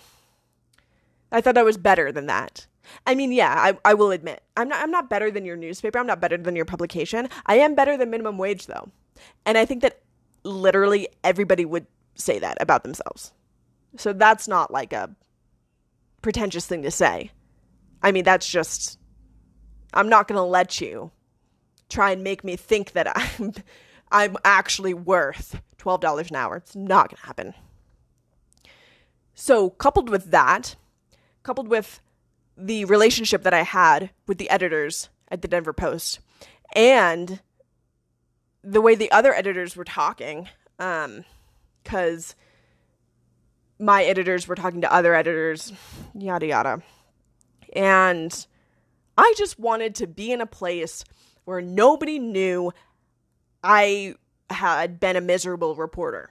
I 1.31 1.41
thought 1.41 1.57
I 1.57 1.63
was 1.63 1.77
better 1.77 2.11
than 2.11 2.27
that. 2.27 2.67
I 3.05 3.15
mean, 3.15 3.31
yeah, 3.31 3.53
I, 3.53 3.77
I 3.83 3.93
will 3.93 4.11
admit. 4.11 4.43
I'm 4.55 4.69
not 4.69 4.81
I'm 4.81 4.91
not 4.91 5.09
better 5.09 5.29
than 5.29 5.45
your 5.45 5.57
newspaper. 5.57 5.99
I'm 5.99 6.07
not 6.07 6.21
better 6.21 6.37
than 6.37 6.55
your 6.55 6.65
publication. 6.65 7.29
I 7.45 7.55
am 7.55 7.75
better 7.75 7.97
than 7.97 8.09
minimum 8.09 8.37
wage 8.37 8.67
though. 8.67 8.89
And 9.45 9.57
I 9.57 9.65
think 9.65 9.81
that 9.81 10.01
literally 10.43 11.09
everybody 11.23 11.65
would 11.65 11.85
say 12.15 12.39
that 12.39 12.57
about 12.61 12.83
themselves. 12.83 13.33
So 13.97 14.13
that's 14.13 14.47
not 14.47 14.71
like 14.71 14.93
a 14.93 15.09
pretentious 16.21 16.65
thing 16.65 16.83
to 16.83 16.91
say. 16.91 17.31
I 18.01 18.11
mean, 18.11 18.23
that's 18.23 18.49
just 18.49 18.99
I'm 19.93 20.09
not 20.09 20.27
going 20.27 20.37
to 20.37 20.43
let 20.43 20.79
you 20.79 21.11
try 21.89 22.11
and 22.11 22.23
make 22.23 22.43
me 22.43 22.55
think 22.55 22.93
that 22.93 23.11
I'm 23.39 23.53
I'm 24.11 24.37
actually 24.45 24.93
worth 24.93 25.61
$12 25.79 26.29
an 26.29 26.35
hour. 26.35 26.57
It's 26.57 26.75
not 26.75 27.09
going 27.09 27.19
to 27.19 27.25
happen. 27.25 27.53
So, 29.35 29.69
coupled 29.69 30.09
with 30.09 30.31
that, 30.31 30.75
coupled 31.47 31.69
with 31.69 32.01
the 32.57 32.83
relationship 32.85 33.43
that 33.43 33.53
I 33.53 33.63
had 33.63 34.09
with 34.27 34.37
the 34.37 34.49
editors 34.49 35.07
at 35.29 35.41
the 35.41 35.47
Denver 35.47 35.71
Post 35.71 36.19
and 36.75 37.39
the 38.65 38.81
way 38.81 38.95
the 38.95 39.09
other 39.11 39.33
editors 39.33 39.77
were 39.77 39.85
talking, 39.85 40.49
because 40.77 42.35
um, 43.79 43.85
my 43.85 44.03
editors 44.03 44.45
were 44.45 44.55
talking 44.55 44.81
to 44.81 44.93
other 44.93 45.15
editors, 45.15 45.71
yada 46.13 46.47
yada. 46.47 46.81
And 47.73 48.45
I 49.17 49.33
just 49.37 49.57
wanted 49.57 49.95
to 49.95 50.07
be 50.07 50.33
in 50.33 50.41
a 50.41 50.45
place 50.45 51.05
where 51.45 51.61
nobody 51.61 52.19
knew 52.19 52.73
I 53.63 54.15
had 54.49 54.99
been 54.99 55.15
a 55.15 55.21
miserable 55.21 55.75
reporter 55.75 56.29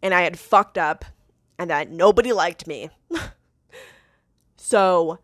and 0.00 0.14
I 0.14 0.22
had 0.22 0.38
fucked 0.38 0.78
up 0.78 1.04
and 1.58 1.70
that 1.70 1.90
nobody 1.90 2.32
liked 2.32 2.68
me. 2.68 2.88
So, 4.72 5.18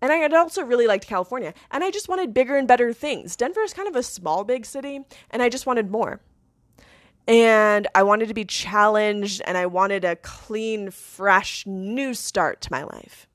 and 0.00 0.12
I 0.12 0.24
also 0.38 0.62
really 0.62 0.86
liked 0.86 1.08
California, 1.08 1.54
and 1.72 1.82
I 1.82 1.90
just 1.90 2.08
wanted 2.08 2.32
bigger 2.32 2.54
and 2.54 2.68
better 2.68 2.92
things. 2.92 3.34
Denver 3.34 3.62
is 3.62 3.74
kind 3.74 3.88
of 3.88 3.96
a 3.96 4.02
small, 4.04 4.44
big 4.44 4.64
city, 4.64 5.00
and 5.28 5.42
I 5.42 5.48
just 5.48 5.66
wanted 5.66 5.90
more. 5.90 6.20
And 7.26 7.88
I 7.96 8.04
wanted 8.04 8.28
to 8.28 8.34
be 8.34 8.44
challenged, 8.44 9.42
and 9.44 9.58
I 9.58 9.66
wanted 9.66 10.04
a 10.04 10.14
clean, 10.14 10.92
fresh, 10.92 11.66
new 11.66 12.14
start 12.14 12.60
to 12.60 12.70
my 12.70 12.84
life. 12.84 13.26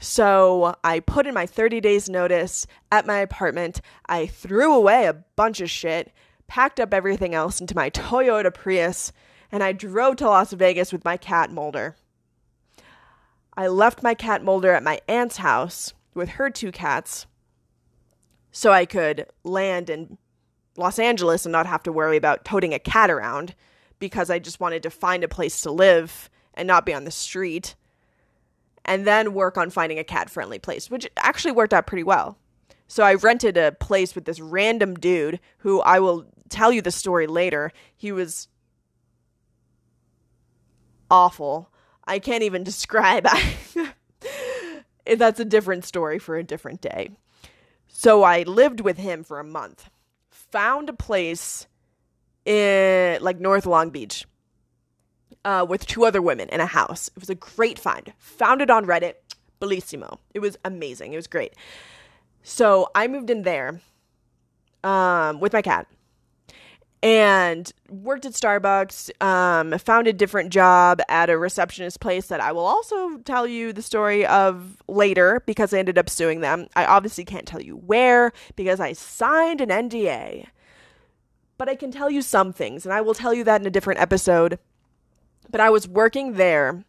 So 0.00 0.74
I 0.82 0.98
put 0.98 1.28
in 1.28 1.34
my 1.34 1.46
30 1.46 1.80
days 1.80 2.08
notice 2.08 2.66
at 2.90 3.06
my 3.06 3.18
apartment. 3.18 3.80
I 4.08 4.26
threw 4.26 4.74
away 4.74 5.06
a 5.06 5.22
bunch 5.36 5.60
of 5.60 5.70
shit, 5.70 6.10
packed 6.48 6.80
up 6.80 6.92
everything 6.92 7.32
else 7.32 7.60
into 7.60 7.76
my 7.76 7.90
Toyota 7.90 8.52
Prius, 8.52 9.12
and 9.52 9.62
I 9.62 9.70
drove 9.70 10.16
to 10.16 10.26
Las 10.26 10.52
Vegas 10.52 10.92
with 10.92 11.04
my 11.04 11.16
cat 11.16 11.52
Mulder. 11.52 11.94
I 13.56 13.66
left 13.66 14.02
my 14.02 14.14
cat 14.14 14.42
Mulder 14.42 14.72
at 14.72 14.82
my 14.82 15.00
aunt's 15.08 15.38
house 15.38 15.92
with 16.14 16.30
her 16.30 16.50
two 16.50 16.72
cats. 16.72 17.26
so 18.52 18.70
I 18.70 18.84
could 18.84 19.26
land 19.44 19.88
in 19.88 20.18
Los 20.76 20.98
Angeles 20.98 21.44
and 21.46 21.52
not 21.52 21.66
have 21.66 21.82
to 21.84 21.92
worry 21.92 22.16
about 22.18 22.44
toting 22.44 22.74
a 22.74 22.78
cat 22.78 23.10
around 23.10 23.54
because 23.98 24.30
I 24.30 24.38
just 24.38 24.60
wanted 24.60 24.82
to 24.82 24.90
find 24.90 25.24
a 25.24 25.28
place 25.28 25.62
to 25.62 25.72
live 25.72 26.28
and 26.54 26.68
not 26.68 26.84
be 26.84 26.92
on 26.92 27.04
the 27.04 27.10
street. 27.10 27.74
And 28.84 29.06
then 29.06 29.32
work 29.32 29.56
on 29.56 29.70
finding 29.70 29.98
a 29.98 30.04
cat 30.04 30.28
friendly 30.28 30.58
place, 30.58 30.90
which 30.90 31.08
actually 31.16 31.52
worked 31.52 31.72
out 31.72 31.86
pretty 31.86 32.02
well. 32.02 32.36
So 32.88 33.04
I 33.04 33.14
rented 33.14 33.56
a 33.56 33.72
place 33.72 34.14
with 34.14 34.26
this 34.26 34.40
random 34.40 34.96
dude 34.96 35.40
who 35.58 35.80
I 35.80 35.98
will 36.00 36.26
tell 36.50 36.72
you 36.72 36.82
the 36.82 36.90
story 36.90 37.26
later. 37.26 37.72
He 37.96 38.12
was 38.12 38.48
awful. 41.10 41.70
I 42.12 42.18
can't 42.18 42.42
even 42.42 42.62
describe. 42.72 43.26
That's 45.06 45.40
a 45.40 45.44
different 45.44 45.84
story 45.84 46.18
for 46.18 46.36
a 46.36 46.44
different 46.44 46.80
day. 46.80 47.10
So 47.88 48.22
I 48.22 48.42
lived 48.42 48.80
with 48.80 48.98
him 48.98 49.24
for 49.24 49.40
a 49.40 49.44
month. 49.44 49.88
Found 50.30 50.90
a 50.90 50.92
place 50.92 51.66
in 52.44 53.22
like 53.22 53.40
North 53.40 53.66
Long 53.66 53.90
Beach 53.90 54.26
uh, 55.44 55.64
with 55.68 55.86
two 55.86 56.04
other 56.04 56.20
women 56.20 56.48
in 56.50 56.60
a 56.60 56.66
house. 56.66 57.08
It 57.08 57.20
was 57.20 57.30
a 57.30 57.34
great 57.34 57.78
find. 57.78 58.12
Found 58.18 58.60
it 58.60 58.70
on 58.70 58.86
Reddit. 58.86 59.14
Bellissimo. 59.60 60.18
It 60.34 60.40
was 60.40 60.58
amazing. 60.64 61.12
It 61.12 61.16
was 61.16 61.28
great. 61.28 61.54
So 62.42 62.90
I 62.94 63.06
moved 63.06 63.30
in 63.30 63.42
there 63.42 63.80
um, 64.82 65.40
with 65.40 65.52
my 65.52 65.62
cat 65.62 65.86
and 67.02 67.72
worked 67.90 68.24
at 68.24 68.32
Starbucks. 68.32 69.22
Um, 69.22 69.76
found 69.78 70.06
a 70.06 70.12
different 70.12 70.50
job 70.50 71.00
at 71.08 71.30
a 71.30 71.36
receptionist 71.36 72.00
place 72.00 72.28
that 72.28 72.40
I 72.40 72.52
will 72.52 72.64
also 72.64 73.18
tell 73.18 73.46
you 73.46 73.72
the 73.72 73.82
story 73.82 74.24
of 74.24 74.82
later 74.86 75.42
because 75.46 75.74
I 75.74 75.78
ended 75.78 75.98
up 75.98 76.08
suing 76.08 76.40
them. 76.40 76.68
I 76.76 76.84
obviously 76.84 77.24
can't 77.24 77.46
tell 77.46 77.60
you 77.60 77.76
where 77.76 78.32
because 78.54 78.78
I 78.78 78.92
signed 78.92 79.60
an 79.60 79.68
NDA. 79.68 80.46
But 81.58 81.68
I 81.68 81.74
can 81.74 81.92
tell 81.92 82.10
you 82.10 82.22
some 82.22 82.52
things, 82.52 82.84
and 82.84 82.92
I 82.92 83.02
will 83.02 83.14
tell 83.14 83.32
you 83.32 83.44
that 83.44 83.60
in 83.60 83.66
a 83.66 83.70
different 83.70 84.00
episode. 84.00 84.58
But 85.50 85.60
I 85.60 85.70
was 85.70 85.86
working 85.86 86.32
there 86.32 86.84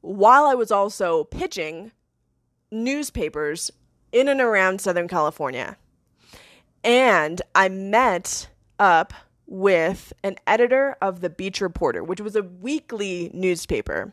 while 0.00 0.44
I 0.44 0.54
was 0.54 0.70
also 0.70 1.24
pitching 1.24 1.92
newspapers 2.70 3.70
in 4.12 4.28
and 4.28 4.40
around 4.40 4.80
Southern 4.80 5.08
California. 5.08 5.76
And 6.84 7.42
I 7.54 7.68
met 7.68 8.48
up 8.78 9.12
with 9.46 10.12
an 10.22 10.36
editor 10.46 10.96
of 11.00 11.20
the 11.20 11.30
Beach 11.30 11.60
Reporter, 11.60 12.04
which 12.04 12.20
was 12.20 12.36
a 12.36 12.42
weekly 12.42 13.30
newspaper, 13.32 14.12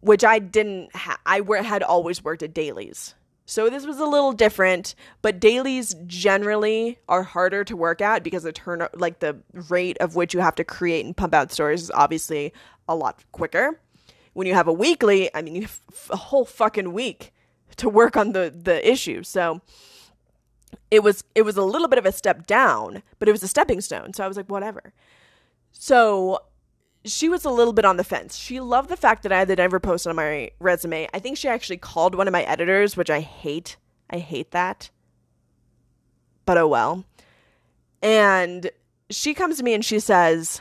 which 0.00 0.24
I 0.24 0.38
didn't 0.40 0.94
ha- 0.94 1.20
I 1.24 1.40
had 1.62 1.82
always 1.82 2.22
worked 2.22 2.42
at 2.42 2.52
dailies. 2.52 3.14
So 3.48 3.70
this 3.70 3.86
was 3.86 4.00
a 4.00 4.06
little 4.06 4.32
different, 4.32 4.96
but 5.22 5.38
dailies 5.38 5.94
generally 6.06 6.98
are 7.08 7.22
harder 7.22 7.62
to 7.62 7.76
work 7.76 8.00
at 8.00 8.24
because 8.24 8.42
the 8.42 8.52
turn 8.52 8.86
like 8.92 9.20
the 9.20 9.38
rate 9.52 9.96
of 9.98 10.16
which 10.16 10.34
you 10.34 10.40
have 10.40 10.56
to 10.56 10.64
create 10.64 11.06
and 11.06 11.16
pump 11.16 11.32
out 11.32 11.52
stories 11.52 11.82
is 11.82 11.92
obviously 11.92 12.52
a 12.88 12.96
lot 12.96 13.22
quicker. 13.30 13.80
When 14.32 14.48
you 14.48 14.54
have 14.54 14.66
a 14.66 14.72
weekly, 14.72 15.30
I 15.32 15.42
mean 15.42 15.54
you 15.54 15.62
have 15.62 15.80
a 16.10 16.16
whole 16.16 16.44
fucking 16.44 16.92
week 16.92 17.32
to 17.76 17.88
work 17.88 18.16
on 18.16 18.32
the 18.32 18.52
the 18.54 18.86
issue. 18.90 19.22
So 19.22 19.60
it 20.90 21.02
was 21.02 21.24
it 21.34 21.42
was 21.42 21.56
a 21.56 21.62
little 21.62 21.88
bit 21.88 21.98
of 21.98 22.06
a 22.06 22.12
step 22.12 22.46
down, 22.46 23.02
but 23.18 23.28
it 23.28 23.32
was 23.32 23.42
a 23.42 23.48
stepping 23.48 23.80
stone. 23.80 24.12
So 24.14 24.24
I 24.24 24.28
was 24.28 24.36
like, 24.36 24.48
whatever. 24.50 24.92
So 25.72 26.40
she 27.04 27.28
was 27.28 27.44
a 27.44 27.50
little 27.50 27.72
bit 27.72 27.84
on 27.84 27.96
the 27.96 28.04
fence. 28.04 28.36
She 28.36 28.60
loved 28.60 28.88
the 28.88 28.96
fact 28.96 29.22
that 29.22 29.32
I 29.32 29.38
had 29.38 29.48
the 29.48 29.56
Denver 29.56 29.80
Post 29.80 30.06
on 30.06 30.16
my 30.16 30.50
resume. 30.58 31.08
I 31.12 31.18
think 31.18 31.36
she 31.36 31.48
actually 31.48 31.76
called 31.76 32.14
one 32.14 32.26
of 32.26 32.32
my 32.32 32.42
editors, 32.42 32.96
which 32.96 33.10
I 33.10 33.20
hate. 33.20 33.76
I 34.10 34.18
hate 34.18 34.50
that. 34.52 34.90
But 36.44 36.58
oh 36.58 36.68
well. 36.68 37.04
And 38.02 38.70
she 39.10 39.34
comes 39.34 39.58
to 39.58 39.64
me 39.64 39.74
and 39.74 39.84
she 39.84 40.00
says, 40.00 40.60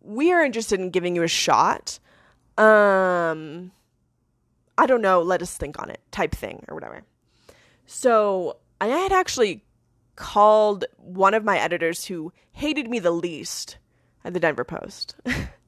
"We 0.00 0.32
are 0.32 0.44
interested 0.44 0.80
in 0.80 0.90
giving 0.90 1.16
you 1.16 1.22
a 1.22 1.28
shot. 1.28 1.98
Um 2.56 3.72
I 4.76 4.86
don't 4.86 5.02
know, 5.02 5.22
let 5.22 5.42
us 5.42 5.56
think 5.56 5.80
on 5.80 5.90
it." 5.90 6.00
type 6.10 6.34
thing 6.34 6.64
or 6.68 6.74
whatever. 6.74 7.02
So 7.86 8.58
I 8.80 8.86
had 8.86 9.12
actually 9.12 9.64
called 10.16 10.84
one 10.96 11.34
of 11.34 11.44
my 11.44 11.58
editors 11.58 12.04
who 12.06 12.32
hated 12.52 12.88
me 12.88 12.98
the 12.98 13.10
least 13.10 13.78
at 14.24 14.32
the 14.32 14.40
Denver 14.40 14.64
Post 14.64 15.16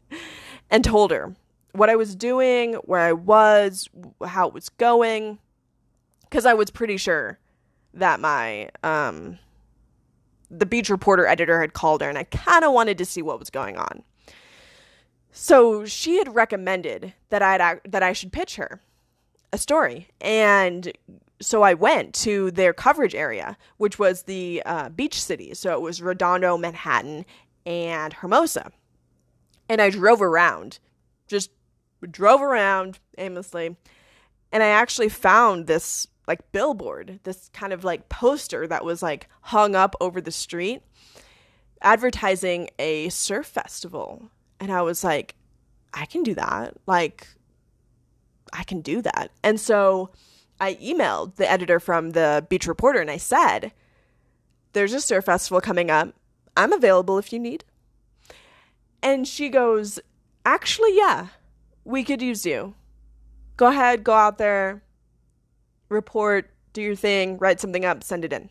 and 0.71 0.85
told 0.85 1.11
her 1.11 1.35
what 1.73 1.91
I 1.91 1.97
was 1.97 2.15
doing, 2.15 2.75
where 2.85 3.01
I 3.01 3.13
was, 3.13 3.89
how 4.25 4.49
it 4.49 4.55
was 4.55 4.69
going, 4.71 5.39
because 6.23 6.47
I 6.47 6.55
was 6.55 6.71
pretty 6.71 6.97
sure 6.97 7.39
that 7.95 8.21
my 8.21 8.71
um, 8.83 9.39
the 10.51 10.67
beach 10.67 10.89
reporter 10.89 11.27
editor 11.27 11.61
had 11.61 11.75
called 11.75 12.01
her, 12.01 12.09
and 12.09 12.19
I 12.19 12.25
kind 12.25 12.65
of 12.65 12.73
wanted 12.73 12.99
to 12.99 13.05
see 13.05 13.23
what 13.23 13.39
was 13.39 13.51
going 13.51 13.77
on. 13.77 14.03
So 15.33 15.85
she 15.85 16.17
had 16.17 16.35
recommended 16.35 17.13
that 17.29 17.43
I 17.43 17.81
that 17.87 18.03
I 18.03 18.13
should 18.13 18.33
pitch 18.33 18.57
her 18.57 18.81
a 19.53 19.59
story, 19.59 20.09
and 20.21 20.93
so 21.41 21.63
I 21.63 21.75
went 21.75 22.15
to 22.15 22.51
their 22.51 22.73
coverage 22.73 23.15
area, 23.15 23.57
which 23.77 23.99
was 23.99 24.23
the 24.23 24.63
uh, 24.65 24.89
beach 24.89 25.23
city. 25.23 25.55
So 25.55 25.73
it 25.73 25.81
was 25.81 26.01
Redondo, 26.01 26.57
Manhattan, 26.57 27.25
and 27.65 28.13
Hermosa. 28.13 28.71
And 29.69 29.81
I 29.81 29.91
drove 29.91 30.23
around, 30.23 30.79
just 31.27 31.51
drove 32.11 32.41
around 32.41 32.99
aimlessly. 33.19 33.77
And 34.53 34.63
I 34.63 34.69
actually 34.69 35.09
found 35.09 35.67
this 35.67 36.07
like 36.27 36.53
billboard, 36.53 37.21
this 37.25 37.51
kind 37.53 37.73
of 37.73 37.85
like 37.85 38.09
poster 38.09 38.67
that 38.67 38.85
was 38.85 39.03
like 39.03 39.29
hung 39.43 39.75
up 39.75 39.95
over 40.01 40.21
the 40.21 40.33
street 40.33 40.83
advertising 41.83 42.71
a 42.79 43.09
surf 43.09 43.47
festival. 43.47 44.31
And 44.61 44.73
I 44.73 44.83
was 44.83 45.05
like, 45.05 45.35
I 45.93 46.07
can 46.07 46.23
do 46.23 46.35
that. 46.35 46.75
Like, 46.87 47.27
I 48.53 48.65
can 48.65 48.81
do 48.81 49.03
that. 49.03 49.31
And 49.43 49.61
so 49.61 50.11
I 50.61 50.75
emailed 50.75 51.37
the 51.37 51.51
editor 51.51 51.79
from 51.79 52.11
the 52.11 52.47
Beach 52.49 52.67
Reporter 52.67 53.01
and 53.01 53.11
I 53.11 53.17
said, 53.19 53.73
There's 54.73 54.93
a 54.93 55.01
surf 55.01 55.27
festival 55.27 55.61
coming 55.61 55.91
up. 55.91 56.15
I'm 56.57 56.73
available 56.73 57.19
if 57.19 57.33
you 57.33 57.39
need. 57.39 57.65
And 59.03 59.29
she 59.29 59.49
goes, 59.49 60.01
Actually, 60.45 60.97
yeah, 60.97 61.29
we 61.85 62.05
could 62.05 62.23
use 62.23 62.47
you. 62.47 62.75
Go 63.57 63.67
ahead, 63.69 64.05
go 64.05 64.13
out 64.13 64.39
there, 64.39 64.83
report, 65.89 66.51
do 66.73 66.83
your 66.83 66.95
thing, 66.95 67.39
write 67.39 67.61
something 67.61 67.85
up, 67.85 68.03
send 68.03 68.25
it 68.25 68.33
in. 68.33 68.51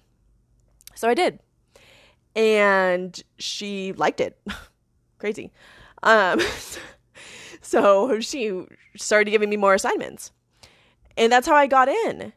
So 0.95 1.09
I 1.09 1.13
did. 1.13 1.39
And 2.35 3.21
she 3.37 3.93
liked 3.93 4.19
it. 4.19 4.39
Crazy. 5.19 5.51
Um, 6.03 6.39
so 7.61 8.19
she 8.19 8.65
started 8.95 9.31
giving 9.31 9.49
me 9.49 9.57
more 9.57 9.73
assignments. 9.73 10.31
And 11.17 11.31
that's 11.31 11.47
how 11.47 11.55
I 11.55 11.67
got 11.67 11.87
in. 11.87 12.33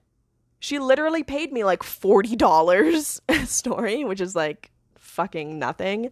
She 0.61 0.79
literally 0.79 1.23
paid 1.23 1.53
me 1.53 1.65
like 1.65 1.83
$40 1.83 3.21
a 3.29 3.47
story, 3.47 4.05
which 4.05 4.21
is 4.21 4.35
like 4.35 4.71
fucking 4.97 5.59
nothing. 5.59 6.11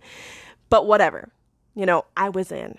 But 0.68 0.86
whatever. 0.86 1.32
You 1.74 1.86
know, 1.86 2.04
I 2.16 2.30
was 2.30 2.50
in. 2.50 2.78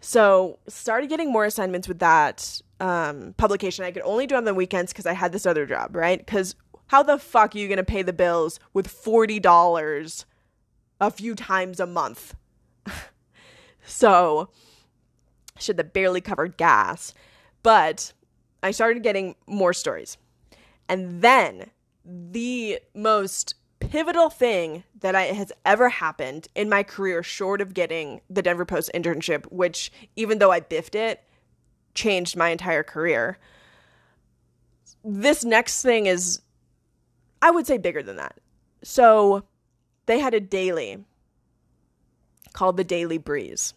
So, 0.00 0.58
started 0.68 1.08
getting 1.08 1.32
more 1.32 1.46
assignments 1.46 1.88
with 1.88 1.98
that 2.00 2.60
um, 2.78 3.34
publication. 3.38 3.84
I 3.84 3.90
could 3.90 4.02
only 4.02 4.26
do 4.26 4.36
on 4.36 4.44
the 4.44 4.54
weekends 4.54 4.92
because 4.92 5.06
I 5.06 5.14
had 5.14 5.32
this 5.32 5.46
other 5.46 5.66
job, 5.66 5.96
right? 5.96 6.18
Because 6.18 6.54
how 6.88 7.02
the 7.02 7.18
fuck 7.18 7.54
are 7.54 7.58
you 7.58 7.66
going 7.66 7.78
to 7.78 7.84
pay 7.84 8.02
the 8.02 8.12
bills 8.12 8.60
with 8.72 8.86
$40 8.86 10.24
a 11.00 11.10
few 11.10 11.34
times 11.34 11.80
a 11.80 11.86
month? 11.86 12.36
so, 13.84 14.50
should 15.58 15.78
have 15.78 15.92
barely 15.92 16.20
covered 16.20 16.56
gas. 16.56 17.14
But 17.62 18.12
I 18.62 18.70
started 18.70 19.02
getting 19.02 19.36
more 19.46 19.72
stories. 19.72 20.16
And 20.88 21.22
then 21.22 21.70
the 22.04 22.80
most 22.94 23.54
pivotal 23.80 24.30
thing 24.30 24.84
that 25.00 25.14
I, 25.14 25.24
has 25.24 25.52
ever 25.64 25.88
happened 25.88 26.48
in 26.54 26.68
my 26.68 26.82
career, 26.82 27.22
short 27.22 27.60
of 27.60 27.74
getting 27.74 28.20
the 28.30 28.42
Denver 28.42 28.64
Post 28.64 28.90
internship, 28.94 29.50
which 29.52 29.92
even 30.16 30.38
though 30.38 30.52
I 30.52 30.60
biffed 30.60 30.94
it, 30.94 31.22
changed 31.94 32.36
my 32.36 32.50
entire 32.50 32.82
career. 32.82 33.38
This 35.04 35.44
next 35.44 35.82
thing 35.82 36.06
is, 36.06 36.40
I 37.42 37.50
would 37.50 37.66
say, 37.66 37.78
bigger 37.78 38.02
than 38.02 38.16
that. 38.16 38.38
So 38.82 39.44
they 40.06 40.18
had 40.20 40.34
a 40.34 40.40
daily 40.40 41.04
called 42.52 42.76
the 42.76 42.84
Daily 42.84 43.18
Breeze 43.18 43.74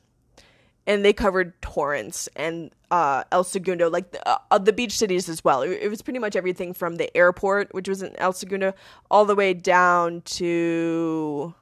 and 0.88 1.06
they 1.06 1.14
covered 1.14 1.62
Torrance 1.62 2.28
and 2.36 2.72
uh, 2.92 3.24
El 3.32 3.44
Segundo, 3.44 3.90
like 3.90 4.12
the, 4.12 4.40
uh, 4.52 4.58
the 4.58 4.74
beach 4.74 4.98
cities 4.98 5.30
as 5.30 5.44
well. 5.44 5.62
It, 5.62 5.80
it, 5.82 5.90
was 5.90 6.02
pretty 6.02 6.20
much 6.20 6.36
everything 6.36 6.74
from 6.74 6.96
the 6.96 7.16
airport, 7.16 7.74
which 7.74 7.88
was 7.88 8.02
in 8.02 8.16
El 8.18 8.34
Segundo, 8.34 8.74
all 9.12 9.26
the 9.26 9.36
way 9.36 9.54
down 9.54 10.22
to 10.22 11.54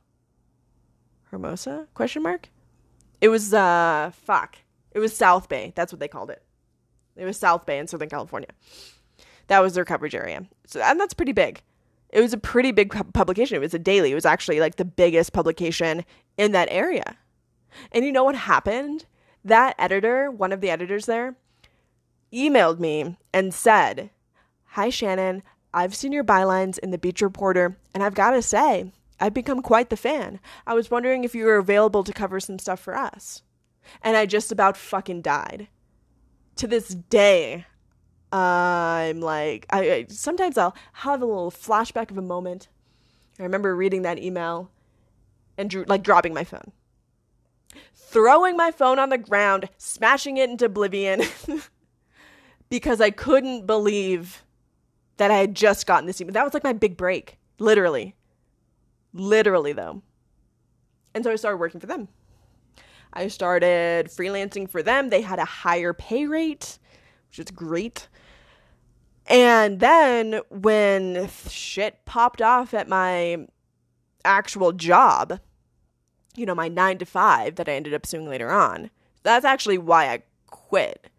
Hermosa? 1.31 1.87
Question 1.93 2.23
mark. 2.23 2.49
It 3.19 3.29
was 3.29 3.53
uh 3.53 4.11
fuck. 4.13 4.57
It 4.91 4.99
was 4.99 5.15
South 5.15 5.49
Bay. 5.49 5.73
That's 5.75 5.91
what 5.91 5.99
they 5.99 6.07
called 6.07 6.29
it. 6.29 6.41
It 7.15 7.25
was 7.25 7.37
South 7.37 7.65
Bay 7.65 7.79
in 7.79 7.87
Southern 7.87 8.09
California. 8.09 8.49
That 9.47 9.59
was 9.59 9.73
their 9.73 9.85
coverage 9.85 10.15
area. 10.15 10.45
So, 10.65 10.81
and 10.81 10.99
that's 10.99 11.13
pretty 11.13 11.31
big. 11.31 11.61
It 12.09 12.21
was 12.21 12.33
a 12.33 12.37
pretty 12.37 12.71
big 12.71 12.91
publication. 13.13 13.57
It 13.57 13.61
was 13.61 13.73
a 13.73 13.79
daily. 13.79 14.11
It 14.11 14.15
was 14.15 14.25
actually 14.25 14.59
like 14.59 14.75
the 14.75 14.85
biggest 14.85 15.33
publication 15.33 16.05
in 16.37 16.51
that 16.53 16.67
area. 16.71 17.17
And 17.91 18.05
you 18.05 18.11
know 18.11 18.23
what 18.23 18.35
happened? 18.35 19.05
That 19.47 19.75
editor, 19.79 20.29
one 20.29 20.51
of 20.51 20.59
the 20.59 20.69
editors 20.69 21.05
there, 21.05 21.37
emailed 22.33 22.79
me 22.79 23.15
and 23.33 23.53
said, 23.53 24.09
Hi, 24.71 24.89
Shannon. 24.89 25.41
I've 25.73 25.95
seen 25.95 26.11
your 26.11 26.25
bylines 26.25 26.77
in 26.77 26.91
the 26.91 26.97
Beach 26.97 27.21
Reporter, 27.21 27.77
and 27.93 28.03
I've 28.03 28.13
got 28.13 28.31
to 28.31 28.41
say, 28.41 28.91
I've 29.21 29.33
become 29.33 29.61
quite 29.61 29.89
the 29.89 29.95
fan. 29.95 30.41
I 30.65 30.73
was 30.73 30.91
wondering 30.91 31.23
if 31.23 31.33
you 31.33 31.45
were 31.45 31.55
available 31.55 32.03
to 32.03 32.11
cover 32.11 32.41
some 32.41 32.59
stuff 32.59 32.81
for 32.81 32.93
us. 32.93 33.41
And 34.01 34.17
I 34.17 34.25
just 34.25 34.51
about 34.51 34.75
fucking 34.75 35.21
died. 35.21 35.69
To 36.57 36.67
this 36.67 36.89
day, 36.89 37.65
I'm 38.33 39.21
like, 39.21 39.65
I, 39.69 39.91
I 39.91 40.05
sometimes 40.09 40.57
I'll 40.57 40.75
have 40.91 41.21
a 41.21 41.25
little 41.25 41.51
flashback 41.51 42.11
of 42.11 42.17
a 42.17 42.21
moment. 42.21 42.67
I 43.39 43.43
remember 43.43 43.73
reading 43.73 44.01
that 44.01 44.19
email 44.19 44.71
and 45.57 45.69
drew, 45.69 45.85
like 45.85 46.03
dropping 46.03 46.33
my 46.33 46.43
phone, 46.43 46.73
throwing 48.07 48.55
my 48.55 48.71
phone 48.71 48.99
on 48.99 49.09
the 49.09 49.17
ground, 49.17 49.69
smashing 49.77 50.37
it 50.37 50.49
into 50.49 50.65
oblivion 50.65 51.23
because 52.69 53.01
I 53.01 53.09
couldn't 53.09 53.67
believe 53.67 54.43
that 55.17 55.31
I 55.31 55.37
had 55.37 55.55
just 55.55 55.85
gotten 55.85 56.07
this 56.07 56.21
email. 56.21 56.33
That 56.33 56.45
was 56.45 56.53
like 56.53 56.63
my 56.63 56.73
big 56.73 56.95
break, 56.95 57.37
literally. 57.59 58.15
Literally, 59.13 59.73
though. 59.73 60.01
And 61.13 61.23
so 61.23 61.31
I 61.31 61.35
started 61.35 61.57
working 61.57 61.79
for 61.79 61.87
them. 61.87 62.07
I 63.13 63.27
started 63.27 64.07
freelancing 64.07 64.69
for 64.69 64.83
them. 64.83 65.09
They 65.09 65.21
had 65.21 65.39
a 65.39 65.45
higher 65.45 65.93
pay 65.93 66.27
rate, 66.27 66.77
which 67.29 67.39
is 67.39 67.51
great. 67.51 68.07
And 69.25 69.79
then 69.79 70.41
when 70.49 71.27
shit 71.49 72.05
popped 72.05 72.41
off 72.41 72.73
at 72.73 72.87
my 72.87 73.47
actual 74.23 74.71
job, 74.71 75.39
you 76.37 76.45
know, 76.45 76.55
my 76.55 76.67
nine 76.67 76.97
to 76.99 77.05
five 77.05 77.55
that 77.55 77.67
I 77.67 77.73
ended 77.73 77.93
up 77.93 78.05
suing 78.05 78.29
later 78.29 78.51
on, 78.51 78.89
that's 79.23 79.45
actually 79.45 79.77
why 79.77 80.09
I 80.09 80.23
quit 80.47 81.09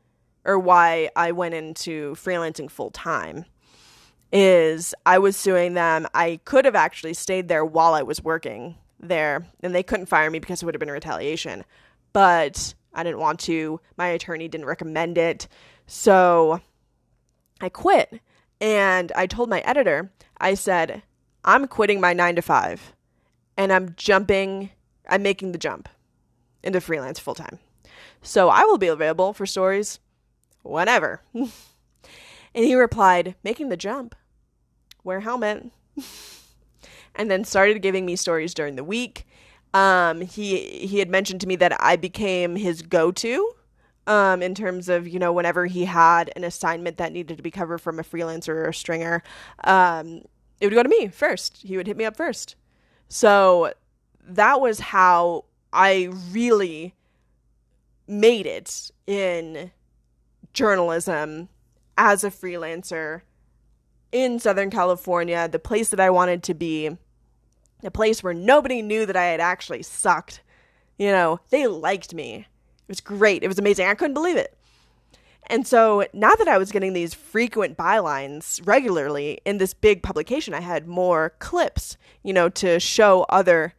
or 0.44 0.58
why 0.58 1.10
I 1.14 1.32
went 1.32 1.54
into 1.54 2.14
freelancing 2.14 2.70
full 2.70 2.90
time. 2.90 3.44
Is 4.30 4.94
I 5.06 5.18
was 5.18 5.36
suing 5.36 5.74
them. 5.74 6.06
I 6.12 6.40
could 6.44 6.66
have 6.66 6.74
actually 6.74 7.14
stayed 7.14 7.48
there 7.48 7.64
while 7.64 7.94
I 7.94 8.02
was 8.02 8.22
working 8.22 8.76
there, 9.00 9.46
and 9.62 9.74
they 9.74 9.82
couldn't 9.82 10.06
fire 10.06 10.30
me 10.30 10.38
because 10.38 10.62
it 10.62 10.66
would 10.66 10.74
have 10.74 10.80
been 10.80 10.90
retaliation. 10.90 11.64
But 12.12 12.74
I 12.92 13.02
didn't 13.04 13.20
want 13.20 13.40
to. 13.40 13.80
My 13.96 14.08
attorney 14.08 14.48
didn't 14.48 14.66
recommend 14.66 15.16
it. 15.16 15.48
So 15.86 16.60
I 17.60 17.68
quit. 17.68 18.20
And 18.60 19.12
I 19.12 19.26
told 19.26 19.48
my 19.48 19.60
editor, 19.60 20.10
I 20.38 20.54
said, 20.54 21.02
I'm 21.44 21.66
quitting 21.66 22.00
my 22.00 22.12
nine 22.12 22.36
to 22.36 22.42
five 22.42 22.92
and 23.56 23.72
I'm 23.72 23.94
jumping, 23.96 24.70
I'm 25.08 25.22
making 25.22 25.52
the 25.52 25.58
jump 25.58 25.88
into 26.62 26.80
freelance 26.80 27.18
full 27.18 27.34
time. 27.34 27.58
So 28.22 28.48
I 28.48 28.62
will 28.64 28.78
be 28.78 28.88
available 28.88 29.32
for 29.32 29.46
stories 29.46 30.00
whenever. 30.62 31.22
and 31.34 31.50
he 32.54 32.74
replied, 32.74 33.34
making 33.42 33.68
the 33.68 33.76
jump, 33.76 34.14
wear 35.04 35.20
helmet. 35.20 35.70
and 37.14 37.30
then 37.30 37.44
started 37.44 37.82
giving 37.82 38.06
me 38.06 38.16
stories 38.16 38.54
during 38.54 38.76
the 38.76 38.84
week. 38.84 39.26
Um, 39.74 40.22
he 40.22 40.86
he 40.86 40.98
had 40.98 41.10
mentioned 41.10 41.40
to 41.42 41.46
me 41.46 41.56
that 41.56 41.76
I 41.78 41.96
became 41.96 42.56
his 42.56 42.80
go-to 42.80 43.54
um, 44.06 44.42
in 44.42 44.54
terms 44.54 44.88
of 44.88 45.06
you 45.06 45.18
know 45.18 45.32
whenever 45.32 45.66
he 45.66 45.84
had 45.84 46.30
an 46.36 46.44
assignment 46.44 46.96
that 46.96 47.12
needed 47.12 47.36
to 47.36 47.42
be 47.42 47.50
covered 47.50 47.78
from 47.78 47.98
a 47.98 48.02
freelancer 48.02 48.48
or 48.48 48.68
a 48.68 48.74
stringer, 48.74 49.22
um, 49.64 50.22
it 50.60 50.66
would 50.66 50.74
go 50.74 50.82
to 50.82 50.88
me 50.88 51.08
first. 51.08 51.58
He 51.58 51.76
would 51.76 51.86
hit 51.86 51.96
me 51.96 52.04
up 52.04 52.16
first. 52.16 52.56
So 53.08 53.72
that 54.28 54.60
was 54.60 54.78
how 54.78 55.46
I 55.72 56.10
really 56.30 56.94
made 58.06 58.46
it 58.46 58.90
in 59.06 59.70
journalism 60.52 61.48
as 61.96 62.24
a 62.24 62.30
freelancer 62.30 63.22
in 64.12 64.38
Southern 64.38 64.70
California, 64.70 65.48
the 65.48 65.58
place 65.58 65.90
that 65.90 66.00
I 66.00 66.10
wanted 66.10 66.42
to 66.44 66.54
be, 66.54 66.90
a 67.82 67.90
place 67.90 68.22
where 68.22 68.34
nobody 68.34 68.82
knew 68.82 69.04
that 69.06 69.16
I 69.16 69.26
had 69.26 69.40
actually 69.40 69.82
sucked. 69.82 70.42
You 70.98 71.10
know, 71.10 71.40
they 71.50 71.66
liked 71.66 72.14
me. 72.14 72.46
It 72.46 72.88
was 72.88 73.00
great. 73.00 73.42
It 73.42 73.48
was 73.48 73.58
amazing. 73.58 73.86
I 73.86 73.94
couldn't 73.94 74.14
believe 74.14 74.36
it. 74.36 74.54
And 75.50 75.66
so 75.66 76.06
now 76.12 76.34
that 76.34 76.48
I 76.48 76.58
was 76.58 76.72
getting 76.72 76.92
these 76.92 77.14
frequent 77.14 77.76
bylines 77.76 78.60
regularly 78.66 79.40
in 79.44 79.58
this 79.58 79.72
big 79.72 80.02
publication, 80.02 80.52
I 80.52 80.60
had 80.60 80.86
more 80.86 81.34
clips, 81.38 81.96
you 82.22 82.32
know, 82.32 82.48
to 82.50 82.78
show 82.78 83.24
other 83.30 83.74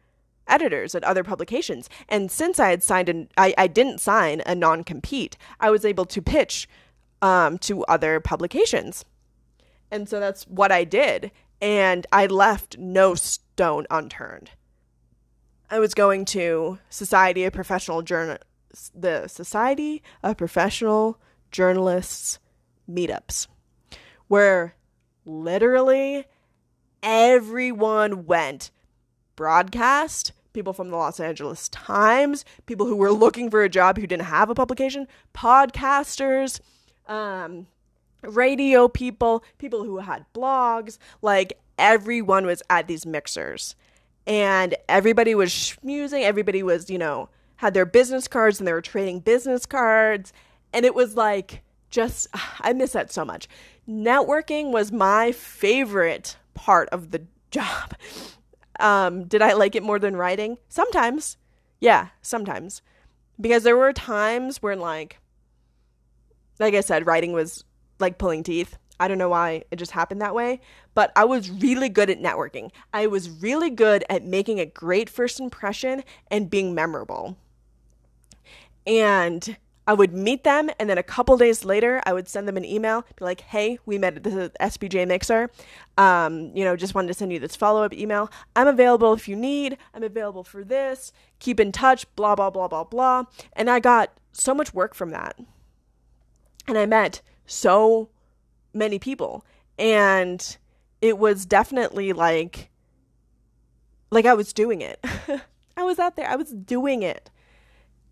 editors 0.50 0.94
at 0.94 1.04
other 1.04 1.24
publications. 1.24 1.88
And 2.08 2.30
since 2.30 2.58
I 2.58 2.70
had 2.70 2.82
signed 2.82 3.08
an, 3.08 3.28
I, 3.36 3.54
I 3.56 3.66
didn't 3.66 4.00
sign 4.00 4.42
a 4.46 4.54
non 4.54 4.84
compete, 4.84 5.36
I 5.60 5.70
was 5.70 5.84
able 5.84 6.04
to 6.06 6.20
pitch 6.22 6.68
um, 7.22 7.58
to 7.58 7.84
other 7.84 8.20
publications. 8.20 9.04
And 9.90 10.08
so 10.08 10.20
that's 10.20 10.44
what 10.44 10.70
I 10.72 10.84
did. 10.84 11.30
And 11.60 12.06
I 12.12 12.26
left 12.26 12.78
no 12.78 13.14
stone 13.14 13.86
unturned. 13.90 14.50
I 15.70 15.78
was 15.78 15.94
going 15.94 16.24
to 16.26 16.78
Society 16.88 17.44
of 17.44 17.52
Professional 17.52 18.02
Journal 18.02 18.38
the 18.94 19.26
Society 19.26 20.02
of 20.22 20.36
Professional 20.36 21.18
Journalists 21.50 22.38
meetups, 22.88 23.48
where 24.28 24.76
literally 25.24 26.26
everyone 27.02 28.26
went. 28.26 28.70
Broadcast, 29.36 30.32
people 30.52 30.72
from 30.72 30.90
the 30.90 30.96
Los 30.96 31.20
Angeles 31.20 31.68
Times, 31.68 32.44
people 32.66 32.86
who 32.86 32.96
were 32.96 33.12
looking 33.12 33.50
for 33.50 33.62
a 33.62 33.68
job 33.68 33.96
who 33.96 34.06
didn't 34.06 34.26
have 34.26 34.50
a 34.50 34.54
publication, 34.54 35.06
podcasters, 35.34 36.60
um, 37.06 37.66
radio 38.22 38.88
people, 38.88 39.44
people 39.58 39.84
who 39.84 39.98
had 39.98 40.24
blogs, 40.34 40.98
like 41.22 41.58
everyone 41.78 42.46
was 42.46 42.62
at 42.70 42.86
these 42.86 43.06
mixers. 43.06 43.74
And 44.26 44.74
everybody 44.88 45.34
was 45.34 45.50
schmoozing, 45.50 46.22
everybody 46.22 46.62
was, 46.62 46.90
you 46.90 46.98
know, 46.98 47.28
had 47.56 47.74
their 47.74 47.86
business 47.86 48.28
cards 48.28 48.60
and 48.60 48.66
they 48.66 48.72
were 48.72 48.80
trading 48.80 49.20
business 49.20 49.66
cards. 49.66 50.32
And 50.72 50.84
it 50.84 50.94
was 50.94 51.16
like, 51.16 51.62
just, 51.90 52.28
I 52.60 52.72
miss 52.72 52.92
that 52.92 53.12
so 53.12 53.24
much. 53.24 53.48
Networking 53.88 54.70
was 54.70 54.92
my 54.92 55.32
favorite 55.32 56.36
part 56.54 56.88
of 56.90 57.10
the 57.10 57.22
job. 57.50 57.94
Um, 58.80 59.24
did 59.24 59.42
I 59.42 59.52
like 59.52 59.74
it 59.74 59.82
more 59.82 59.98
than 59.98 60.16
writing? 60.16 60.58
Sometimes. 60.68 61.36
Yeah, 61.80 62.08
sometimes. 62.22 62.82
Because 63.40 63.62
there 63.62 63.76
were 63.76 63.92
times 63.92 64.62
when, 64.62 64.80
like, 64.80 65.18
like 66.58 66.74
I 66.74 66.80
said, 66.80 67.06
writing 67.06 67.32
was 67.32 67.64
like 67.98 68.18
pulling 68.18 68.42
teeth. 68.42 68.76
I 68.98 69.08
don't 69.08 69.18
know 69.18 69.30
why 69.30 69.64
it 69.70 69.76
just 69.76 69.92
happened 69.92 70.20
that 70.20 70.34
way, 70.34 70.60
but 70.94 71.10
I 71.16 71.24
was 71.24 71.50
really 71.50 71.88
good 71.88 72.10
at 72.10 72.20
networking. 72.20 72.70
I 72.92 73.06
was 73.06 73.30
really 73.30 73.70
good 73.70 74.04
at 74.10 74.24
making 74.24 74.60
a 74.60 74.66
great 74.66 75.08
first 75.08 75.40
impression 75.40 76.04
and 76.30 76.50
being 76.50 76.74
memorable 76.74 77.38
and 78.86 79.56
I 79.86 79.94
would 79.94 80.12
meet 80.12 80.44
them, 80.44 80.70
and 80.78 80.88
then 80.88 80.98
a 80.98 81.02
couple 81.02 81.36
days 81.36 81.64
later, 81.64 82.00
I 82.06 82.12
would 82.12 82.28
send 82.28 82.46
them 82.46 82.56
an 82.56 82.64
email, 82.64 83.04
be 83.16 83.24
like, 83.24 83.40
"Hey, 83.40 83.78
we 83.86 83.98
met 83.98 84.16
at 84.16 84.22
the 84.22 84.52
SPJ 84.60 85.06
Mixer. 85.06 85.50
Um, 85.96 86.54
you 86.54 86.64
know, 86.64 86.76
just 86.76 86.94
wanted 86.94 87.08
to 87.08 87.14
send 87.14 87.32
you 87.32 87.38
this 87.38 87.56
follow 87.56 87.82
up 87.82 87.92
email. 87.92 88.30
I'm 88.54 88.68
available 88.68 89.12
if 89.12 89.28
you 89.28 89.36
need. 89.36 89.78
I'm 89.94 90.02
available 90.02 90.44
for 90.44 90.62
this. 90.64 91.12
Keep 91.38 91.60
in 91.60 91.72
touch. 91.72 92.06
Blah 92.14 92.34
blah 92.36 92.50
blah 92.50 92.68
blah 92.68 92.84
blah." 92.84 93.24
And 93.54 93.70
I 93.70 93.80
got 93.80 94.12
so 94.32 94.54
much 94.54 94.74
work 94.74 94.94
from 94.94 95.10
that, 95.10 95.38
and 96.68 96.78
I 96.78 96.86
met 96.86 97.22
so 97.46 98.10
many 98.72 98.98
people, 98.98 99.44
and 99.78 100.56
it 101.00 101.18
was 101.18 101.46
definitely 101.46 102.12
like, 102.12 102.70
like 104.10 104.26
I 104.26 104.34
was 104.34 104.52
doing 104.52 104.82
it. 104.82 105.04
I 105.76 105.82
was 105.82 105.98
out 105.98 106.16
there. 106.16 106.28
I 106.28 106.36
was 106.36 106.52
doing 106.52 107.02
it 107.02 107.30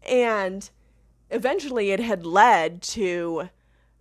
and 0.09 0.71
eventually 1.31 1.91
it 1.91 2.01
had 2.01 2.25
led 2.25 2.83
to 2.83 3.49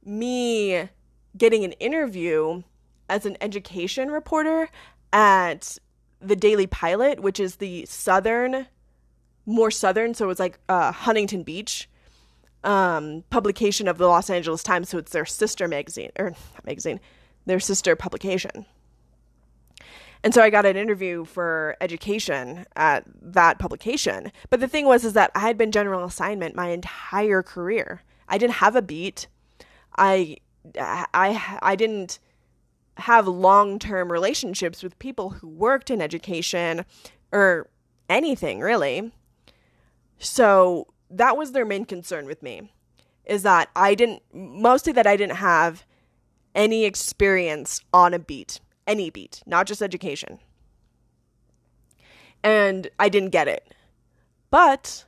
me 0.04 0.90
getting 1.38 1.64
an 1.64 1.74
interview 1.74 2.64
as 3.10 3.26
an 3.26 3.38
education 3.42 4.10
reporter 4.10 4.70
at 5.14 5.78
the 6.20 6.36
Daily 6.36 6.68
Pilot, 6.68 7.20
which 7.20 7.40
is 7.40 7.58
the 7.58 7.86
southern, 7.86 8.68
more 9.46 9.72
southern, 9.72 10.14
so 10.14 10.30
it's 10.30 10.40
like 10.40 10.60
uh, 10.68 10.92
Huntington 10.92 11.44
Beach 11.44 11.90
um, 12.64 13.24
publication 13.30 13.88
of 13.88 13.98
the 13.98 14.08
Los 14.08 14.30
Angeles 14.30 14.64
Times. 14.64 14.90
So 14.90 14.98
it's 14.98 15.12
their 15.12 15.26
sister 15.26 15.68
magazine, 15.68 16.12
or 16.18 16.34
magazine, 16.66 17.00
their 17.46 17.60
sister 17.60 17.96
publication. 17.96 18.66
And 20.28 20.34
so 20.34 20.42
I 20.42 20.50
got 20.50 20.66
an 20.66 20.76
interview 20.76 21.24
for 21.24 21.78
education 21.80 22.66
at 22.76 23.06
that 23.22 23.60
publication. 23.60 24.34
But 24.50 24.60
the 24.60 24.68
thing 24.68 24.86
was 24.86 25.06
is 25.06 25.14
that 25.14 25.32
I 25.34 25.40
had 25.40 25.58
been 25.58 25.72
general 25.72 26.04
assignment 26.04 26.54
my 26.54 26.68
entire 26.68 27.42
career. 27.42 28.04
I 28.28 28.38
didn't 28.38 28.56
have 28.56 28.76
a 28.76 28.82
beat. 28.82 29.28
I 29.98 30.36
I 30.78 31.60
I 31.62 31.78
didn't 31.78 32.20
have 32.98 33.26
long 33.26 33.80
term 33.80 34.12
relationships 34.12 34.84
with 34.84 35.00
people 35.00 35.30
who 35.30 35.48
worked 35.48 35.90
in 35.90 36.02
education 36.02 36.84
or 37.32 37.70
anything 38.10 38.60
really. 38.60 39.14
So 40.20 40.88
that 41.10 41.38
was 41.38 41.54
their 41.54 41.64
main 41.64 41.86
concern 41.86 42.26
with 42.26 42.44
me 42.44 42.74
is 43.24 43.44
that 43.44 43.70
I 43.78 43.96
didn't, 43.96 44.24
mostly 44.34 44.92
that 44.92 45.08
I 45.08 45.16
didn't 45.16 45.38
have 45.38 45.86
any 46.54 46.84
experience 46.84 47.80
on 47.94 48.14
a 48.14 48.20
beat, 48.20 48.60
any 48.88 49.10
beat, 49.10 49.44
not 49.46 49.68
just 49.68 49.82
education. 49.82 50.40
And 52.44 52.90
I 52.98 53.10
didn't 53.10 53.30
get 53.30 53.48
it. 53.48 53.74
But 54.50 55.06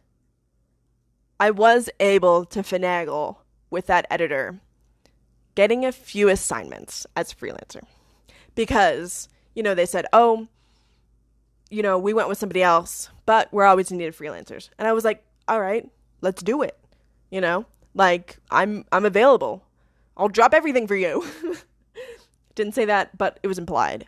I 1.39 1.51
was 1.51 1.89
able 1.99 2.45
to 2.45 2.61
finagle 2.61 3.37
with 3.69 3.87
that 3.87 4.05
editor 4.09 4.59
getting 5.55 5.85
a 5.85 5.91
few 5.91 6.29
assignments 6.29 7.07
as 7.15 7.31
a 7.31 7.35
freelancer 7.35 7.81
because, 8.55 9.29
you 9.55 9.63
know, 9.63 9.73
they 9.73 9.85
said, 9.85 10.05
oh, 10.11 10.47
you 11.69 11.81
know, 11.81 11.97
we 11.97 12.13
went 12.13 12.27
with 12.27 12.37
somebody 12.37 12.63
else, 12.63 13.09
but 13.25 13.51
we're 13.53 13.65
always 13.65 13.91
in 13.91 13.97
need 13.97 14.07
of 14.07 14.17
freelancers. 14.17 14.69
And 14.77 14.87
I 14.87 14.93
was 14.93 15.05
like, 15.05 15.23
all 15.47 15.61
right, 15.61 15.89
let's 16.21 16.41
do 16.41 16.61
it. 16.61 16.77
You 17.29 17.41
know, 17.41 17.65
like 17.93 18.37
I'm 18.49 18.85
I'm 18.91 19.05
available. 19.05 19.63
I'll 20.17 20.29
drop 20.29 20.53
everything 20.53 20.87
for 20.87 20.95
you. 20.95 21.25
Didn't 22.59 22.75
say 22.75 22.83
that, 22.83 23.17
but 23.17 23.39
it 23.41 23.47
was 23.47 23.57
implied. 23.57 24.05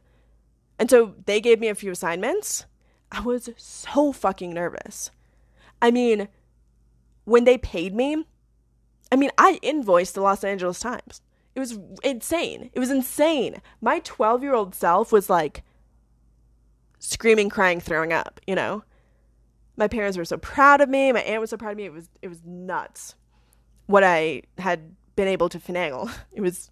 And 0.78 0.90
so 0.90 1.16
they 1.26 1.40
gave 1.40 1.62
me 1.62 1.70
a 1.70 1.74
few 1.74 1.90
assignments. 1.90 2.66
I 3.10 3.22
was 3.22 3.50
so 3.56 4.12
fucking 4.12 4.54
nervous. 4.54 5.10
I 5.82 5.90
mean, 5.90 6.28
when 7.24 7.46
they 7.46 7.58
paid 7.58 7.96
me, 7.96 8.26
I 9.10 9.16
mean, 9.16 9.32
I 9.38 9.58
invoiced 9.62 10.16
the 10.16 10.22
Los 10.22 10.44
Angeles 10.44 10.82
Times. 10.82 11.22
It 11.56 11.62
was 11.62 11.80
insane. 12.04 12.70
It 12.74 12.80
was 12.80 12.92
insane. 12.92 13.62
My 13.80 14.00
12 14.00 14.44
year 14.44 14.54
old 14.54 14.76
self 14.76 15.14
was 15.14 15.30
like 15.30 15.64
screaming, 17.00 17.48
crying, 17.48 17.80
throwing 17.80 18.12
up, 18.12 18.42
you 18.46 18.56
know? 18.56 18.84
My 19.78 19.88
parents 19.88 20.18
were 20.18 20.26
so 20.26 20.36
proud 20.36 20.82
of 20.82 20.90
me. 20.90 21.14
My 21.14 21.22
aunt 21.22 21.40
was 21.40 21.52
so 21.52 21.58
proud 21.58 21.72
of 21.72 21.78
me. 21.78 21.86
It 21.86 21.94
was, 21.94 22.10
it 22.22 22.28
was 22.28 22.44
nuts 22.44 23.16
what 23.86 24.04
I 24.04 24.42
had 24.58 24.94
been 25.16 25.30
able 25.30 25.48
to 25.48 25.58
finagle. 25.58 26.12
It 26.34 26.42
was 26.42 26.70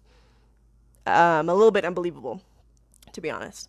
um, 1.06 1.48
a 1.48 1.54
little 1.54 1.70
bit 1.70 1.84
unbelievable, 1.84 2.42
to 3.12 3.20
be 3.20 3.30
honest. 3.30 3.68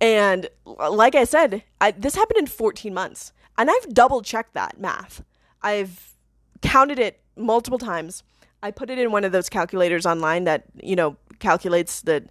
And 0.00 0.48
like 0.64 1.14
I 1.14 1.24
said, 1.24 1.62
I, 1.80 1.90
this 1.92 2.14
happened 2.14 2.38
in 2.38 2.46
14 2.46 2.92
months. 2.92 3.32
And 3.58 3.70
I've 3.70 3.94
double 3.94 4.22
checked 4.22 4.54
that 4.54 4.78
math. 4.78 5.24
I've 5.62 6.14
counted 6.60 6.98
it 6.98 7.20
multiple 7.36 7.78
times. 7.78 8.22
I 8.62 8.70
put 8.70 8.90
it 8.90 8.98
in 8.98 9.12
one 9.12 9.24
of 9.24 9.32
those 9.32 9.48
calculators 9.48 10.06
online 10.06 10.44
that 10.44 10.64
you 10.82 10.96
know 10.96 11.16
calculates 11.38 12.00
the 12.00 12.26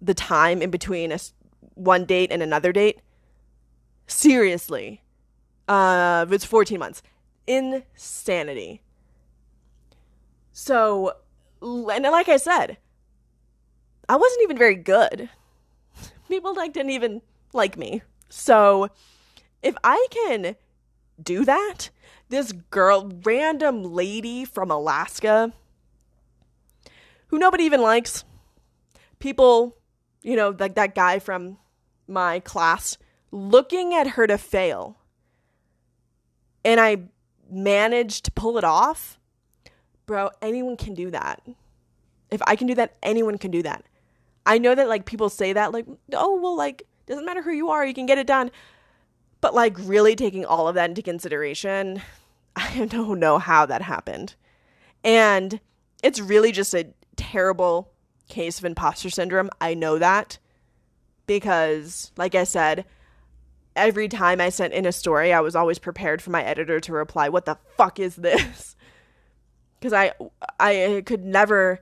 the 0.00 0.14
time 0.14 0.62
in 0.62 0.70
between 0.70 1.12
a 1.12 1.18
one 1.74 2.04
date 2.04 2.30
and 2.30 2.42
another 2.42 2.72
date. 2.72 3.00
Seriously, 4.06 5.02
uh, 5.68 6.26
it's 6.30 6.44
fourteen 6.44 6.78
months. 6.78 7.02
Insanity. 7.46 8.82
So, 10.52 11.14
and 11.62 12.04
like 12.04 12.28
I 12.28 12.36
said, 12.36 12.78
I 14.08 14.16
wasn't 14.16 14.42
even 14.42 14.58
very 14.58 14.74
good. 14.74 15.28
People 16.28 16.54
like 16.54 16.72
didn't 16.72 16.90
even 16.90 17.22
like 17.52 17.76
me. 17.76 18.02
So, 18.28 18.88
if 19.62 19.76
I 19.82 20.06
can 20.10 20.56
do 21.22 21.44
that, 21.44 21.90
this 22.28 22.52
girl, 22.52 23.12
random 23.24 23.82
lady 23.82 24.44
from 24.44 24.70
Alaska, 24.70 25.52
who 27.28 27.38
nobody 27.38 27.64
even 27.64 27.82
likes. 27.82 28.24
People, 29.18 29.76
you 30.22 30.36
know, 30.36 30.54
like 30.58 30.74
that 30.74 30.94
guy 30.94 31.18
from 31.18 31.58
my 32.08 32.40
class, 32.40 32.98
looking 33.30 33.94
at 33.94 34.08
her 34.08 34.26
to 34.26 34.38
fail. 34.38 34.96
And 36.64 36.80
I 36.80 37.04
managed 37.50 38.24
to 38.26 38.30
pull 38.32 38.58
it 38.58 38.64
off. 38.64 39.19
Bro, 40.10 40.30
anyone 40.42 40.76
can 40.76 40.94
do 40.94 41.12
that. 41.12 41.40
If 42.32 42.42
I 42.44 42.56
can 42.56 42.66
do 42.66 42.74
that, 42.74 42.96
anyone 43.00 43.38
can 43.38 43.52
do 43.52 43.62
that. 43.62 43.84
I 44.44 44.58
know 44.58 44.74
that 44.74 44.88
like 44.88 45.04
people 45.06 45.28
say 45.28 45.52
that 45.52 45.70
like, 45.70 45.86
"Oh, 46.12 46.34
well 46.40 46.56
like 46.56 46.82
doesn't 47.06 47.24
matter 47.24 47.42
who 47.42 47.52
you 47.52 47.70
are, 47.70 47.86
you 47.86 47.94
can 47.94 48.06
get 48.06 48.18
it 48.18 48.26
done." 48.26 48.50
But 49.40 49.54
like 49.54 49.76
really 49.78 50.16
taking 50.16 50.44
all 50.44 50.66
of 50.66 50.74
that 50.74 50.90
into 50.90 51.00
consideration, 51.00 52.02
I 52.56 52.86
don't 52.86 53.20
know 53.20 53.38
how 53.38 53.66
that 53.66 53.82
happened. 53.82 54.34
And 55.04 55.60
it's 56.02 56.18
really 56.18 56.50
just 56.50 56.74
a 56.74 56.88
terrible 57.14 57.92
case 58.28 58.58
of 58.58 58.64
imposter 58.64 59.10
syndrome. 59.10 59.48
I 59.60 59.74
know 59.74 59.96
that 59.96 60.38
because, 61.28 62.10
like 62.16 62.34
I 62.34 62.42
said, 62.42 62.84
every 63.76 64.08
time 64.08 64.40
I 64.40 64.48
sent 64.48 64.72
in 64.72 64.86
a 64.86 64.90
story, 64.90 65.32
I 65.32 65.38
was 65.38 65.54
always 65.54 65.78
prepared 65.78 66.20
for 66.20 66.30
my 66.30 66.42
editor 66.42 66.80
to 66.80 66.92
reply, 66.92 67.28
"What 67.28 67.44
the 67.44 67.58
fuck 67.76 68.00
is 68.00 68.16
this?" 68.16 68.74
Because 69.80 69.92
I 69.94 70.12
I 70.60 71.02
could 71.06 71.24
never 71.24 71.80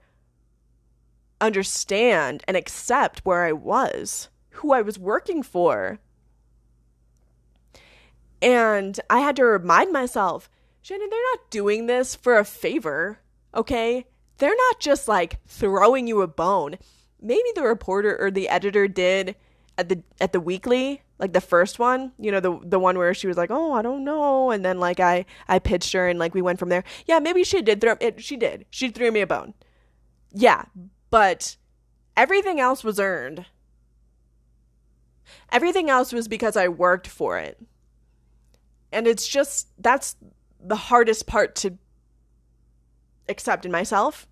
understand 1.41 2.45
and 2.47 2.57
accept 2.57 3.21
where 3.25 3.45
I 3.45 3.53
was, 3.53 4.29
who 4.51 4.73
I 4.73 4.83
was 4.83 4.99
working 4.99 5.43
for. 5.43 5.99
And 8.41 8.99
I 9.11 9.19
had 9.19 9.37
to 9.37 9.45
remind 9.45 9.93
myself 9.93 10.49
Shannon, 10.89 11.09
they're 11.11 11.21
not 11.35 11.51
doing 11.51 11.87
this 11.87 12.15
for 12.15 12.39
a 12.39 12.45
favor, 12.45 13.19
okay? 13.55 14.07
They're 14.39 14.57
not 14.57 14.81
just 14.81 15.07
like 15.07 15.39
throwing 15.47 16.07
you 16.07 16.23
a 16.23 16.27
bone. 16.27 16.79
Maybe 17.21 17.51
the 17.55 17.63
reporter 17.63 18.17
or 18.19 18.31
the 18.31 18.49
editor 18.49 18.89
did 18.89 19.37
at 19.79 19.89
the 19.89 20.03
at 20.21 20.33
the 20.33 20.41
weekly, 20.41 21.03
like 21.19 21.33
the 21.33 21.41
first 21.41 21.79
one, 21.79 22.13
you 22.19 22.33
know, 22.33 22.41
the 22.41 22.59
the 22.65 22.79
one 22.81 22.99
where 22.99 23.15
she 23.15 23.29
was 23.29 23.37
like, 23.37 23.51
"Oh, 23.51 23.73
I 23.73 23.81
don't 23.81 24.05
know," 24.05 24.51
and 24.51 24.65
then 24.65 24.81
like 24.81 24.99
I 24.99 25.25
I 25.47 25.61
pitched 25.61 25.93
her 25.93 26.09
and 26.09 26.19
like 26.19 26.35
we 26.35 26.43
went 26.43 26.59
from 26.59 26.69
there. 26.69 26.85
Yeah, 27.07 27.21
maybe 27.21 27.45
she 27.45 27.63
did 27.63 27.81
throw 27.81 27.95
it. 28.01 28.23
She 28.23 28.37
did. 28.37 28.67
She 28.71 28.91
threw 28.91 29.13
me 29.13 29.21
a 29.21 29.27
bone. 29.27 29.55
Yeah, 30.33 30.65
but 31.11 31.57
everything 32.17 32.59
else 32.61 32.83
was 32.83 32.99
earned. 32.99 33.47
Everything 35.53 35.89
else 35.89 36.13
was 36.13 36.27
because 36.27 36.57
I 36.57 36.69
worked 36.69 37.07
for 37.07 37.39
it. 37.39 37.59
And 38.91 39.07
it's 39.07 39.29
just 39.29 39.69
that's 39.79 40.17
the 40.61 40.77
hardest 40.77 41.27
part 41.27 41.55
to 41.57 41.79
accept 43.29 43.65
in 43.65 43.71
myself 43.71 44.27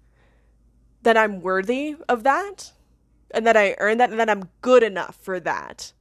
that 1.02 1.16
I'm 1.16 1.40
worthy 1.40 1.96
of 2.08 2.24
that 2.24 2.72
and 3.32 3.46
that 3.46 3.56
I 3.56 3.74
earn 3.78 3.98
that 3.98 4.10
and 4.10 4.20
that 4.20 4.30
I'm 4.30 4.48
good 4.60 4.82
enough 4.82 5.16
for 5.16 5.40
that. 5.40 5.92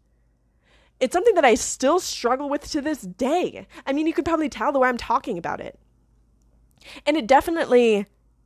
It's 0.99 1.13
something 1.13 1.35
that 1.35 1.45
I 1.45 1.55
still 1.55 1.99
struggle 1.99 2.49
with 2.49 2.69
to 2.71 2.81
this 2.81 3.01
day. 3.01 3.67
I 3.85 3.93
mean, 3.93 4.07
you 4.07 4.13
could 4.13 4.25
probably 4.25 4.49
tell 4.49 4.71
the 4.71 4.79
way 4.79 4.87
I'm 4.87 4.97
talking 4.97 5.37
about 5.37 5.59
it. 5.59 5.77
And 7.05 7.17
it 7.17 7.27
definitely 7.27 8.05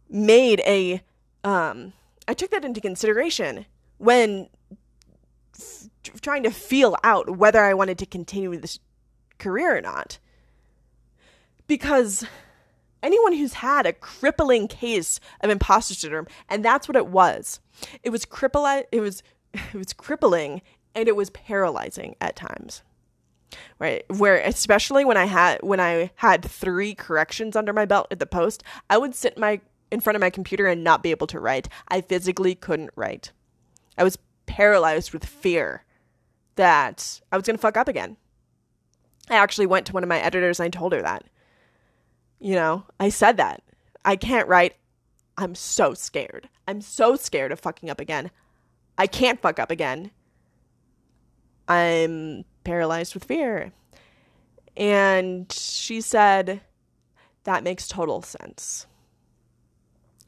made 0.09 0.61
a 0.65 1.01
um 1.43 1.93
I 2.27 2.33
took 2.33 2.51
that 2.51 2.65
into 2.65 2.81
consideration 2.81 3.65
when 3.97 4.49
f- 5.57 5.89
trying 6.21 6.43
to 6.43 6.51
feel 6.51 6.95
out 7.03 7.37
whether 7.37 7.63
I 7.63 7.73
wanted 7.73 7.97
to 7.99 8.05
continue 8.05 8.55
this 8.57 8.79
career 9.37 9.77
or 9.77 9.81
not 9.81 10.19
because 11.67 12.25
anyone 13.01 13.33
who's 13.33 13.53
had 13.53 13.85
a 13.85 13.93
crippling 13.93 14.67
case 14.67 15.19
of 15.41 15.49
imposter 15.49 15.93
syndrome, 15.93 16.27
and 16.49 16.63
that's 16.63 16.87
what 16.87 16.95
it 16.95 17.07
was. 17.07 17.59
It 18.03 18.09
was 18.09 18.25
cripple 18.25 18.83
it 18.91 18.99
was 18.99 19.23
it 19.53 19.73
was 19.73 19.93
crippling 19.93 20.61
and 20.95 21.07
it 21.07 21.15
was 21.15 21.29
paralyzing 21.29 22.15
at 22.21 22.35
times. 22.35 22.83
Right? 23.79 24.03
Where 24.09 24.37
especially 24.37 25.05
when 25.05 25.17
I 25.17 25.25
had 25.25 25.59
when 25.61 25.79
I 25.79 26.11
had 26.15 26.43
three 26.43 26.93
corrections 26.93 27.55
under 27.55 27.73
my 27.73 27.85
belt 27.85 28.07
at 28.11 28.19
the 28.19 28.25
post, 28.25 28.63
I 28.89 28.97
would 28.97 29.15
sit 29.15 29.37
my 29.37 29.61
in 29.91 29.99
front 29.99 30.15
of 30.15 30.21
my 30.21 30.29
computer 30.29 30.67
and 30.67 30.83
not 30.83 31.01
be 31.01 31.11
able 31.11 31.27
to 31.27 31.39
write. 31.39 31.67
I 31.87 32.01
physically 32.01 32.53
couldn't 32.53 32.91
write. 32.95 33.31
I 33.97 34.03
was 34.03 34.17
paralyzed 34.45 35.13
with 35.13 35.25
fear 35.25 35.83
that 36.55 37.21
I 37.31 37.37
was 37.37 37.45
going 37.45 37.55
to 37.55 37.61
fuck 37.61 37.77
up 37.77 37.87
again. 37.87 38.17
I 39.29 39.35
actually 39.35 39.67
went 39.67 39.85
to 39.87 39.93
one 39.93 40.03
of 40.03 40.09
my 40.09 40.19
editors 40.19 40.59
and 40.59 40.67
I 40.67 40.69
told 40.69 40.93
her 40.93 41.01
that. 41.01 41.23
You 42.39 42.55
know, 42.55 42.85
I 42.99 43.09
said 43.09 43.37
that. 43.37 43.61
I 44.05 44.15
can't 44.15 44.47
write. 44.47 44.75
I'm 45.37 45.55
so 45.55 45.93
scared. 45.93 46.49
I'm 46.67 46.81
so 46.81 47.15
scared 47.15 47.51
of 47.51 47.59
fucking 47.59 47.89
up 47.89 47.99
again. 47.99 48.31
I 48.97 49.07
can't 49.07 49.41
fuck 49.41 49.59
up 49.59 49.71
again. 49.71 50.11
I'm 51.67 52.45
paralyzed 52.63 53.13
with 53.13 53.25
fear. 53.25 53.71
And 54.75 55.51
she 55.51 56.01
said, 56.01 56.61
that 57.43 57.63
makes 57.63 57.87
total 57.87 58.21
sense. 58.21 58.87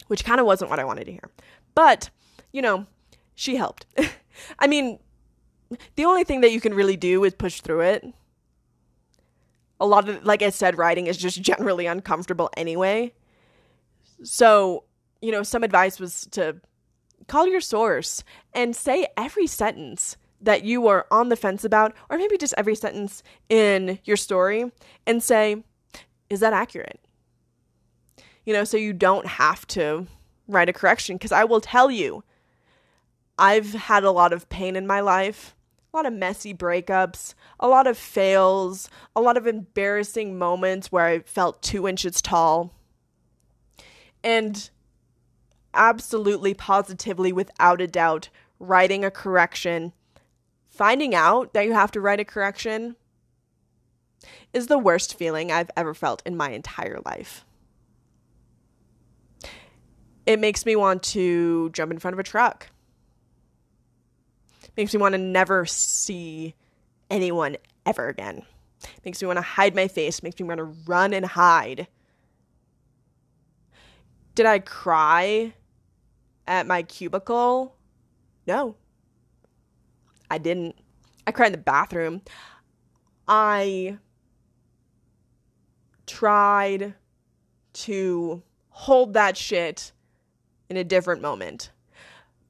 Which 0.06 0.24
kind 0.24 0.40
of 0.40 0.46
wasn't 0.46 0.70
what 0.70 0.78
I 0.78 0.84
wanted 0.84 1.04
to 1.06 1.12
hear. 1.12 1.30
But, 1.74 2.10
you 2.52 2.62
know, 2.62 2.86
she 3.34 3.56
helped. 3.56 3.86
I 4.58 4.66
mean, 4.66 4.98
the 5.96 6.04
only 6.04 6.24
thing 6.24 6.42
that 6.42 6.52
you 6.52 6.60
can 6.60 6.74
really 6.74 6.96
do 6.96 7.24
is 7.24 7.34
push 7.34 7.60
through 7.60 7.80
it 7.80 8.04
a 9.82 9.86
lot 9.86 10.08
of 10.08 10.24
like 10.24 10.42
I 10.42 10.50
said, 10.50 10.78
writing 10.78 11.08
is 11.08 11.16
just 11.18 11.42
generally 11.50 11.86
uncomfortable 11.86 12.48
anyway. 12.56 13.12
So, 14.22 14.84
you 15.20 15.32
know, 15.32 15.42
some 15.42 15.64
advice 15.64 15.98
was 15.98 16.26
to 16.30 16.56
call 17.26 17.46
your 17.46 17.60
source 17.60 18.22
and 18.54 18.74
say 18.74 19.08
every 19.16 19.46
sentence 19.46 20.16
that 20.40 20.64
you 20.64 20.88
are 20.88 21.06
on 21.10 21.28
the 21.28 21.36
fence 21.36 21.64
about, 21.64 21.94
or 22.10 22.18
maybe 22.18 22.36
just 22.36 22.54
every 22.56 22.74
sentence 22.74 23.22
in 23.48 23.98
your 24.04 24.16
story, 24.16 24.70
and 25.06 25.22
say, 25.22 25.62
is 26.30 26.40
that 26.40 26.52
accurate? 26.52 27.00
You 28.44 28.52
know, 28.52 28.64
so 28.64 28.76
you 28.76 28.92
don't 28.92 29.26
have 29.26 29.66
to 29.68 30.06
write 30.48 30.68
a 30.68 30.72
correction. 30.72 31.16
Because 31.16 31.30
I 31.32 31.44
will 31.44 31.60
tell 31.60 31.90
you, 31.90 32.24
I've 33.38 33.72
had 33.72 34.02
a 34.02 34.10
lot 34.10 34.32
of 34.32 34.48
pain 34.48 34.74
in 34.74 34.86
my 34.86 35.00
life, 35.00 35.54
a 35.92 35.98
lot 35.98 36.06
of 36.06 36.14
messy 36.14 36.54
breakups, 36.54 37.34
a 37.60 37.68
lot 37.68 37.86
of 37.86 37.98
fails, 37.98 38.88
a 39.14 39.20
lot 39.20 39.36
of 39.36 39.46
embarrassing 39.46 40.38
moments 40.38 40.90
where 40.90 41.04
I 41.04 41.18
felt 41.20 41.60
two 41.60 41.86
inches 41.86 42.22
tall. 42.22 42.72
And 44.24 44.70
absolutely, 45.74 46.54
positively, 46.54 47.30
without 47.30 47.82
a 47.82 47.86
doubt, 47.86 48.30
writing 48.58 49.04
a 49.04 49.10
correction, 49.10 49.92
finding 50.70 51.14
out 51.14 51.52
that 51.52 51.66
you 51.66 51.74
have 51.74 51.90
to 51.92 52.00
write 52.00 52.20
a 52.20 52.24
correction 52.24 52.96
is 54.54 54.68
the 54.68 54.78
worst 54.78 55.18
feeling 55.18 55.52
I've 55.52 55.70
ever 55.76 55.92
felt 55.92 56.22
in 56.24 56.38
my 56.38 56.52
entire 56.52 57.00
life. 57.04 57.44
It 60.24 60.38
makes 60.38 60.64
me 60.64 60.74
want 60.74 61.02
to 61.02 61.68
jump 61.70 61.92
in 61.92 61.98
front 61.98 62.14
of 62.14 62.18
a 62.18 62.22
truck. 62.22 62.71
Makes 64.76 64.94
me 64.94 65.00
want 65.00 65.12
to 65.12 65.18
never 65.18 65.66
see 65.66 66.54
anyone 67.10 67.56
ever 67.84 68.08
again. 68.08 68.42
Makes 69.04 69.20
me 69.20 69.26
want 69.26 69.36
to 69.36 69.42
hide 69.42 69.74
my 69.74 69.88
face. 69.88 70.22
Makes 70.22 70.40
me 70.40 70.46
want 70.46 70.58
to 70.58 70.64
run 70.86 71.12
and 71.12 71.26
hide. 71.26 71.86
Did 74.34 74.46
I 74.46 74.60
cry 74.60 75.52
at 76.46 76.66
my 76.66 76.82
cubicle? 76.82 77.76
No. 78.46 78.76
I 80.30 80.38
didn't. 80.38 80.76
I 81.26 81.32
cried 81.32 81.48
in 81.48 81.52
the 81.52 81.58
bathroom. 81.58 82.22
I 83.28 83.98
tried 86.06 86.94
to 87.74 88.42
hold 88.70 89.14
that 89.14 89.36
shit 89.36 89.92
in 90.68 90.76
a 90.76 90.84
different 90.84 91.20
moment. 91.20 91.70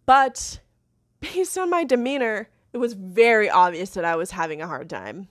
But 0.07 0.61
based 1.23 1.57
on 1.57 1.71
my 1.71 1.85
demeanor, 1.85 2.49
it 2.73 2.79
was 2.79 2.93
very 2.93 3.49
obvious 3.49 3.91
that 3.91 4.05
I 4.05 4.17
was 4.17 4.31
having 4.31 4.61
a 4.61 4.67
hard 4.67 4.91
time. 4.91 5.29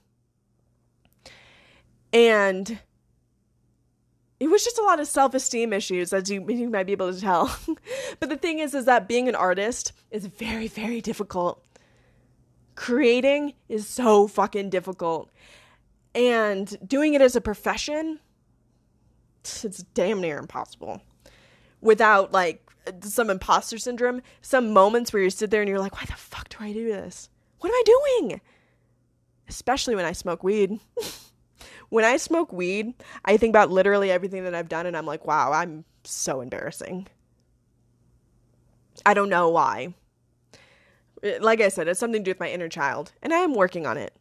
And 2.12 2.80
it 4.40 4.50
was 4.50 4.64
just 4.64 4.80
a 4.80 4.84
lot 4.84 5.00
of 5.00 5.08
self-esteem 5.08 5.72
issues 5.72 6.12
as 6.14 6.30
you, 6.30 6.44
you 6.50 6.70
might 6.70 6.88
be 6.88 6.94
able 6.94 7.14
to 7.14 7.22
tell. 7.22 7.56
But 8.20 8.30
the 8.30 8.38
thing 8.38 8.60
is 8.60 8.74
is 8.74 8.86
that 8.86 9.08
being 9.08 9.28
an 9.30 9.36
artist 9.36 9.94
is 10.12 10.26
very 10.26 10.68
very 10.68 11.02
difficult. 11.02 11.64
Creating 12.76 13.54
is 13.70 13.88
so 13.88 14.28
fucking 14.28 14.70
difficult. 14.70 15.30
And 16.14 16.78
doing 16.88 17.14
it 17.14 17.22
as 17.22 17.36
a 17.36 17.42
profession 17.42 18.20
it's 19.44 19.84
damn 19.94 20.22
near 20.22 20.38
impossible. 20.38 21.02
Without 21.82 22.32
like 22.32 22.71
some 23.02 23.30
imposter 23.30 23.78
syndrome 23.78 24.22
some 24.42 24.72
moments 24.72 25.14
where 25.14 25.22
you 25.22 25.30
sit 25.30 25.52
there 25.52 25.62
and 25.62 25.70
you're 25.70 25.80
like 25.80 25.96
why 25.96 26.06
the 26.06 26.14
fuck 26.14 26.50
do 26.50 26.58
i 26.60 26.74
do 26.74 26.86
this 26.88 27.30
what 27.60 27.70
am 27.70 27.76
i 27.76 27.84
doing 27.86 28.42
especially 29.48 29.96
when 29.96 30.06
i 30.06 30.12
smoke 30.12 30.44
weed 30.44 30.80
when 31.92 32.06
I 32.06 32.16
smoke 32.16 32.54
weed, 32.54 32.94
I 33.26 33.36
think 33.36 33.52
about 33.52 33.70
literally 33.70 34.10
everything 34.12 34.46
that 34.46 34.56
I've 34.56 34.70
done 34.70 34.86
and 34.86 34.96
I'm 34.96 35.06
like, 35.06 35.26
wow, 35.26 35.52
I'm 35.52 35.84
so 36.06 36.40
embarrassing. 36.40 37.08
I 39.06 39.14
don't 39.14 39.30
know 39.30 39.50
why. 39.50 39.94
Uh, 41.22 41.32
like 41.42 41.60
I 41.60 41.68
said, 41.68 41.90
it's 41.90 42.00
something 42.00 42.22
to 42.22 42.24
do 42.24 42.32
with 42.32 42.40
my 42.40 42.50
inner 42.50 42.70
child, 42.70 43.12
and 43.22 43.34
I 43.34 43.40
am 43.40 43.54
working 43.54 43.86
on 43.86 43.98
it. 43.98 44.16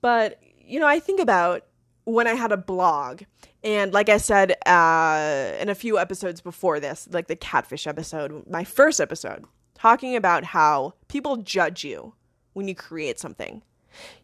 But, 0.00 0.40
you 0.60 0.78
know, 0.78 0.86
I 0.86 1.00
think 1.00 1.20
about 1.20 1.64
when 2.06 2.26
I 2.26 2.32
had 2.34 2.50
a 2.50 2.56
blog, 2.56 3.22
and 3.62 3.92
like 3.92 4.08
I 4.08 4.16
said 4.16 4.56
uh, 4.66 5.52
in 5.60 5.68
a 5.68 5.74
few 5.74 5.98
episodes 5.98 6.40
before 6.40 6.80
this, 6.80 7.06
like 7.12 7.26
the 7.26 7.36
catfish 7.36 7.86
episode, 7.86 8.48
my 8.48 8.64
first 8.64 9.00
episode, 9.00 9.44
talking 9.74 10.16
about 10.16 10.44
how 10.44 10.94
people 11.08 11.36
judge 11.36 11.84
you 11.84 12.14
when 12.54 12.66
you 12.66 12.74
create 12.74 13.18
something 13.18 13.60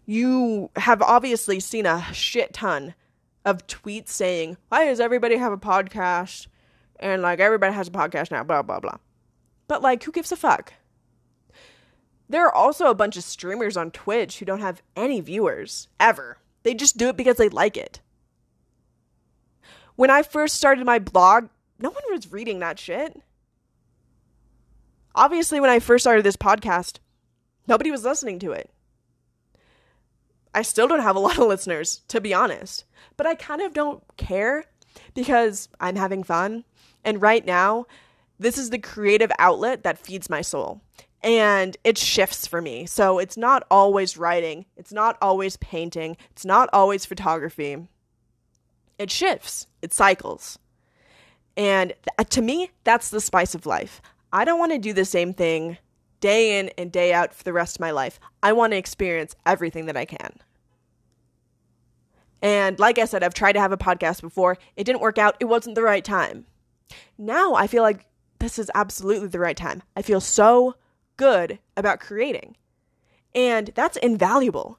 you 0.07 0.71
have 0.77 1.03
obviously 1.03 1.61
seen 1.61 1.87
a 1.87 2.03
shit 2.13 2.53
ton 2.53 2.95
of 3.45 3.67
tweets 3.67 4.11
saying, 4.11 4.57
why 4.69 4.85
does 4.85 5.01
everybody 5.01 5.37
have 5.37 5.53
a 5.53 5.59
podcast? 5.59 6.47
And 6.99 7.23
like 7.23 7.41
everybody 7.41 7.75
has 7.75 7.89
a 7.89 7.93
podcast 7.93 8.31
now, 8.31 8.45
blah, 8.45 8.63
blah, 8.63 8.81
blah. 8.81 8.99
But 9.69 9.83
like, 9.83 10.03
who 10.05 10.13
gives 10.13 10.33
a 10.33 10.37
fuck? 10.37 10.75
There 12.29 12.47
are 12.47 12.55
also 12.55 12.87
a 12.87 12.95
bunch 12.95 13.17
of 13.17 13.25
streamers 13.25 13.77
on 13.77 13.91
Twitch 13.91 14.39
who 14.39 14.45
don't 14.45 14.61
have 14.61 14.83
any 14.97 15.21
viewers, 15.21 15.89
ever. 15.99 16.39
They 16.63 16.75
just 16.75 16.97
do 16.97 17.09
it 17.09 17.17
because 17.17 17.37
they 17.37 17.49
like 17.49 17.77
it. 17.77 18.01
When 19.97 20.11
I 20.11 20.23
first 20.23 20.57
started 20.57 20.87
my 20.87 20.99
blog, 20.99 21.49
no 21.79 21.91
one 21.91 22.03
was 22.11 22.33
reading 22.33 22.61
that 22.61 22.79
shit. 22.79 23.21
Obviously, 25.15 25.61
when 25.61 25.71
I 25.71 25.79
first 25.79 26.05
started 26.05 26.25
this 26.25 26.37
podcast, 26.37 26.99
nobody 27.67 27.91
was 27.91 28.05
listening 28.05 28.39
to 28.41 28.53
it. 28.53 28.71
I 30.55 30.63
still 30.63 30.89
don't 30.89 31.01
have 31.01 31.17
a 31.17 31.21
lot 31.21 31.39
of 31.39 31.49
listeners, 31.49 32.03
to 32.09 32.21
be 32.21 32.33
honest. 32.33 32.85
But 33.17 33.27
I 33.27 33.35
kind 33.35 33.61
of 33.61 33.75
don't 33.75 34.03
care 34.17 34.65
because 35.15 35.69
I'm 35.81 35.97
having 35.97 36.23
fun. 36.23 36.65
And 37.05 37.21
right 37.21 37.45
now, 37.45 37.87
this 38.39 38.59
is 38.59 38.71
the 38.71 38.79
creative 38.79 39.31
outlet 39.39 39.83
that 39.85 39.99
feeds 39.99 40.31
my 40.31 40.41
soul. 40.41 40.81
And 41.23 41.77
it 41.85 41.99
shifts 41.99 42.47
for 42.47 42.61
me. 42.61 42.87
So 42.87 43.19
it's 43.19 43.37
not 43.37 43.65
always 43.71 44.17
writing, 44.17 44.67
it's 44.77 44.93
not 44.93 45.17
always 45.23 45.57
painting, 45.59 46.17
it's 46.31 46.45
not 46.45 46.69
always 46.73 47.05
photography. 47.07 47.89
It 48.99 49.11
shifts, 49.11 49.67
it 49.81 49.93
cycles. 49.93 50.59
And 51.57 51.91
th- 51.91 52.07
uh, 52.19 52.25
to 52.25 52.43
me, 52.43 52.71
that's 52.85 53.11
the 53.11 53.21
spice 53.21 53.55
of 53.55 53.67
life. 53.67 54.01
I 54.33 54.45
don't 54.45 54.59
want 54.59 54.73
to 54.73 54.79
do 54.79 54.93
the 54.93 55.05
same 55.05 55.35
thing 55.35 55.79
day 56.21 56.59
in 56.59 56.71
and 56.79 56.91
day 56.91 57.13
out 57.13 57.35
for 57.35 57.45
the 57.45 57.53
rest 57.53 57.77
of 57.77 57.81
my 57.81 57.91
life. 57.91 58.19
I 58.43 58.53
want 58.53 58.73
to 58.73 58.77
experience 58.77 59.35
everything 59.45 59.87
that 59.87 59.97
I 59.97 60.05
can. 60.05 60.39
And 62.41 62.79
like 62.79 62.99
I 62.99 63.05
said, 63.05 63.23
I've 63.23 63.35
tried 63.35 63.53
to 63.53 63.61
have 63.61 63.73
a 63.73 63.77
podcast 63.77 64.21
before. 64.21 64.59
It 64.77 64.85
didn't 64.85 65.01
work 65.01 65.19
out. 65.19 65.37
It 65.41 65.45
wasn't 65.45 65.75
the 65.75 65.83
right 65.83 66.05
time. 66.05 66.47
Now 67.19 67.55
I 67.55 67.67
feel 67.67 67.83
like 67.83 68.07
this 68.39 68.59
is 68.59 68.71
absolutely 68.75 69.29
the 69.29 69.39
right 69.39 69.57
time. 69.57 69.83
I 69.97 70.03
feel 70.03 70.21
so 70.21 70.75
good 71.17 71.59
about 71.77 72.01
creating. 72.01 72.57
And 73.35 73.71
that's 73.75 73.97
invaluable. 73.99 74.79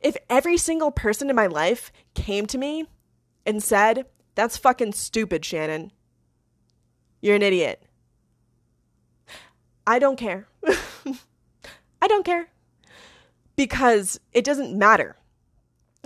If 0.00 0.16
every 0.28 0.56
single 0.56 0.90
person 0.90 1.30
in 1.30 1.36
my 1.36 1.46
life 1.46 1.92
came 2.14 2.46
to 2.46 2.58
me 2.58 2.86
and 3.44 3.62
said, 3.62 4.06
That's 4.34 4.56
fucking 4.56 4.92
stupid, 4.92 5.44
Shannon. 5.44 5.92
You're 7.20 7.36
an 7.36 7.42
idiot. 7.42 7.82
I 9.86 9.98
don't 9.98 10.16
care. 10.16 10.46
I 12.02 12.08
don't 12.08 12.24
care. 12.24 12.48
Because 13.56 14.20
it 14.32 14.44
doesn't 14.44 14.76
matter 14.76 15.16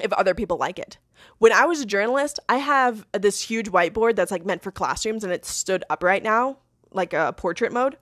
if 0.01 0.13
other 0.13 0.35
people 0.35 0.57
like 0.57 0.79
it. 0.79 0.99
When 1.39 1.53
I 1.53 1.67
was 1.67 1.81
a 1.81 1.87
journalist, 1.87 2.39
I 2.49 2.57
have 2.59 3.05
this 3.13 3.43
huge 3.43 3.71
whiteboard 3.71 4.17
that's 4.17 4.31
like 4.31 4.47
meant 4.47 4.63
for 4.63 4.71
classrooms 4.71 5.25
and 5.25 5.33
it's 5.33 5.51
stood 5.51 5.85
upright 5.91 6.23
now, 6.23 6.59
like 6.93 7.13
a 7.13 7.35
portrait 7.37 7.73
mode. 7.73 7.97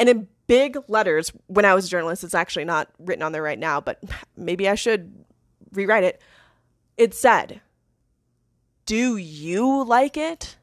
And 0.00 0.08
in 0.08 0.28
big 0.46 0.78
letters, 0.88 1.30
when 1.46 1.66
I 1.66 1.74
was 1.74 1.84
a 1.84 1.90
journalist, 1.90 2.24
it's 2.24 2.34
actually 2.34 2.64
not 2.64 2.88
written 2.98 3.22
on 3.22 3.32
there 3.32 3.42
right 3.42 3.58
now, 3.58 3.82
but 3.82 4.02
maybe 4.34 4.66
I 4.66 4.74
should 4.74 5.26
rewrite 5.72 6.04
it. 6.04 6.22
It 6.96 7.14
said, 7.14 7.60
Do 8.86 9.18
you 9.18 9.84
like 9.84 10.16
it? 10.16 10.56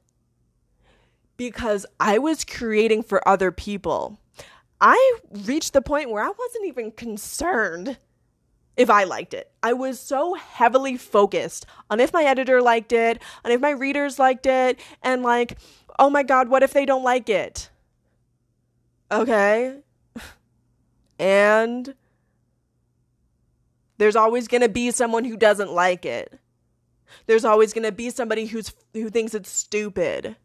Because 1.37 1.85
I 1.99 2.17
was 2.17 2.43
creating 2.43 3.03
for 3.03 3.25
other 3.27 3.51
people. 3.51 4.19
I 4.81 5.19
reached 5.29 5.73
the 5.73 5.83
point 5.83 6.09
where 6.09 6.23
I 6.23 6.31
wasn't 6.35 6.65
even 6.65 6.91
concerned 6.91 7.99
if 8.75 8.89
I 8.89 9.03
liked 9.03 9.35
it. 9.35 9.51
I 9.61 9.73
was 9.73 9.99
so 9.99 10.33
heavily 10.33 10.97
focused 10.97 11.67
on 11.91 11.99
if 11.99 12.11
my 12.11 12.23
editor 12.23 12.59
liked 12.59 12.91
it, 12.91 13.21
on 13.45 13.51
if 13.51 13.61
my 13.61 13.69
readers 13.69 14.17
liked 14.17 14.47
it, 14.47 14.79
and 15.03 15.21
like, 15.21 15.59
oh 15.99 16.09
my 16.09 16.23
God, 16.23 16.49
what 16.49 16.63
if 16.63 16.73
they 16.73 16.87
don't 16.87 17.03
like 17.03 17.29
it? 17.29 17.69
Okay. 19.11 19.79
And 21.19 21.95
there's 23.97 24.15
always 24.15 24.47
going 24.47 24.61
to 24.61 24.69
be 24.69 24.91
someone 24.91 25.25
who 25.25 25.37
doesn't 25.37 25.71
like 25.71 26.05
it. 26.05 26.39
There's 27.25 27.45
always 27.45 27.73
going 27.73 27.85
to 27.85 27.91
be 27.91 28.09
somebody 28.09 28.45
who's 28.45 28.73
who 28.93 29.09
thinks 29.09 29.33
it's 29.33 29.49
stupid. 29.49 30.35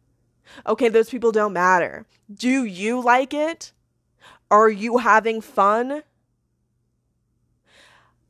Okay, 0.65 0.89
those 0.89 1.09
people 1.09 1.31
don't 1.31 1.53
matter. 1.53 2.05
Do 2.33 2.63
you 2.63 3.01
like 3.01 3.33
it? 3.33 3.73
Are 4.49 4.69
you 4.69 4.97
having 4.97 5.41
fun? 5.41 6.03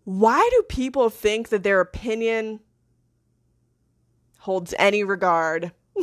why 0.06 0.48
do 0.52 0.64
people 0.64 1.10
think 1.10 1.50
that 1.50 1.64
their 1.64 1.80
opinion 1.80 2.60
holds 4.40 4.74
any 4.78 5.04
regard? 5.04 5.72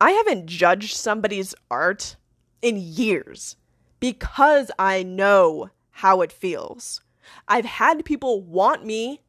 I 0.00 0.12
haven't 0.12 0.46
judged 0.46 0.96
somebody's 0.96 1.54
art 1.70 2.16
in 2.62 2.76
years 2.78 3.56
because 4.00 4.70
I 4.78 5.02
know 5.02 5.70
how 5.90 6.20
it 6.20 6.32
feels. 6.32 7.02
I've 7.46 7.64
had 7.64 8.04
people 8.04 8.42
want 8.42 8.84
me 8.84 9.20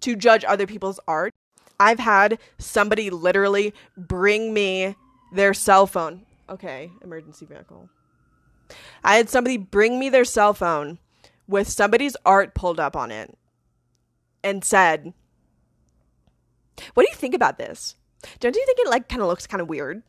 to 0.00 0.16
judge 0.16 0.44
other 0.44 0.66
people's 0.66 1.00
art. 1.08 1.34
I've 1.80 1.98
had 1.98 2.38
somebody 2.58 3.10
literally 3.10 3.74
bring 3.96 4.52
me 4.52 4.96
their 5.32 5.54
cell 5.54 5.86
phone. 5.86 6.26
Okay, 6.48 6.90
emergency 7.02 7.46
vehicle. 7.46 7.88
I 9.02 9.16
had 9.16 9.28
somebody 9.28 9.56
bring 9.56 9.98
me 9.98 10.08
their 10.08 10.24
cell 10.24 10.54
phone 10.54 10.98
with 11.46 11.68
somebody's 11.68 12.16
art 12.24 12.54
pulled 12.54 12.80
up 12.80 12.96
on 12.96 13.10
it 13.10 13.36
and 14.42 14.64
said, 14.64 15.12
What 16.94 17.04
do 17.04 17.10
you 17.10 17.16
think 17.16 17.34
about 17.34 17.58
this? 17.58 17.96
Don't 18.40 18.56
you 18.56 18.66
think 18.66 18.78
it 18.80 18.88
like 18.88 19.08
kind 19.08 19.22
of 19.22 19.28
looks 19.28 19.46
kind 19.46 19.60
of 19.60 19.68
weird? 19.68 20.02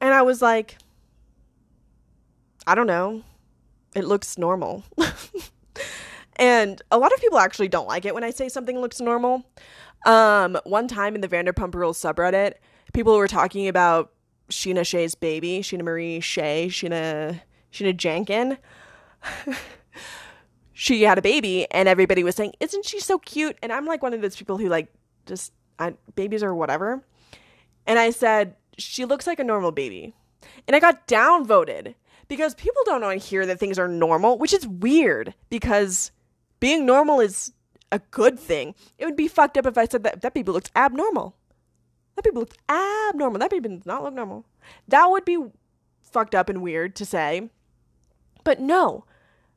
And 0.00 0.14
I 0.14 0.22
was 0.22 0.40
like, 0.40 0.78
I 2.68 2.74
don't 2.74 2.86
know. 2.86 3.22
It 3.96 4.04
looks 4.04 4.36
normal. 4.36 4.84
and 6.36 6.82
a 6.90 6.98
lot 6.98 7.14
of 7.14 7.20
people 7.20 7.38
actually 7.38 7.68
don't 7.68 7.88
like 7.88 8.04
it 8.04 8.12
when 8.12 8.22
I 8.22 8.28
say 8.28 8.50
something 8.50 8.78
looks 8.78 9.00
normal. 9.00 9.46
Um, 10.04 10.58
one 10.64 10.86
time 10.86 11.14
in 11.14 11.22
the 11.22 11.28
Vanderpump 11.28 11.74
Rules 11.74 11.98
subreddit, 11.98 12.56
people 12.92 13.16
were 13.16 13.26
talking 13.26 13.68
about 13.68 14.12
Scheana 14.50 14.86
Shay's 14.86 15.14
baby, 15.14 15.60
Scheana 15.60 15.80
Marie 15.82 16.20
Shay, 16.20 16.68
Sheena 16.68 17.40
Scheana 17.72 17.96
Jankin. 17.96 18.58
she 20.74 21.04
had 21.04 21.16
a 21.16 21.22
baby, 21.22 21.66
and 21.70 21.88
everybody 21.88 22.22
was 22.22 22.36
saying, 22.36 22.52
"Isn't 22.60 22.84
she 22.84 23.00
so 23.00 23.18
cute?" 23.18 23.56
And 23.62 23.72
I'm 23.72 23.86
like 23.86 24.02
one 24.02 24.12
of 24.12 24.20
those 24.20 24.36
people 24.36 24.58
who 24.58 24.68
like 24.68 24.92
just 25.24 25.54
I, 25.78 25.94
babies 26.16 26.42
or 26.42 26.54
whatever. 26.54 27.02
And 27.86 27.98
I 27.98 28.10
said, 28.10 28.56
"She 28.76 29.06
looks 29.06 29.26
like 29.26 29.38
a 29.38 29.44
normal 29.44 29.72
baby," 29.72 30.12
and 30.66 30.76
I 30.76 30.80
got 30.80 31.08
downvoted 31.08 31.94
because 32.28 32.54
people 32.54 32.82
don't 32.84 33.02
want 33.02 33.20
to 33.20 33.26
hear 33.26 33.46
that 33.46 33.58
things 33.58 33.78
are 33.78 33.88
normal, 33.88 34.38
which 34.38 34.52
is 34.52 34.66
weird 34.66 35.34
because 35.48 36.12
being 36.60 36.86
normal 36.86 37.20
is 37.20 37.52
a 37.90 37.98
good 38.10 38.38
thing. 38.38 38.74
It 38.98 39.06
would 39.06 39.16
be 39.16 39.28
fucked 39.28 39.56
up 39.56 39.66
if 39.66 39.78
I 39.78 39.86
said 39.86 40.02
that 40.04 40.20
that 40.20 40.34
baby 40.34 40.52
looks 40.52 40.70
abnormal. 40.76 41.34
That 42.16 42.24
baby 42.24 42.36
looks 42.36 42.56
abnormal. 42.68 43.38
That 43.38 43.50
baby 43.50 43.68
does 43.68 43.86
not 43.86 44.02
look 44.02 44.14
normal. 44.14 44.44
That 44.88 45.06
would 45.06 45.24
be 45.24 45.38
fucked 46.02 46.34
up 46.34 46.48
and 46.48 46.62
weird 46.62 46.94
to 46.96 47.04
say. 47.04 47.48
But 48.44 48.60
no, 48.60 49.04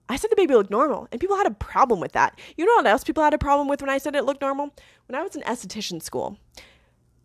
I 0.10 0.16
said 0.16 0.30
the 0.30 0.36
baby 0.36 0.54
looked 0.54 0.70
normal, 0.70 1.08
and 1.12 1.22
people 1.22 1.38
had 1.38 1.48
a 1.48 1.52
problem 1.52 2.00
with 2.00 2.12
that. 2.14 2.38
You 2.58 2.66
know 2.66 2.76
what 2.76 2.86
else 2.86 3.04
people 3.04 3.24
had 3.24 3.34
a 3.34 3.38
problem 3.38 3.68
with 3.68 3.82
when 3.82 3.90
I 3.90 3.98
said 3.98 4.16
it 4.16 4.26
looked 4.26 4.42
normal? 4.42 4.74
When 5.08 5.20
I 5.20 5.24
was 5.24 5.36
in 5.36 5.42
esthetician 5.44 6.02
school, 6.02 6.38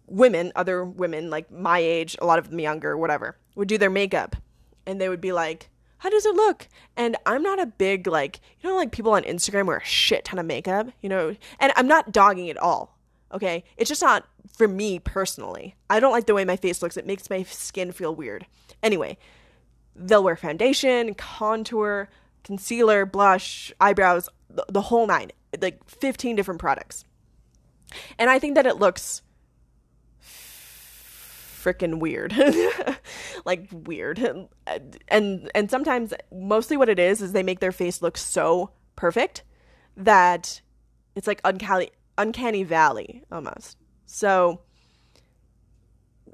women, 0.07 0.53
other 0.57 0.85
women 0.85 1.29
like 1.29 1.51
my 1.51 1.79
age, 1.79 2.17
a 2.21 2.27
lot 2.27 2.39
of 2.39 2.51
them 2.51 2.61
younger, 2.61 2.97
whatever, 2.97 3.37
would 3.57 3.69
do 3.69 3.79
their 3.79 3.91
makeup, 3.91 4.37
and 4.87 5.01
they 5.01 5.09
would 5.09 5.20
be 5.20 5.32
like, 5.32 5.68
"How 5.99 6.11
does 6.11 6.26
it 6.26 6.34
look?" 6.34 6.68
And 6.97 7.16
I'm 7.26 7.43
not 7.43 7.61
a 7.61 7.66
big 7.66 8.07
like, 8.07 8.41
you 8.61 8.68
know, 8.68 8.76
like 8.76 8.93
people 8.93 9.12
on 9.12 9.24
Instagram 9.24 9.66
wear 9.66 9.78
a 9.78 9.84
shit 9.84 10.24
ton 10.24 10.39
of 10.39 10.47
makeup, 10.47 10.89
you 11.01 11.09
know, 11.09 11.37
and 11.59 11.72
I'm 11.76 11.89
not 11.89 12.12
dogging 12.12 12.51
at 12.51 12.59
all. 12.59 12.97
Okay, 13.32 13.64
it's 13.76 13.89
just 13.89 14.03
not 14.03 14.26
for 14.57 14.68
me 14.68 14.99
personally. 14.99 15.74
I 15.91 16.01
don't 16.01 16.12
like 16.12 16.26
the 16.26 16.34
way 16.34 16.45
my 16.45 16.57
face 16.57 16.82
looks. 16.82 16.97
It 16.97 17.07
makes 17.07 17.28
my 17.28 17.43
skin 17.43 17.93
feel 17.93 18.14
weird. 18.14 18.47
Anyway, 18.82 19.18
they'll 19.95 20.22
wear 20.22 20.37
foundation, 20.37 21.14
contour, 21.14 22.09
concealer, 22.45 23.05
blush, 23.05 23.72
eyebrows, 23.80 24.28
the, 24.49 24.64
the 24.68 24.82
whole 24.82 25.07
nine, 25.07 25.32
like 25.61 25.89
15 25.89 26.37
different 26.37 26.61
products. 26.61 27.05
And 28.18 28.30
I 28.30 28.39
think 28.39 28.55
that 28.55 28.66
it 28.66 28.76
looks 28.76 29.22
freaking 31.67 31.99
weird. 31.99 32.35
like 33.45 33.69
weird. 33.73 34.49
And 35.09 35.51
and 35.55 35.71
sometimes 35.71 36.14
mostly 36.33 36.77
what 36.77 36.89
it 36.89 36.99
is 36.99 37.21
is 37.21 37.33
they 37.33 37.43
make 37.43 37.61
their 37.61 37.73
face 37.73 38.03
look 38.03 38.17
so 38.17 38.71
perfect 38.95 39.43
that 39.97 40.61
it's 41.14 41.27
like 41.27 41.41
uncanny 41.45 41.91
uncanny 42.19 42.62
valley 42.62 43.25
almost. 43.33 43.77
So 44.07 44.61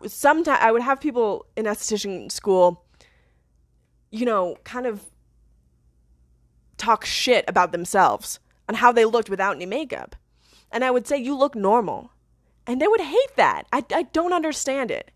sometimes 0.07 0.59
I 0.61 0.71
would 0.71 0.83
have 0.83 1.01
people 1.01 1.47
in 1.57 1.65
esthetician 1.65 2.31
school 2.31 2.85
you 4.13 4.27
know, 4.27 4.57
kind 4.63 4.87
of 4.87 5.03
talk 6.77 7.05
shit 7.05 7.45
about 7.49 7.73
themselves 7.73 8.39
on 8.69 8.77
how 8.77 8.93
they 8.93 9.05
looked 9.05 9.31
without 9.31 9.57
any 9.57 9.67
makeup. 9.67 10.15
And 10.71 10.85
I 10.85 10.91
would 10.91 11.07
say, 11.07 11.17
You 11.17 11.37
look 11.37 11.57
normal. 11.57 12.13
And 12.65 12.81
they 12.81 12.87
would 12.87 13.01
hate 13.01 13.37
that. 13.37 13.65
I, 13.73 13.85
I 13.93 14.03
don't 14.05 14.33
understand 14.33 14.93
it. 14.93 15.11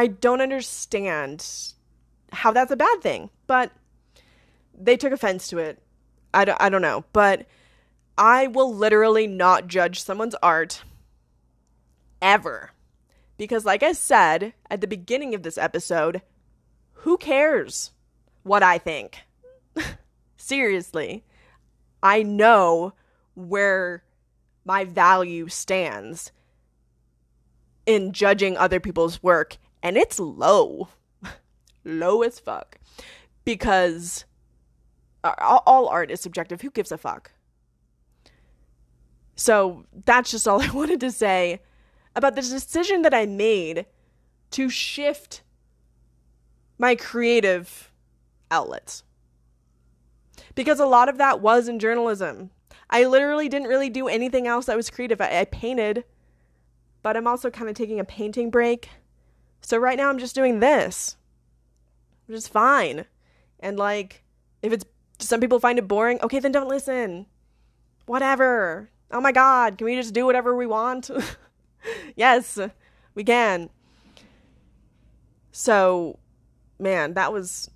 I 0.00 0.06
don't 0.06 0.40
understand 0.40 1.46
how 2.32 2.52
that's 2.52 2.70
a 2.70 2.76
bad 2.76 3.02
thing. 3.02 3.30
But 3.46 3.72
they 4.78 4.96
took 4.96 5.12
offense 5.12 5.48
to 5.48 5.58
it. 5.58 5.82
I 6.32 6.44
don't, 6.44 6.60
I 6.60 6.68
don't 6.68 6.82
know. 6.82 7.04
But 7.12 7.46
I 8.16 8.46
will 8.46 8.74
literally 8.74 9.26
not 9.26 9.66
judge 9.66 10.02
someone's 10.02 10.36
art 10.42 10.82
ever. 12.22 12.70
Because, 13.36 13.64
like 13.64 13.82
I 13.82 13.92
said 13.92 14.54
at 14.70 14.80
the 14.80 14.86
beginning 14.86 15.34
of 15.34 15.42
this 15.42 15.58
episode, 15.58 16.22
who 16.92 17.16
cares? 17.16 17.92
what 18.42 18.62
I 18.62 18.78
think. 18.78 19.18
Seriously. 20.36 21.24
I 22.02 22.22
know 22.22 22.94
where 23.34 24.02
my 24.64 24.84
value 24.84 25.48
stands 25.48 26.32
in 27.86 28.12
judging 28.12 28.56
other 28.56 28.80
people's 28.80 29.22
work, 29.22 29.58
and 29.82 29.96
it's 29.96 30.18
low. 30.18 30.88
low 31.84 32.22
as 32.22 32.38
fuck. 32.38 32.78
Because 33.44 34.24
uh, 35.24 35.34
all 35.38 35.88
art 35.88 36.10
is 36.10 36.20
subjective. 36.20 36.60
Who 36.60 36.70
gives 36.70 36.92
a 36.92 36.98
fuck? 36.98 37.32
So 39.34 39.86
that's 40.04 40.30
just 40.30 40.46
all 40.46 40.62
I 40.62 40.70
wanted 40.70 41.00
to 41.00 41.10
say 41.10 41.60
about 42.14 42.36
the 42.36 42.42
decision 42.42 43.02
that 43.02 43.14
I 43.14 43.26
made 43.26 43.86
to 44.52 44.68
shift 44.68 45.42
my 46.78 46.94
creative 46.94 47.92
outlets. 48.50 49.04
Because 50.54 50.80
a 50.80 50.86
lot 50.86 51.08
of 51.08 51.18
that 51.18 51.40
was 51.40 51.68
in 51.68 51.78
journalism. 51.78 52.50
I 52.88 53.04
literally 53.04 53.48
didn't 53.48 53.68
really 53.68 53.88
do 53.88 54.08
anything 54.08 54.46
else 54.46 54.66
that 54.66 54.76
was 54.76 54.90
creative. 54.90 55.20
I, 55.20 55.40
I 55.40 55.44
painted, 55.44 56.04
but 57.02 57.16
I'm 57.16 57.26
also 57.26 57.50
kind 57.50 57.68
of 57.68 57.76
taking 57.76 58.00
a 58.00 58.04
painting 58.04 58.50
break. 58.50 58.88
So 59.60 59.78
right 59.78 59.96
now 59.96 60.08
I'm 60.08 60.18
just 60.18 60.34
doing 60.34 60.60
this, 60.60 61.16
which 62.26 62.36
is 62.36 62.48
fine. 62.48 63.04
And 63.60 63.78
like, 63.78 64.22
if 64.62 64.72
it's 64.72 64.84
some 65.18 65.40
people 65.40 65.60
find 65.60 65.78
it 65.78 65.88
boring, 65.88 66.18
okay, 66.22 66.38
then 66.38 66.52
don't 66.52 66.68
listen. 66.68 67.26
Whatever. 68.06 68.90
Oh 69.10 69.20
my 69.20 69.32
God, 69.32 69.78
can 69.78 69.84
we 69.84 69.96
just 69.96 70.14
do 70.14 70.24
whatever 70.26 70.54
we 70.54 70.66
want? 70.66 71.10
yes, 72.16 72.58
we 73.14 73.24
can. 73.24 73.70
So, 75.52 76.18
man, 76.78 77.14
that 77.14 77.32
was 77.32 77.70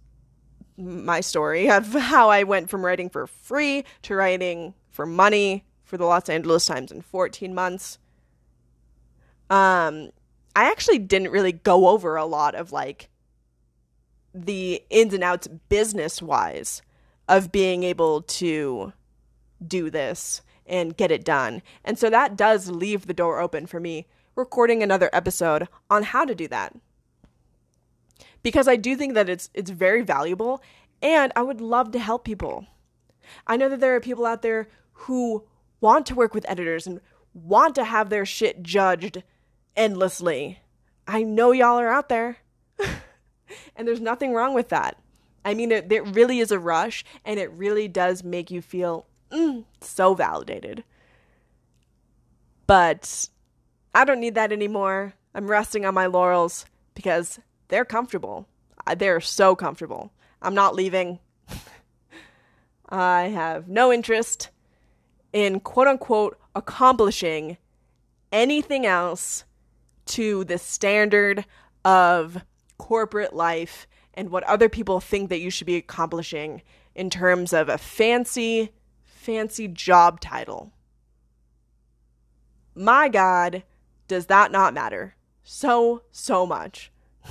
my 0.76 1.20
story 1.20 1.70
of 1.70 1.92
how 1.92 2.30
I 2.30 2.44
went 2.44 2.70
from 2.70 2.84
writing 2.84 3.08
for 3.08 3.26
free 3.26 3.84
to 4.02 4.14
writing 4.14 4.74
for 4.90 5.06
money 5.06 5.64
for 5.84 5.96
the 5.96 6.04
Los 6.04 6.28
Angeles 6.28 6.66
Times 6.66 6.90
in 6.90 7.02
14 7.02 7.54
months. 7.54 7.98
Um, 9.50 10.10
I 10.56 10.70
actually 10.70 10.98
didn't 10.98 11.30
really 11.30 11.52
go 11.52 11.88
over 11.88 12.16
a 12.16 12.24
lot 12.24 12.54
of 12.54 12.72
like 12.72 13.08
the 14.32 14.82
ins 14.90 15.14
and 15.14 15.24
outs 15.24 15.48
business 15.68 16.20
wise 16.20 16.82
of 17.28 17.52
being 17.52 17.82
able 17.82 18.22
to 18.22 18.92
do 19.66 19.90
this 19.90 20.42
and 20.66 20.96
get 20.96 21.10
it 21.10 21.24
done. 21.24 21.62
And 21.84 21.98
so 21.98 22.10
that 22.10 22.36
does 22.36 22.70
leave 22.70 23.06
the 23.06 23.14
door 23.14 23.40
open 23.40 23.66
for 23.66 23.80
me 23.80 24.06
recording 24.34 24.82
another 24.82 25.10
episode 25.12 25.68
on 25.88 26.02
how 26.02 26.24
to 26.24 26.34
do 26.34 26.48
that 26.48 26.74
because 28.44 28.68
I 28.68 28.76
do 28.76 28.94
think 28.94 29.14
that 29.14 29.28
it's 29.28 29.50
it's 29.54 29.70
very 29.70 30.02
valuable 30.02 30.62
and 31.02 31.32
I 31.34 31.42
would 31.42 31.60
love 31.60 31.90
to 31.92 31.98
help 31.98 32.24
people. 32.24 32.66
I 33.46 33.56
know 33.56 33.68
that 33.68 33.80
there 33.80 33.96
are 33.96 34.00
people 34.00 34.26
out 34.26 34.42
there 34.42 34.68
who 34.92 35.44
want 35.80 36.06
to 36.06 36.14
work 36.14 36.34
with 36.34 36.48
editors 36.48 36.86
and 36.86 37.00
want 37.32 37.74
to 37.74 37.84
have 37.84 38.10
their 38.10 38.24
shit 38.24 38.62
judged 38.62 39.22
endlessly. 39.76 40.60
I 41.06 41.22
know 41.22 41.52
y'all 41.52 41.78
are 41.78 41.88
out 41.88 42.08
there. 42.08 42.38
and 43.76 43.86
there's 43.86 44.00
nothing 44.00 44.32
wrong 44.32 44.54
with 44.54 44.68
that. 44.70 44.98
I 45.44 45.54
mean, 45.54 45.70
it, 45.70 45.92
it 45.92 46.06
really 46.14 46.40
is 46.40 46.50
a 46.50 46.58
rush 46.58 47.04
and 47.24 47.38
it 47.38 47.50
really 47.52 47.88
does 47.88 48.24
make 48.24 48.50
you 48.50 48.62
feel 48.62 49.06
mm, 49.30 49.64
so 49.80 50.14
validated. 50.14 50.84
But 52.66 53.28
I 53.94 54.04
don't 54.04 54.20
need 54.20 54.34
that 54.34 54.52
anymore. 54.52 55.14
I'm 55.34 55.48
resting 55.48 55.84
on 55.84 55.94
my 55.94 56.06
laurels 56.06 56.64
because 56.94 57.38
they're 57.68 57.84
comfortable. 57.84 58.48
They're 58.96 59.20
so 59.20 59.54
comfortable. 59.54 60.12
I'm 60.40 60.54
not 60.54 60.74
leaving. 60.74 61.18
I 62.88 63.24
have 63.24 63.68
no 63.68 63.92
interest 63.92 64.50
in 65.32 65.60
quote 65.60 65.88
unquote 65.88 66.38
accomplishing 66.54 67.56
anything 68.30 68.86
else 68.86 69.44
to 70.06 70.44
the 70.44 70.58
standard 70.58 71.44
of 71.84 72.42
corporate 72.78 73.34
life 73.34 73.86
and 74.14 74.30
what 74.30 74.44
other 74.44 74.68
people 74.68 75.00
think 75.00 75.28
that 75.28 75.40
you 75.40 75.50
should 75.50 75.66
be 75.66 75.76
accomplishing 75.76 76.62
in 76.94 77.10
terms 77.10 77.52
of 77.52 77.68
a 77.68 77.78
fancy, 77.78 78.70
fancy 79.02 79.68
job 79.68 80.20
title. 80.20 80.72
My 82.74 83.08
God, 83.08 83.64
does 84.08 84.26
that 84.26 84.52
not 84.52 84.74
matter? 84.74 85.16
So, 85.42 86.02
so 86.10 86.46
much. 86.46 86.90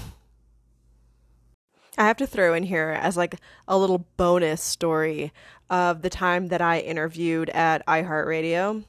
I 1.98 2.06
have 2.06 2.18
to 2.18 2.28
throw 2.28 2.54
in 2.54 2.64
here 2.64 2.90
as 2.90 3.18
like 3.18 3.36
a 3.68 3.78
little 3.78 4.08
bonus 4.18 4.62
story 4.62 5.32
of 5.70 6.02
the 6.02 6.10
time 6.10 6.48
that 6.48 6.62
I 6.62 6.80
interviewed 6.80 7.50
at 7.50 7.86
iHeartRadio. 7.88 8.84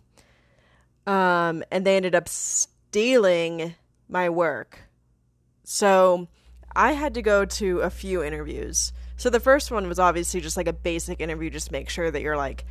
Um, 1.07 1.63
and 1.71 1.85
they 1.85 1.97
ended 1.97 2.15
up 2.15 2.29
stealing 2.95 3.75
my 4.09 4.31
work. 4.31 4.79
So 5.65 6.29
I 6.77 6.93
had 6.93 7.15
to 7.15 7.23
go 7.23 7.45
to 7.45 7.81
a 7.81 7.91
few 7.91 8.23
interviews. 8.23 8.93
So 9.17 9.31
the 9.31 9.41
first 9.41 9.73
one 9.73 9.89
was 9.89 9.99
obviously 9.99 10.41
just 10.41 10.57
like 10.57 10.69
a 10.69 10.73
basic 10.73 11.21
interview, 11.21 11.51
just 11.51 11.73
make 11.73 11.89
sure 11.89 12.09
that 12.13 12.23
you're 12.23 12.37
like 12.37 12.65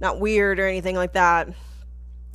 not 0.00 0.18
weird 0.18 0.58
or 0.58 0.66
anything 0.66 0.96
like 0.96 1.12
that. 1.12 1.50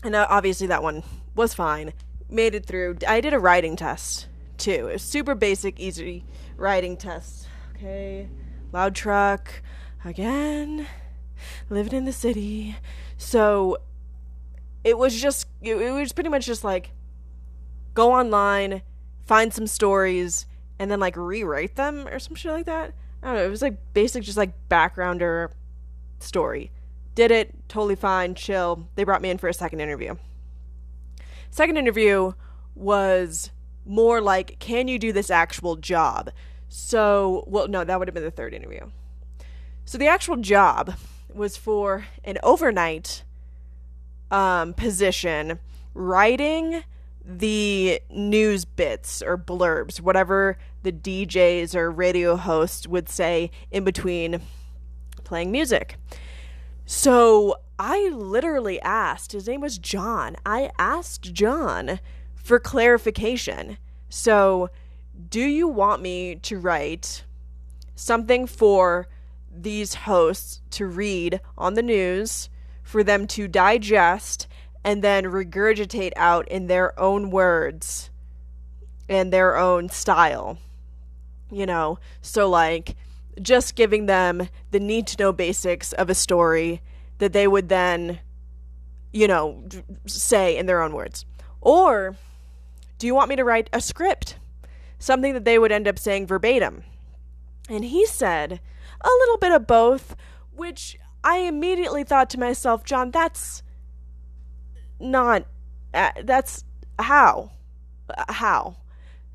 And 0.05 0.15
uh, 0.15 0.27
obviously 0.29 0.67
that 0.67 0.81
one 0.81 1.03
was 1.35 1.53
fine. 1.53 1.91
Made 2.29 2.55
it 2.55 2.65
through. 2.65 2.99
I 3.05 3.19
did 3.19 3.33
a 3.33 3.39
writing 3.39 3.75
test 3.75 4.27
too. 4.57 4.87
It 4.87 5.01
super 5.01 5.35
basic, 5.35 5.81
easy 5.81 6.23
writing 6.55 6.95
test. 6.95 7.49
Okay. 7.75 8.29
Loud 8.71 8.95
truck. 8.95 9.61
Again. 10.05 10.87
Living 11.69 11.91
in 11.91 12.05
the 12.05 12.13
city. 12.13 12.77
So 13.17 13.79
it 14.83 14.97
was 14.97 15.19
just, 15.19 15.47
it, 15.61 15.75
was 15.75 16.13
pretty 16.13 16.29
much 16.29 16.45
just 16.45 16.63
like 16.63 16.91
go 17.93 18.13
online, 18.13 18.81
find 19.25 19.53
some 19.53 19.67
stories, 19.67 20.45
and 20.79 20.89
then 20.91 20.99
like 20.99 21.15
rewrite 21.15 21.75
them 21.75 22.07
or 22.07 22.19
some 22.19 22.35
shit 22.35 22.51
like 22.51 22.65
that. 22.65 22.93
I 23.21 23.27
don't 23.27 23.35
know. 23.35 23.45
It 23.45 23.49
was 23.49 23.61
like 23.61 23.77
basic, 23.93 24.23
just 24.23 24.37
like 24.37 24.53
backgrounder 24.69 25.51
story. 26.19 26.71
Did 27.15 27.31
it, 27.31 27.53
totally 27.69 27.95
fine, 27.95 28.35
chill. 28.35 28.87
They 28.95 29.03
brought 29.03 29.21
me 29.21 29.29
in 29.29 29.37
for 29.37 29.47
a 29.47 29.53
second 29.53 29.79
interview. 29.79 30.15
Second 31.51 31.77
interview 31.77 32.33
was 32.75 33.51
more 33.85 34.19
like, 34.19 34.57
can 34.59 34.87
you 34.87 34.97
do 34.97 35.13
this 35.13 35.29
actual 35.29 35.75
job? 35.75 36.31
So, 36.67 37.43
well, 37.47 37.67
no, 37.67 37.83
that 37.83 37.99
would 37.99 38.07
have 38.07 38.15
been 38.15 38.23
the 38.23 38.31
third 38.31 38.53
interview. 38.53 38.89
So 39.85 39.97
the 39.97 40.07
actual 40.07 40.37
job 40.37 40.95
was 41.31 41.55
for 41.55 42.07
an 42.23 42.37
overnight 42.41 43.23
um, 44.33 44.73
position 44.73 45.59
writing 45.93 46.83
the 47.23 48.01
news 48.09 48.65
bits 48.65 49.21
or 49.21 49.37
blurbs, 49.37 50.01
whatever 50.01 50.57
the 50.81 50.91
DJs 50.91 51.75
or 51.75 51.89
radio 51.89 52.35
hosts 52.35 52.85
would 52.87 53.07
say 53.07 53.49
in 53.71 53.85
between 53.85 54.41
playing 55.23 55.51
music. 55.51 55.95
So 56.85 57.55
I 57.79 58.09
literally 58.09 58.81
asked, 58.81 59.31
his 59.31 59.47
name 59.47 59.61
was 59.61 59.77
John. 59.77 60.35
I 60.45 60.71
asked 60.77 61.33
John 61.33 61.99
for 62.35 62.59
clarification. 62.59 63.77
So, 64.09 64.69
do 65.29 65.41
you 65.41 65.67
want 65.67 66.01
me 66.01 66.35
to 66.35 66.57
write 66.57 67.23
something 67.95 68.47
for 68.47 69.07
these 69.55 69.93
hosts 69.93 70.61
to 70.71 70.87
read 70.87 71.39
on 71.57 71.75
the 71.75 71.83
news, 71.83 72.49
for 72.93 73.03
them 73.03 73.25
to 73.25 73.47
digest, 73.47 74.47
and 74.83 75.03
then 75.03 75.23
regurgitate 75.25 76.13
out 76.15 76.47
in 76.47 76.67
their 76.67 76.97
own 76.99 77.31
words 77.31 78.11
and 79.09 79.33
their 79.33 79.57
own 79.57 79.89
style? 79.89 80.59
You 81.51 81.65
know, 81.65 81.97
so 82.21 82.47
like 82.47 82.95
just 83.41 83.73
giving 83.73 84.05
them 84.05 84.47
the 84.69 84.79
need 84.79 85.07
to 85.07 85.17
know 85.17 85.33
basics 85.33 85.91
of 85.93 86.11
a 86.11 86.13
story 86.13 86.83
that 87.17 87.33
they 87.33 87.47
would 87.47 87.67
then, 87.67 88.19
you 89.11 89.27
know, 89.27 89.63
say 90.05 90.55
in 90.55 90.67
their 90.67 90.83
own 90.83 90.93
words. 90.93 91.25
Or 91.61 92.15
do 92.99 93.07
you 93.07 93.15
want 93.15 93.29
me 93.29 93.35
to 93.37 93.43
write 93.43 93.71
a 93.73 93.81
script? 93.81 94.37
Something 94.99 95.33
that 95.33 95.45
they 95.45 95.57
would 95.57 95.71
end 95.71 95.87
up 95.87 95.97
saying 95.97 96.27
verbatim. 96.27 96.83
And 97.67 97.85
he 97.85 98.05
said, 98.05 98.59
a 99.01 99.09
little 99.09 99.37
bit 99.37 99.51
of 99.51 99.65
both, 99.65 100.15
which 100.55 100.99
I 101.23 101.37
immediately 101.39 102.03
thought 102.03 102.29
to 102.31 102.39
myself, 102.39 102.83
John, 102.83 103.11
that's 103.11 103.63
not, 104.99 105.45
uh, 105.93 106.11
that's 106.23 106.63
how? 106.99 107.51
Uh, 108.09 108.31
how? 108.33 108.77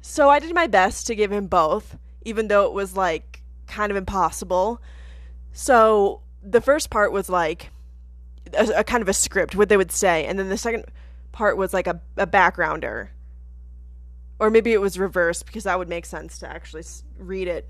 So 0.01 0.29
I 0.29 0.39
did 0.39 0.55
my 0.55 0.67
best 0.67 1.07
to 1.07 1.15
give 1.15 1.33
him 1.33 1.47
both 1.47 1.97
even 2.29 2.49
though 2.49 2.67
it 2.67 2.73
was 2.73 2.95
like 2.95 3.43
kind 3.67 3.91
of 3.91 3.97
impossible. 3.97 4.81
So 5.53 6.21
the 6.43 6.61
first 6.61 6.91
part 6.91 7.11
was 7.11 7.29
like 7.29 7.71
a, 8.53 8.69
a, 8.77 8.85
kind 8.85 9.03
of 9.03 9.09
a 9.09 9.15
script, 9.15 9.55
what 9.55 9.71
they 9.71 9.77
would 9.77 9.91
say, 9.93 10.27
and 10.27 10.39
then 10.39 10.51
the 10.51 10.59
second 10.59 10.85
part 11.33 11.57
was 11.57 11.73
like 11.73 11.87
a, 11.87 12.01
a 12.19 12.27
backgrounder. 12.27 13.09
Or 14.39 14.51
maybe 14.51 14.73
it 14.73 14.81
was 14.81 14.99
reversed 14.99 15.47
because 15.47 15.65
that 15.65 15.79
would 15.79 15.89
make 15.89 16.07
sense 16.07 16.39
to 16.41 16.49
actually 16.49 16.85
read 17.19 17.49
it 17.49 17.69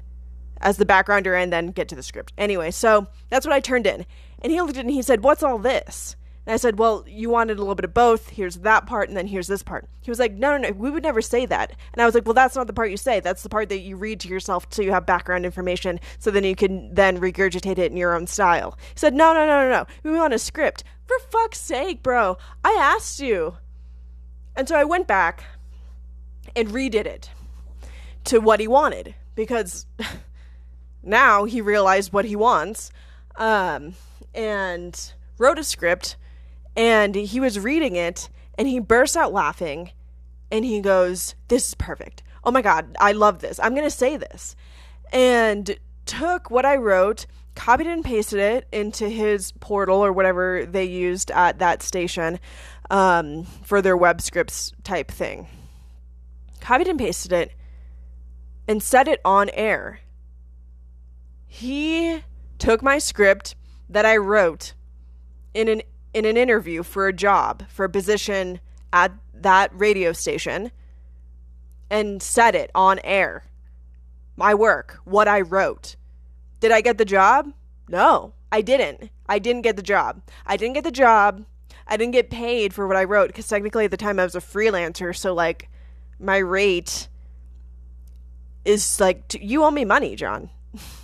as 0.60 0.76
the 0.76 0.86
backgrounder 0.86 1.40
and 1.40 1.52
then 1.52 1.68
get 1.68 1.88
to 1.88 1.94
the 1.94 2.02
script. 2.02 2.32
Anyway, 2.38 2.70
so 2.70 3.06
that's 3.30 3.46
what 3.46 3.54
I 3.54 3.60
turned 3.60 3.86
in. 3.86 4.06
And 4.40 4.52
he 4.52 4.60
looked 4.60 4.74
at 4.74 4.78
it 4.78 4.80
and 4.80 4.90
he 4.90 5.02
said, 5.02 5.22
What's 5.22 5.42
all 5.42 5.58
this? 5.58 6.16
And 6.46 6.54
I 6.54 6.56
said, 6.56 6.78
Well, 6.78 7.04
you 7.06 7.28
wanted 7.28 7.58
a 7.58 7.60
little 7.60 7.74
bit 7.74 7.84
of 7.84 7.92
both. 7.92 8.30
Here's 8.30 8.56
that 8.58 8.86
part, 8.86 9.08
and 9.08 9.16
then 9.16 9.26
here's 9.26 9.48
this 9.48 9.62
part. 9.62 9.86
He 10.00 10.10
was 10.10 10.18
like, 10.18 10.32
No, 10.32 10.56
no, 10.56 10.68
no, 10.68 10.74
we 10.74 10.90
would 10.90 11.02
never 11.02 11.20
say 11.20 11.44
that. 11.46 11.72
And 11.92 12.00
I 12.00 12.06
was 12.06 12.14
like, 12.14 12.24
Well, 12.24 12.34
that's 12.34 12.56
not 12.56 12.66
the 12.66 12.72
part 12.72 12.90
you 12.90 12.96
say. 12.96 13.20
That's 13.20 13.42
the 13.42 13.48
part 13.48 13.68
that 13.68 13.80
you 13.80 13.96
read 13.96 14.20
to 14.20 14.28
yourself 14.28 14.66
so 14.70 14.82
you 14.82 14.92
have 14.92 15.06
background 15.06 15.44
information 15.44 16.00
so 16.18 16.30
then 16.30 16.44
you 16.44 16.56
can 16.56 16.94
then 16.94 17.20
regurgitate 17.20 17.78
it 17.78 17.90
in 17.90 17.96
your 17.96 18.14
own 18.14 18.26
style. 18.26 18.78
He 18.94 18.98
said, 18.98 19.14
No, 19.14 19.32
no, 19.32 19.46
no, 19.46 19.62
no, 19.62 19.70
no. 19.70 19.86
We 20.10 20.16
want 20.16 20.34
a 20.34 20.38
script. 20.38 20.84
For 21.06 21.18
fuck's 21.30 21.58
sake, 21.58 22.02
bro. 22.02 22.38
I 22.64 22.76
asked 22.78 23.20
you. 23.20 23.58
And 24.56 24.68
so 24.68 24.74
I 24.74 24.84
went 24.84 25.06
back 25.06 25.44
and 26.56 26.68
redid 26.68 27.06
it 27.06 27.30
to 28.24 28.40
what 28.40 28.60
he 28.60 28.68
wanted 28.68 29.14
because 29.34 29.86
now 31.08 31.44
he 31.44 31.60
realized 31.60 32.12
what 32.12 32.24
he 32.24 32.36
wants 32.36 32.90
um, 33.36 33.94
and 34.34 35.12
wrote 35.38 35.58
a 35.58 35.64
script 35.64 36.16
and 36.76 37.14
he 37.14 37.40
was 37.40 37.58
reading 37.58 37.96
it 37.96 38.28
and 38.56 38.68
he 38.68 38.78
bursts 38.78 39.16
out 39.16 39.32
laughing 39.32 39.90
and 40.50 40.64
he 40.64 40.80
goes, 40.80 41.34
This 41.48 41.68
is 41.68 41.74
perfect. 41.74 42.22
Oh 42.44 42.50
my 42.50 42.62
God, 42.62 42.96
I 43.00 43.12
love 43.12 43.40
this. 43.40 43.58
I'm 43.60 43.74
going 43.74 43.86
to 43.86 43.90
say 43.90 44.16
this. 44.16 44.56
And 45.12 45.78
took 46.06 46.50
what 46.50 46.64
I 46.64 46.76
wrote, 46.76 47.26
copied 47.54 47.86
and 47.86 48.04
pasted 48.04 48.38
it 48.38 48.68
into 48.72 49.08
his 49.08 49.52
portal 49.52 50.04
or 50.04 50.12
whatever 50.12 50.64
they 50.64 50.84
used 50.84 51.30
at 51.30 51.58
that 51.58 51.82
station 51.82 52.38
um, 52.90 53.44
for 53.62 53.82
their 53.82 53.96
web 53.96 54.20
scripts 54.20 54.72
type 54.84 55.10
thing. 55.10 55.48
Copied 56.60 56.88
and 56.88 56.98
pasted 56.98 57.32
it 57.32 57.52
and 58.66 58.82
set 58.82 59.08
it 59.08 59.20
on 59.24 59.50
air. 59.50 60.00
He 61.48 62.22
took 62.58 62.82
my 62.82 62.98
script 62.98 63.56
that 63.88 64.04
I 64.04 64.16
wrote 64.18 64.74
in 65.54 65.68
an 65.68 65.82
in 66.14 66.24
an 66.24 66.36
interview 66.36 66.82
for 66.82 67.08
a 67.08 67.12
job, 67.12 67.64
for 67.68 67.84
a 67.84 67.88
position 67.88 68.60
at 68.92 69.12
that 69.34 69.70
radio 69.74 70.12
station, 70.12 70.70
and 71.90 72.22
said 72.22 72.54
it 72.54 72.70
on 72.74 73.00
air. 73.02 73.44
My 74.36 74.54
work, 74.54 75.00
what 75.04 75.26
I 75.28 75.40
wrote. 75.40 75.96
Did 76.60 76.70
I 76.70 76.80
get 76.80 76.98
the 76.98 77.04
job? 77.04 77.52
No, 77.88 78.34
I 78.52 78.62
didn't. 78.62 79.10
I 79.28 79.38
didn't 79.38 79.62
get 79.62 79.76
the 79.76 79.82
job. 79.82 80.22
I 80.46 80.56
didn't 80.56 80.74
get 80.74 80.84
the 80.84 80.90
job. 80.90 81.44
I 81.86 81.96
didn't 81.96 82.12
get 82.12 82.30
paid 82.30 82.74
for 82.74 82.86
what 82.86 82.96
I 82.96 83.04
wrote 83.04 83.28
because 83.28 83.48
technically 83.48 83.86
at 83.86 83.90
the 83.90 83.96
time 83.96 84.18
I 84.18 84.24
was 84.24 84.34
a 84.34 84.40
freelancer, 84.40 85.16
so 85.16 85.34
like 85.34 85.68
my 86.20 86.36
rate 86.38 87.08
is 88.64 89.00
like 89.00 89.34
you 89.40 89.64
owe 89.64 89.70
me 89.70 89.84
money, 89.84 90.14
John. 90.14 90.50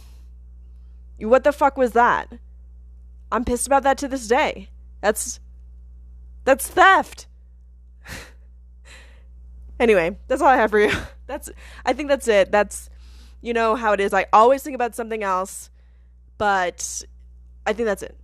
what 1.18 1.44
the 1.44 1.52
fuck 1.52 1.76
was 1.76 1.92
that? 1.92 2.32
I'm 3.30 3.44
pissed 3.44 3.66
about 3.66 3.82
that 3.82 3.98
to 3.98 4.08
this 4.08 4.28
day. 4.28 4.68
That's 5.00 5.40
that's 6.44 6.68
theft. 6.68 7.26
anyway, 9.80 10.16
that's 10.28 10.42
all 10.42 10.48
I 10.48 10.56
have 10.56 10.70
for 10.70 10.80
you. 10.80 10.92
That's 11.26 11.48
I 11.86 11.94
think 11.94 12.10
that's 12.10 12.28
it. 12.28 12.52
That's 12.52 12.90
you 13.40 13.54
know 13.54 13.76
how 13.76 13.94
it 13.94 14.00
is. 14.00 14.12
I 14.12 14.26
always 14.30 14.62
think 14.62 14.74
about 14.74 14.94
something 14.94 15.22
else, 15.22 15.70
but 16.36 17.02
I 17.66 17.72
think 17.72 17.86
that's 17.86 18.02
it. 18.02 18.14